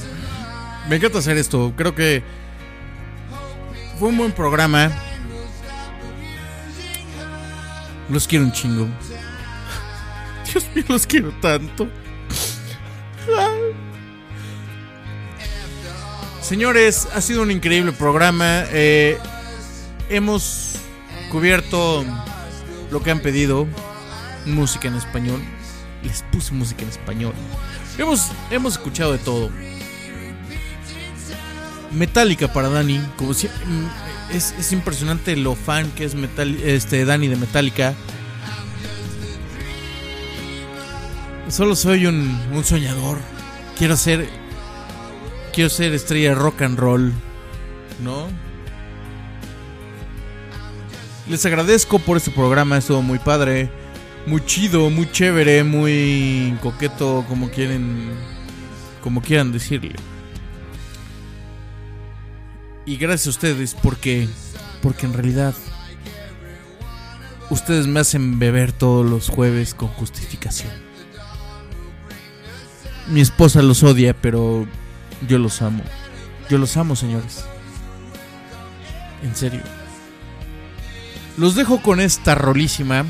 Me 0.88 0.96
encanta 0.96 1.20
hacer 1.20 1.36
esto. 1.36 1.74
Creo 1.76 1.94
que 1.96 2.24
fue 4.00 4.08
un 4.08 4.18
buen 4.18 4.32
programa. 4.32 4.90
Los 8.10 8.26
quiero 8.26 8.46
un 8.46 8.54
chingo. 8.54 8.88
Dios 10.50 10.66
mío, 10.74 10.86
los 10.88 11.06
quiero 11.06 11.34
tanto. 11.42 11.90
Señores, 16.40 17.06
ha 17.14 17.20
sido 17.20 17.42
un 17.42 17.52
increíble 17.52 17.92
programa. 17.92 18.64
Eh, 18.70 19.18
hemos 20.10 20.76
cubierto 21.32 22.06
lo 22.92 23.02
que 23.02 23.12
han 23.12 23.20
pedido. 23.20 23.68
Música 24.46 24.88
en 24.88 24.96
español. 24.96 25.42
Les 26.04 26.24
puse 26.32 26.54
música 26.54 26.84
en 26.84 26.90
español. 26.90 27.34
Hemos, 27.98 28.32
hemos 28.52 28.74
escuchado 28.74 29.12
de 29.14 29.18
todo. 29.18 29.50
Metallica 31.92 32.52
para 32.52 32.70
Dani. 32.70 33.02
Como 33.18 33.32
mm, 33.32 34.34
es, 34.34 34.54
es 34.58 34.72
impresionante 34.72 35.36
lo 35.36 35.56
fan 35.56 35.90
que 35.92 36.06
es 36.06 36.14
Metal, 36.16 36.56
este, 36.64 37.06
Dani 37.06 37.28
de 37.28 37.36
Metallica. 37.38 37.94
Solo 41.50 41.76
soy 41.76 42.06
un, 42.06 42.40
un 42.52 42.64
soñador. 42.64 43.20
Quiero 43.78 43.98
ser. 43.98 44.28
Quiero 45.54 45.70
ser 45.70 45.94
estrella 45.94 46.36
rock 46.36 46.62
and 46.64 46.78
roll. 46.78 47.14
¿No? 48.04 48.45
Les 51.28 51.44
agradezco 51.44 51.98
por 51.98 52.18
este 52.18 52.30
programa. 52.30 52.78
Estuvo 52.78 53.02
muy 53.02 53.18
padre. 53.18 53.72
Muy 54.28 54.44
chido, 54.46 54.90
muy 54.90 55.12
chévere, 55.12 55.64
muy 55.64 56.58
coqueto, 56.62 57.26
como 57.28 57.50
quieren. 57.50 58.12
Como 59.02 59.22
quieran 59.22 59.52
decirle. 59.52 59.96
Y 62.86 62.98
gracias 62.98 63.28
a 63.28 63.30
ustedes 63.32 63.76
porque. 63.82 64.28
Porque 64.82 65.08
en 65.08 65.14
realidad. 65.14 65.56
Ustedes 67.50 67.88
me 67.88 68.00
hacen 68.00 68.40
beber 68.40 68.72
todos 68.72 69.08
los 69.08 69.30
jueves 69.30 69.74
con 69.74 69.90
justificación. 69.90 70.72
Mi 73.08 73.22
esposa 73.22 73.62
los 73.62 73.84
odia, 73.84 74.16
pero 74.20 74.68
yo 75.28 75.38
los 75.38 75.62
amo. 75.62 75.84
Yo 76.50 76.58
los 76.58 76.76
amo, 76.78 76.96
señores. 76.96 77.46
En 79.24 79.36
serio. 79.36 79.62
Los 81.38 81.56
dejo 81.56 81.82
con 81.82 82.00
esta 82.00 82.36
rolísima. 82.36 83.06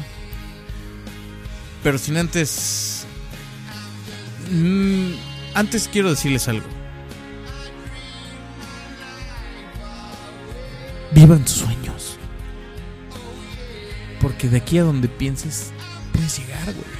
Pero 1.83 1.97
sin 1.97 2.17
antes... 2.17 3.05
Mm, 4.51 5.11
antes 5.53 5.87
quiero 5.91 6.09
decirles 6.09 6.47
algo. 6.47 6.65
Vivan 11.11 11.47
sus 11.47 11.59
sueños. 11.59 12.17
Porque 14.19 14.49
de 14.49 14.57
aquí 14.57 14.79
a 14.79 14.83
donde 14.83 15.07
pienses, 15.07 15.71
puedes 16.11 16.39
llegar, 16.39 16.65
güey. 16.65 16.95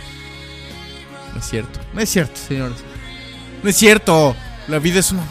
No 1.34 1.40
es 1.40 1.46
cierto. 1.50 1.80
No 1.94 2.02
es 2.02 2.10
cierto, 2.10 2.36
señores. 2.36 2.78
No 3.64 3.70
es 3.70 3.76
cierto. 3.76 4.36
La 4.68 4.80
vida 4.80 5.00
es 5.00 5.12
una. 5.12 5.24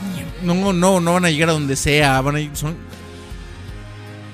No, 0.43 0.73
no, 0.73 1.01
no 1.01 1.13
van 1.15 1.25
a 1.25 1.31
llegar 1.31 1.51
a 1.51 1.53
donde 1.53 1.77
sea. 1.77 2.21
Van 2.21 2.37
a 2.37 2.57
son... 2.57 2.77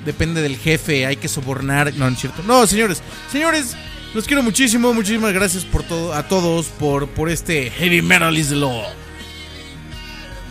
Depende 0.05 0.43
del 0.43 0.57
jefe. 0.57 1.07
Hay 1.07 1.17
que 1.17 1.29
sobornar. 1.29 1.93
No, 1.95 2.09
no 2.09 2.15
es 2.15 2.21
cierto. 2.21 2.43
No, 2.43 2.67
señores. 2.67 3.03
Señores, 3.31 3.77
los 4.15 4.27
quiero 4.27 4.43
muchísimo. 4.43 4.93
Muchísimas 4.95 5.33
gracias 5.33 5.65
por 5.65 5.83
todo, 5.83 6.15
a 6.15 6.27
todos 6.29 6.67
por, 6.67 7.09
por 7.09 7.29
este 7.31 7.71
Heavy 7.71 8.03
Metal 8.03 8.37
is 8.37 8.49
the 8.49 8.57
Law. 8.57 8.83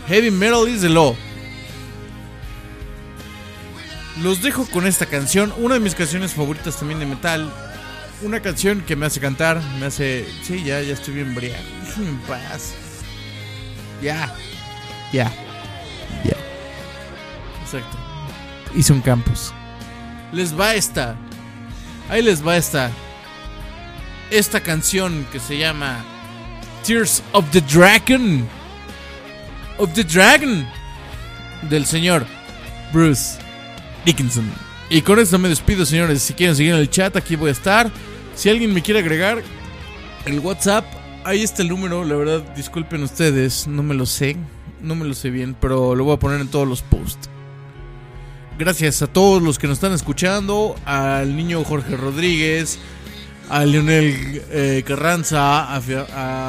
Heavy 0.07 0.31
Metal 0.31 0.67
is 0.67 0.81
the 0.81 0.89
Law. 0.89 1.15
Los 4.21 4.41
dejo 4.41 4.65
con 4.65 4.85
esta 4.85 5.05
canción. 5.05 5.53
Una 5.57 5.75
de 5.75 5.79
mis 5.79 5.95
canciones 5.95 6.33
favoritas 6.33 6.77
también 6.77 6.99
de 6.99 7.05
metal. 7.05 7.51
Una 8.21 8.41
canción 8.41 8.81
que 8.81 8.97
me 8.97 9.05
hace 9.05 9.19
cantar, 9.21 9.61
me 9.79 9.85
hace. 9.85 10.25
Sí, 10.43 10.63
ya, 10.63 10.81
ya 10.81 10.93
estoy 10.93 11.13
bien 11.13 11.33
briago. 11.33 11.63
Déjenme 11.85 12.09
en 12.09 12.17
paz. 12.19 12.73
Ya. 14.01 14.33
Ya. 15.13 15.31
Ya. 16.25 16.35
Exacto. 17.63 18.08
Hice 18.75 18.93
un 18.93 19.01
campus. 19.01 19.53
Les 20.31 20.57
va 20.57 20.75
esta. 20.75 21.15
Ahí 22.09 22.21
les 22.21 22.45
va 22.45 22.57
esta. 22.57 22.91
Esta 24.31 24.61
canción 24.61 25.25
que 25.31 25.39
se 25.39 25.57
llama 25.57 26.03
Tears 26.85 27.23
of 27.31 27.45
the 27.51 27.61
Dragon. 27.61 28.47
Of 29.77 29.93
the 29.93 30.03
Dragon. 30.03 30.67
Del 31.69 31.85
señor 31.85 32.25
Bruce 32.93 33.39
Dickinson. 34.05 34.49
Y 34.89 35.01
con 35.01 35.19
esto 35.19 35.37
me 35.37 35.49
despido, 35.49 35.85
señores. 35.85 36.21
Si 36.21 36.33
quieren 36.33 36.55
seguir 36.55 36.73
en 36.73 36.79
el 36.79 36.89
chat, 36.89 37.15
aquí 37.15 37.35
voy 37.35 37.49
a 37.49 37.53
estar. 37.53 37.91
Si 38.35 38.49
alguien 38.49 38.73
me 38.73 38.81
quiere 38.81 38.99
agregar 38.99 39.43
el 40.25 40.39
WhatsApp, 40.39 40.85
ahí 41.23 41.43
está 41.43 41.61
el 41.61 41.69
número. 41.69 42.03
La 42.03 42.15
verdad, 42.15 42.41
disculpen 42.55 43.03
ustedes, 43.03 43.67
no 43.67 43.83
me 43.83 43.95
lo 43.95 44.05
sé. 44.05 44.37
No 44.81 44.95
me 44.95 45.05
lo 45.05 45.13
sé 45.13 45.29
bien, 45.29 45.55
pero 45.59 45.93
lo 45.93 46.05
voy 46.05 46.15
a 46.15 46.19
poner 46.19 46.39
en 46.39 46.47
todos 46.47 46.67
los 46.67 46.81
posts. 46.81 47.29
Gracias 48.59 49.01
a 49.01 49.07
todos 49.07 49.41
los 49.41 49.57
que 49.57 49.67
nos 49.67 49.77
están 49.77 49.93
escuchando. 49.93 50.75
Al 50.83 51.33
niño 51.37 51.63
Jorge 51.63 51.95
Rodríguez. 51.95 52.77
A 53.49 53.63
Leonel 53.63 54.43
eh, 54.51 54.83
Carranza. 54.85 55.63
A, 55.73 55.77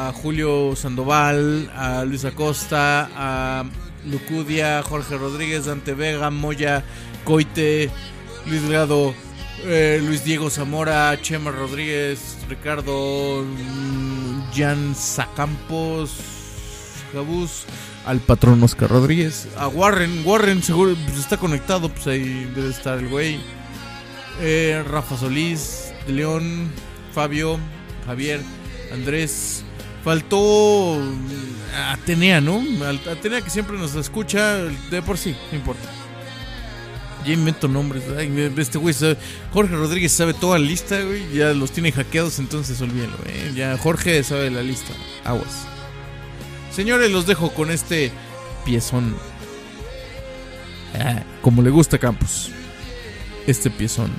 a 0.09 0.13
Julio 0.13 0.75
Sandoval. 0.75 1.71
A 1.73 2.05
Luis 2.05 2.25
Acosta. 2.25 3.09
A 3.15 3.65
Lucudia. 4.07 4.83
Jorge 4.83 5.17
Rodríguez. 5.17 5.67
Dante 5.67 5.95
Vega. 5.95 6.31
Moya. 6.31 6.83
Coite. 7.23 7.89
Luis 8.47 8.63
Delgado. 8.63 9.15
eh, 9.63 10.03
Luis 10.05 10.25
Diego 10.25 10.51
Zamora. 10.51 11.17
Chema 11.23 11.53
Rodríguez. 11.53 12.39
Ricardo. 12.49 13.45
mm, 13.45 14.51
Jan 14.53 14.97
Zacampos. 14.97 16.11
Jabús. 17.13 17.67
Al 18.07 18.19
patrón 18.21 18.63
Oscar 18.63 18.91
Rodríguez. 18.91 19.49
A 19.57 19.69
Warren. 19.69 20.23
Warren 20.25 20.63
seguro 20.63 20.95
pues, 21.07 21.19
está 21.19 21.37
conectado. 21.37 21.89
Pues 21.89 22.07
ahí 22.07 22.51
debe 22.55 22.71
estar 22.71 22.99
el 22.99 23.09
güey. 23.09 23.39
Eh, 24.41 24.83
Rafa 24.89 25.17
Solís. 25.17 25.93
León. 26.09 26.71
Fabio. 27.15 27.59
Javier. 28.07 28.41
Andrés. 28.93 29.65
Faltó 30.03 30.97
mm, 30.99 31.77
Atenea, 31.93 32.41
¿no? 32.41 32.63
Atenea 33.11 33.43
que 33.43 33.51
siempre 33.51 33.77
nos 33.79 33.95
escucha. 33.95 34.57
De 34.91 35.03
por 35.03 35.19
sí, 35.19 35.37
no 35.53 35.59
importa. 35.59 35.89
Ya 37.27 37.35
invento 37.35 37.69
nombres. 37.69 38.03
Este 38.57 38.79
güey 38.79 38.95
sabe- 38.95 39.19
Jorge 39.53 39.75
Rodríguez 39.75 40.11
sabe 40.11 40.33
toda 40.33 40.59
la 40.59 40.65
lista, 40.65 40.99
güey. 41.03 41.31
Ya 41.35 41.53
los 41.53 41.71
tiene 41.71 41.93
hackeados, 41.93 42.39
entonces 42.39 42.81
olvídenlo, 42.81 43.19
eh. 43.27 43.53
Ya 43.55 43.77
Jorge 43.77 44.25
sabe 44.25 44.51
la 44.51 44.63
lista. 44.63 44.95
Aguas. 45.25 45.67
Señores, 46.81 47.11
los 47.11 47.27
dejo 47.27 47.53
con 47.53 47.71
este 47.71 48.11
piezón. 48.65 49.15
Ah, 50.99 51.23
como 51.43 51.61
le 51.61 51.69
gusta 51.69 51.97
a 51.97 51.99
Campos. 51.99 52.51
Este 53.47 53.69
piezón. 53.69 54.11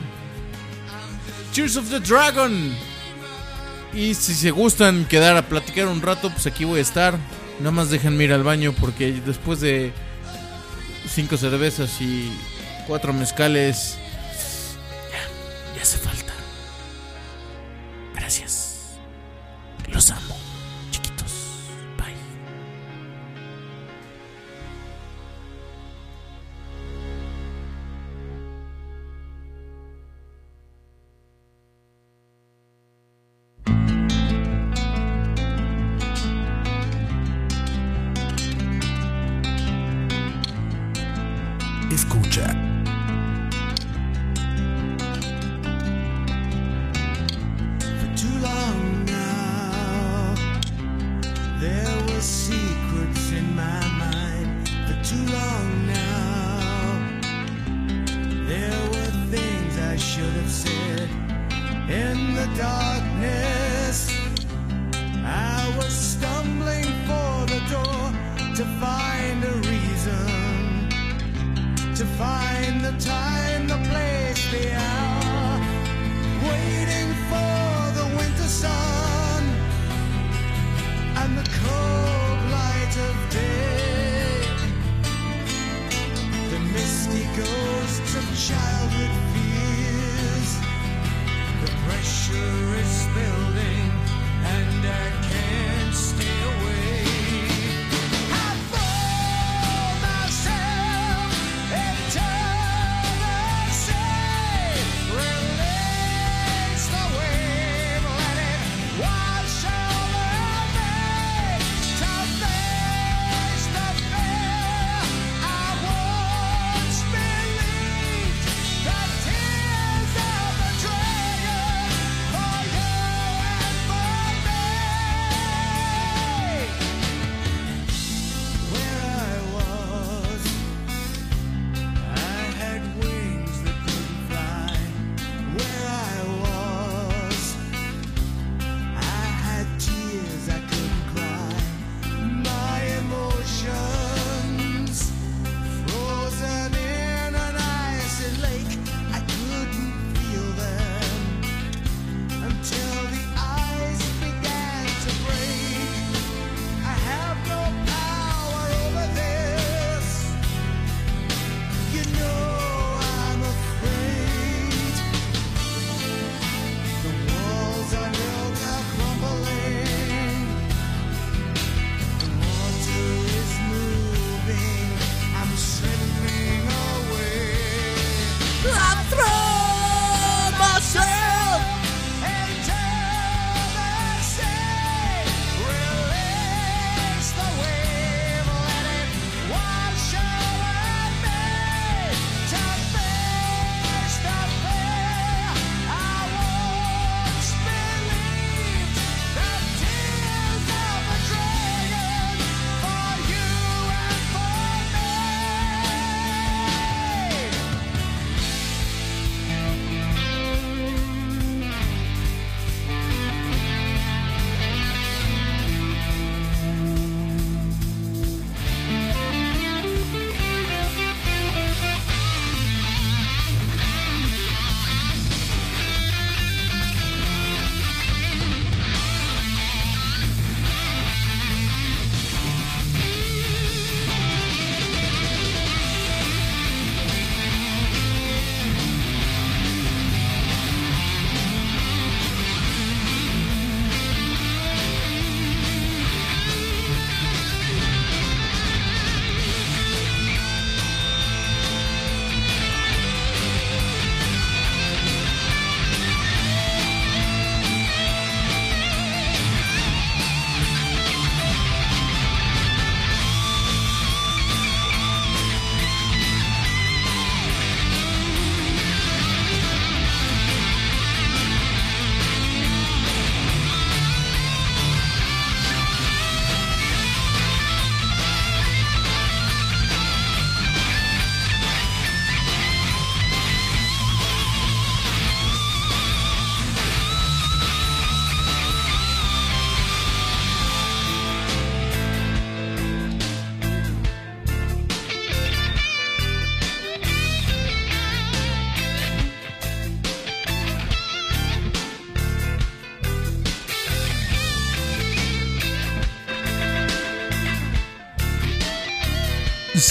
Cheers 1.53 1.77
of 1.77 1.89
the 1.89 1.99
Dragon. 1.99 2.71
Y 3.95 4.13
si 4.13 4.35
se 4.35 4.51
gustan 4.51 5.05
quedar 5.05 5.37
a 5.37 5.47
platicar 5.47 5.87
un 5.87 6.03
rato, 6.03 6.29
pues 6.29 6.45
aquí 6.45 6.63
voy 6.63 6.77
a 6.77 6.83
estar. 6.83 7.17
Nada 7.57 7.71
más 7.71 7.89
déjenme 7.89 8.25
ir 8.25 8.31
al 8.31 8.43
baño 8.43 8.75
porque 8.79 9.11
después 9.25 9.59
de 9.59 9.91
cinco 11.09 11.37
cervezas 11.37 11.99
y 11.99 12.31
cuatro 12.85 13.11
mezcales, 13.11 13.97
ya, 15.11 15.77
ya 15.77 15.81
hace 15.81 15.97
falta. 15.97 16.30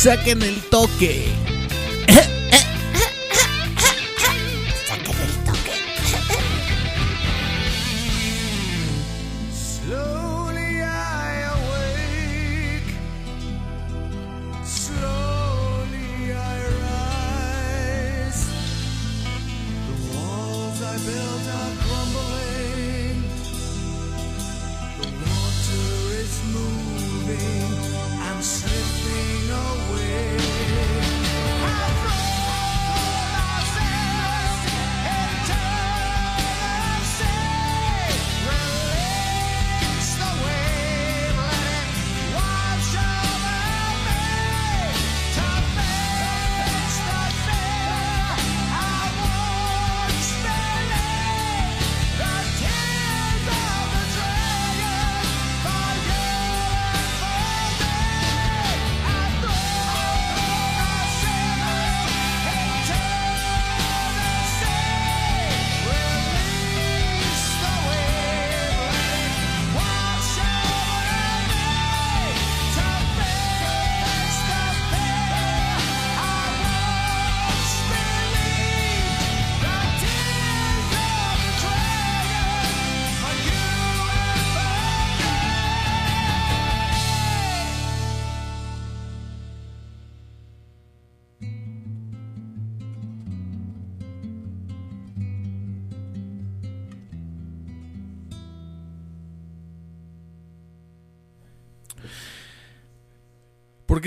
Saquen 0.02 0.40
el 0.40 0.62
toque. 0.70 1.39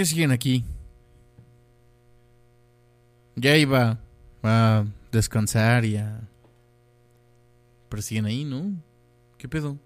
Siguen 0.05 0.31
aquí? 0.31 0.63
Ya 3.35 3.57
iba 3.57 3.99
a 4.43 4.85
descansar 5.11 5.85
y 5.85 5.97
a... 5.97 6.21
Pero 7.89 8.01
siguen 8.01 8.25
ahí, 8.25 8.43
¿no? 8.43 8.73
¿Qué 9.37 9.47
pedo? 9.47 9.77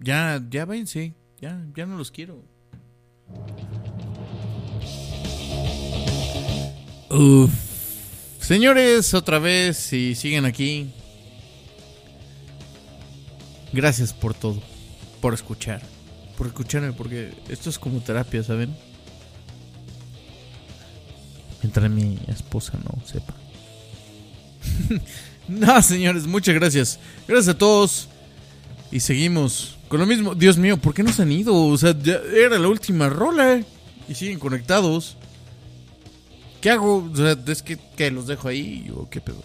Ya, 0.00 0.40
ya 0.50 0.64
váyanse. 0.64 1.14
Ya, 1.40 1.64
ya 1.74 1.86
no 1.86 1.96
los 1.96 2.10
quiero. 2.10 2.42
Uf. 7.10 7.50
Señores, 8.40 9.14
otra 9.14 9.38
vez, 9.38 9.76
si 9.76 10.14
siguen 10.14 10.44
aquí. 10.44 10.90
Gracias 13.72 14.12
por 14.12 14.34
todo. 14.34 14.60
Por 15.20 15.34
escuchar. 15.34 15.82
Por 16.38 16.46
escucharme, 16.46 16.92
porque 16.92 17.34
esto 17.48 17.68
es 17.68 17.80
como 17.80 18.00
terapia, 18.00 18.44
¿saben? 18.44 18.72
Mientras 21.60 21.90
mi 21.90 22.16
esposa 22.28 22.78
no 22.84 23.04
sepa. 23.04 23.34
no, 25.48 25.82
señores, 25.82 26.28
muchas 26.28 26.54
gracias. 26.54 27.00
Gracias 27.26 27.56
a 27.56 27.58
todos. 27.58 28.08
Y 28.92 29.00
seguimos 29.00 29.78
con 29.88 29.98
lo 29.98 30.06
mismo. 30.06 30.36
Dios 30.36 30.58
mío, 30.58 30.76
¿por 30.76 30.94
qué 30.94 31.02
no 31.02 31.12
se 31.12 31.22
han 31.22 31.32
ido? 31.32 31.56
O 31.56 31.76
sea, 31.76 31.92
ya 32.00 32.20
era 32.32 32.56
la 32.56 32.68
última 32.68 33.08
rola. 33.08 33.60
Y 34.08 34.14
siguen 34.14 34.38
conectados. 34.38 35.16
¿Qué 36.60 36.70
hago? 36.70 37.10
O 37.12 37.16
sea, 37.16 37.36
es 37.48 37.64
que, 37.64 38.10
los 38.12 38.28
dejo 38.28 38.46
ahí 38.46 38.92
o 38.96 39.10
qué 39.10 39.20
pedo. 39.20 39.42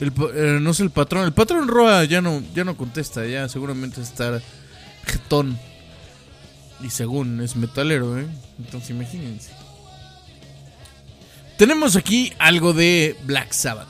El 0.00 0.12
eh, 0.34 0.58
no 0.60 0.74
sé 0.74 0.82
el 0.82 0.90
patrón. 0.90 1.24
El 1.24 1.32
patrón 1.32 1.68
Roa 1.68 2.02
ya 2.04 2.20
no, 2.20 2.42
ya 2.52 2.64
no 2.64 2.76
contesta. 2.76 3.24
Ya 3.26 3.48
seguramente 3.48 4.00
está 4.00 4.42
jetón. 5.06 5.58
Y 6.80 6.90
según 6.90 7.40
es 7.40 7.56
metalero, 7.56 8.18
¿eh? 8.18 8.26
Entonces 8.58 8.90
imagínense. 8.90 9.52
Tenemos 11.56 11.96
aquí 11.96 12.32
algo 12.38 12.72
de 12.74 13.16
Black 13.24 13.52
Sabbath. 13.52 13.88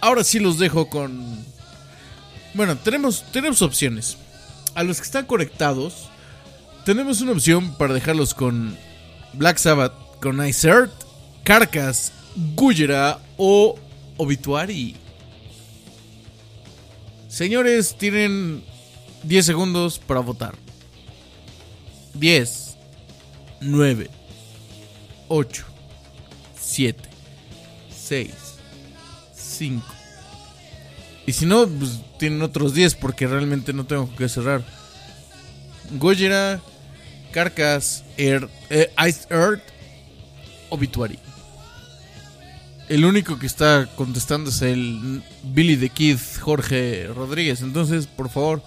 Ahora 0.00 0.24
sí 0.24 0.38
los 0.38 0.58
dejo 0.58 0.88
con... 0.88 1.44
Bueno, 2.54 2.76
tenemos, 2.78 3.24
tenemos 3.32 3.60
opciones. 3.60 4.16
A 4.74 4.82
los 4.82 4.98
que 4.98 5.04
están 5.04 5.26
conectados, 5.26 6.08
tenemos 6.84 7.20
una 7.20 7.32
opción 7.32 7.74
para 7.74 7.92
dejarlos 7.92 8.32
con 8.32 8.76
Black 9.34 9.58
Sabbath, 9.58 9.92
con 10.22 10.46
Ice 10.46 10.66
Earth, 10.66 10.92
Carcass, 11.44 12.12
Gujira 12.54 13.18
o 13.36 13.78
Obituary. 14.16 14.96
Señores, 17.28 17.96
tienen 17.98 18.64
10 19.22 19.46
segundos 19.46 19.98
para 19.98 20.20
votar. 20.20 20.54
10, 22.14 22.76
9, 23.60 24.10
8, 25.28 25.64
7, 26.60 27.08
6, 27.90 28.30
5. 29.34 29.86
Y 31.26 31.32
si 31.32 31.46
no, 31.46 31.66
pues 31.66 32.00
tienen 32.18 32.42
otros 32.42 32.74
10 32.74 32.94
porque 32.94 33.26
realmente 33.26 33.72
no 33.72 33.84
tengo 33.84 34.14
que 34.16 34.28
cerrar. 34.28 34.64
Gojira, 35.92 36.60
Carcass, 37.32 38.04
Earth, 38.16 38.50
eh, 38.70 38.90
Ice 39.06 39.26
Earth, 39.30 39.62
Obituary. 40.70 41.18
El 42.88 43.04
único 43.04 43.38
que 43.38 43.46
está 43.46 43.86
contestando 43.96 44.48
es 44.48 44.62
el 44.62 45.22
Billy 45.42 45.76
the 45.76 45.90
Kid 45.90 46.18
Jorge 46.40 47.06
Rodríguez. 47.08 47.60
Entonces, 47.60 48.06
por 48.06 48.30
favor, 48.30 48.62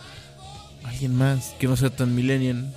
alguien 0.84 1.16
más 1.16 1.56
que 1.60 1.68
no 1.68 1.76
sea 1.76 1.90
tan 1.90 2.16
millennial. 2.16 2.74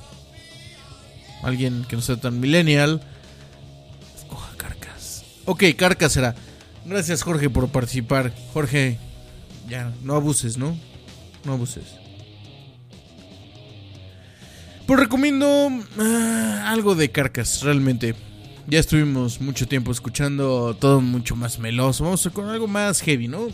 Alguien 1.43 1.85
que 1.89 1.97
no 1.97 2.03
sea 2.03 2.17
tan 2.17 2.41
millennial. 2.41 3.03
Escoja 4.17 4.57
Carcass. 4.57 5.25
Ok, 5.45 5.65
Carcass 5.77 6.13
será. 6.13 6.35
Gracias, 6.85 7.23
Jorge, 7.23 7.51
por 7.51 7.69
participar. 7.69 8.33
Jorge, 8.53 8.99
ya, 9.69 9.93
no 10.03 10.15
abuses, 10.15 10.57
¿no? 10.59 10.77
No 11.45 11.53
abuses. 11.53 11.97
Pues 14.87 15.01
recomiendo 15.01 15.71
ah, 15.99 16.71
algo 16.71 16.95
de 16.95 17.11
Carcass, 17.11 17.63
realmente. 17.63 18.15
Ya 18.67 18.79
estuvimos 18.79 19.41
mucho 19.41 19.67
tiempo 19.67 19.93
escuchando 19.93 20.75
todo 20.75 21.01
mucho 21.01 21.37
más 21.37 21.59
meloso. 21.59 22.05
Vamos 22.05 22.29
con 22.33 22.49
algo 22.49 22.67
más 22.67 23.01
heavy, 23.01 23.29
¿no? 23.29 23.49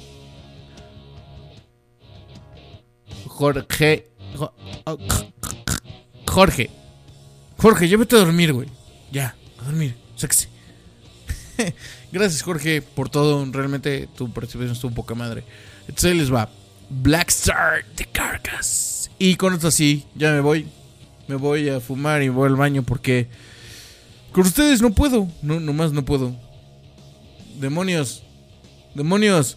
Jorge. 3.26 4.09
Oh, 4.40 4.98
Jorge. 6.26 6.70
Jorge, 7.58 7.88
ya 7.88 7.96
vete 7.96 8.16
a 8.16 8.20
dormir, 8.20 8.52
güey. 8.52 8.68
Ya, 9.12 9.34
a 9.60 9.64
dormir. 9.64 9.94
Sáquese. 10.16 10.48
Gracias, 12.12 12.42
Jorge, 12.42 12.82
por 12.82 13.08
todo. 13.08 13.44
Realmente 13.50 14.08
tu 14.16 14.32
participación 14.32 14.72
estuvo 14.72 14.94
poca 14.94 15.14
madre. 15.14 15.44
Entonces 15.82 16.12
ahí 16.12 16.18
les 16.18 16.32
va. 16.32 16.48
Black 16.88 17.28
Star 17.28 17.84
de 17.96 18.04
Carcass. 18.06 19.10
Y 19.18 19.36
con 19.36 19.54
esto 19.54 19.68
así, 19.68 20.06
ya 20.14 20.32
me 20.32 20.40
voy. 20.40 20.66
Me 21.28 21.36
voy 21.36 21.68
a 21.68 21.80
fumar 21.80 22.22
y 22.22 22.28
voy 22.28 22.48
al 22.48 22.56
baño 22.56 22.82
porque 22.82 23.28
con 24.32 24.44
ustedes 24.44 24.80
no 24.80 24.90
puedo. 24.90 25.28
No, 25.42 25.60
nomás 25.60 25.92
no 25.92 26.04
puedo. 26.04 26.34
Demonios. 27.60 28.22
Demonios. 28.94 29.56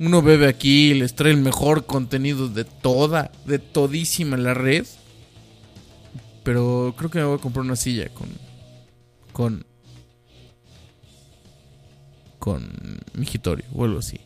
Uno 0.00 0.22
bebe 0.22 0.46
aquí 0.46 0.90
y 0.90 0.94
les 0.94 1.14
trae 1.14 1.32
el 1.32 1.38
mejor 1.38 1.86
contenido 1.86 2.48
de 2.48 2.64
toda, 2.64 3.32
de 3.46 3.58
todísima 3.58 4.36
la 4.36 4.54
red. 4.54 4.86
Pero 6.44 6.94
creo 6.96 7.10
que 7.10 7.18
me 7.18 7.24
voy 7.24 7.38
a 7.38 7.42
comprar 7.42 7.64
una 7.64 7.76
silla 7.76 8.08
con. 8.10 8.28
Con. 9.32 9.66
Con 12.38 12.70
migitorio 13.14 13.64
o 13.74 13.84
algo 13.84 13.98
así. 13.98 14.20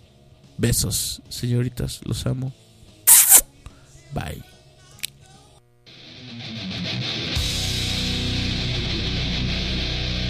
Besos, 0.59 1.23
señoritas, 1.28 2.01
los 2.05 2.27
amo. 2.27 2.53
Bye. 4.12 4.43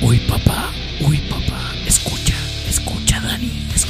Uy, 0.01 0.19
papá, 0.29 0.73
uy, 1.01 1.19
papá, 1.29 1.61
escucha, 1.87 2.35
escucha, 2.69 3.21
Dani, 3.21 3.72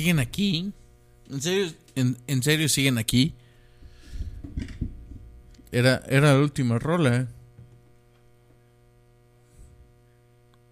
Siguen 0.00 0.18
aquí. 0.18 0.72
¿En 1.28 1.42
serio, 1.42 1.74
en, 1.94 2.16
en 2.26 2.42
serio 2.42 2.70
siguen 2.70 2.96
aquí? 2.96 3.34
Era, 5.70 6.02
era 6.08 6.32
la 6.32 6.38
última 6.38 6.78
rola. 6.78 7.16
¿eh? 7.16 7.26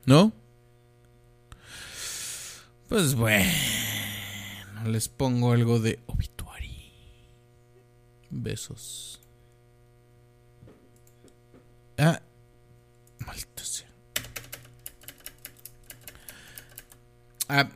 ¿No? 0.07 0.33
Pues 2.89 3.15
bueno, 3.15 3.53
les 4.87 5.11
pongo 5.11 5.53
algo 5.53 5.79
de 5.79 6.01
obituary. 6.07 6.91
Besos. 8.31 9.21
Ah, 11.99 12.23
maldita 13.27 13.63
sea. 13.63 13.89
Ah, 17.51 17.69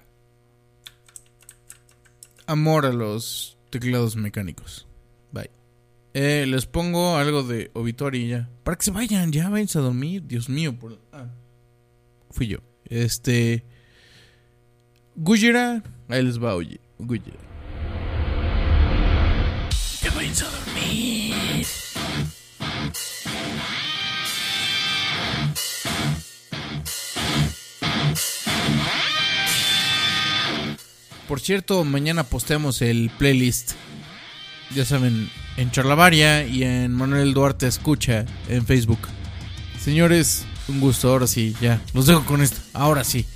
amor 2.46 2.86
a 2.86 2.92
los 2.92 3.58
teclados 3.70 4.16
mecánicos. 4.16 4.86
Bye. 5.32 5.50
Eh, 6.14 6.44
les 6.46 6.66
pongo 6.66 7.16
algo 7.16 7.42
de 7.42 7.70
obituary. 7.74 8.46
Para 8.64 8.76
que 8.76 8.84
se 8.84 8.90
vayan, 8.90 9.32
ya 9.32 9.48
váyanse 9.48 9.78
a 9.78 9.82
dormir. 9.82 10.22
Dios 10.26 10.48
mío. 10.48 10.78
Por... 10.78 10.98
Ah, 11.12 11.28
fui 12.30 12.48
yo. 12.48 12.58
Este. 12.84 13.64
Gujira. 15.16 15.82
Ahí 16.08 16.22
les 16.22 16.42
va, 16.42 16.54
oye. 16.54 16.80
Gujira. 16.98 17.38
Ya 20.02 20.10
a 20.10 20.50
dormir. 20.50 20.61
Por 31.28 31.40
cierto, 31.40 31.84
mañana 31.84 32.24
posteamos 32.24 32.82
el 32.82 33.10
playlist. 33.18 33.72
Ya 34.74 34.84
saben, 34.84 35.30
en 35.56 35.70
Charlavaria 35.70 36.46
y 36.46 36.64
en 36.64 36.92
Manuel 36.92 37.34
Duarte 37.34 37.66
Escucha 37.66 38.24
en 38.48 38.66
Facebook. 38.66 39.00
Señores, 39.80 40.44
un 40.68 40.80
gusto. 40.80 41.10
Ahora 41.10 41.26
sí, 41.26 41.54
ya. 41.60 41.80
Los 41.92 42.06
dejo 42.06 42.24
con 42.24 42.42
esto. 42.42 42.60
Ahora 42.72 43.04
sí. 43.04 43.26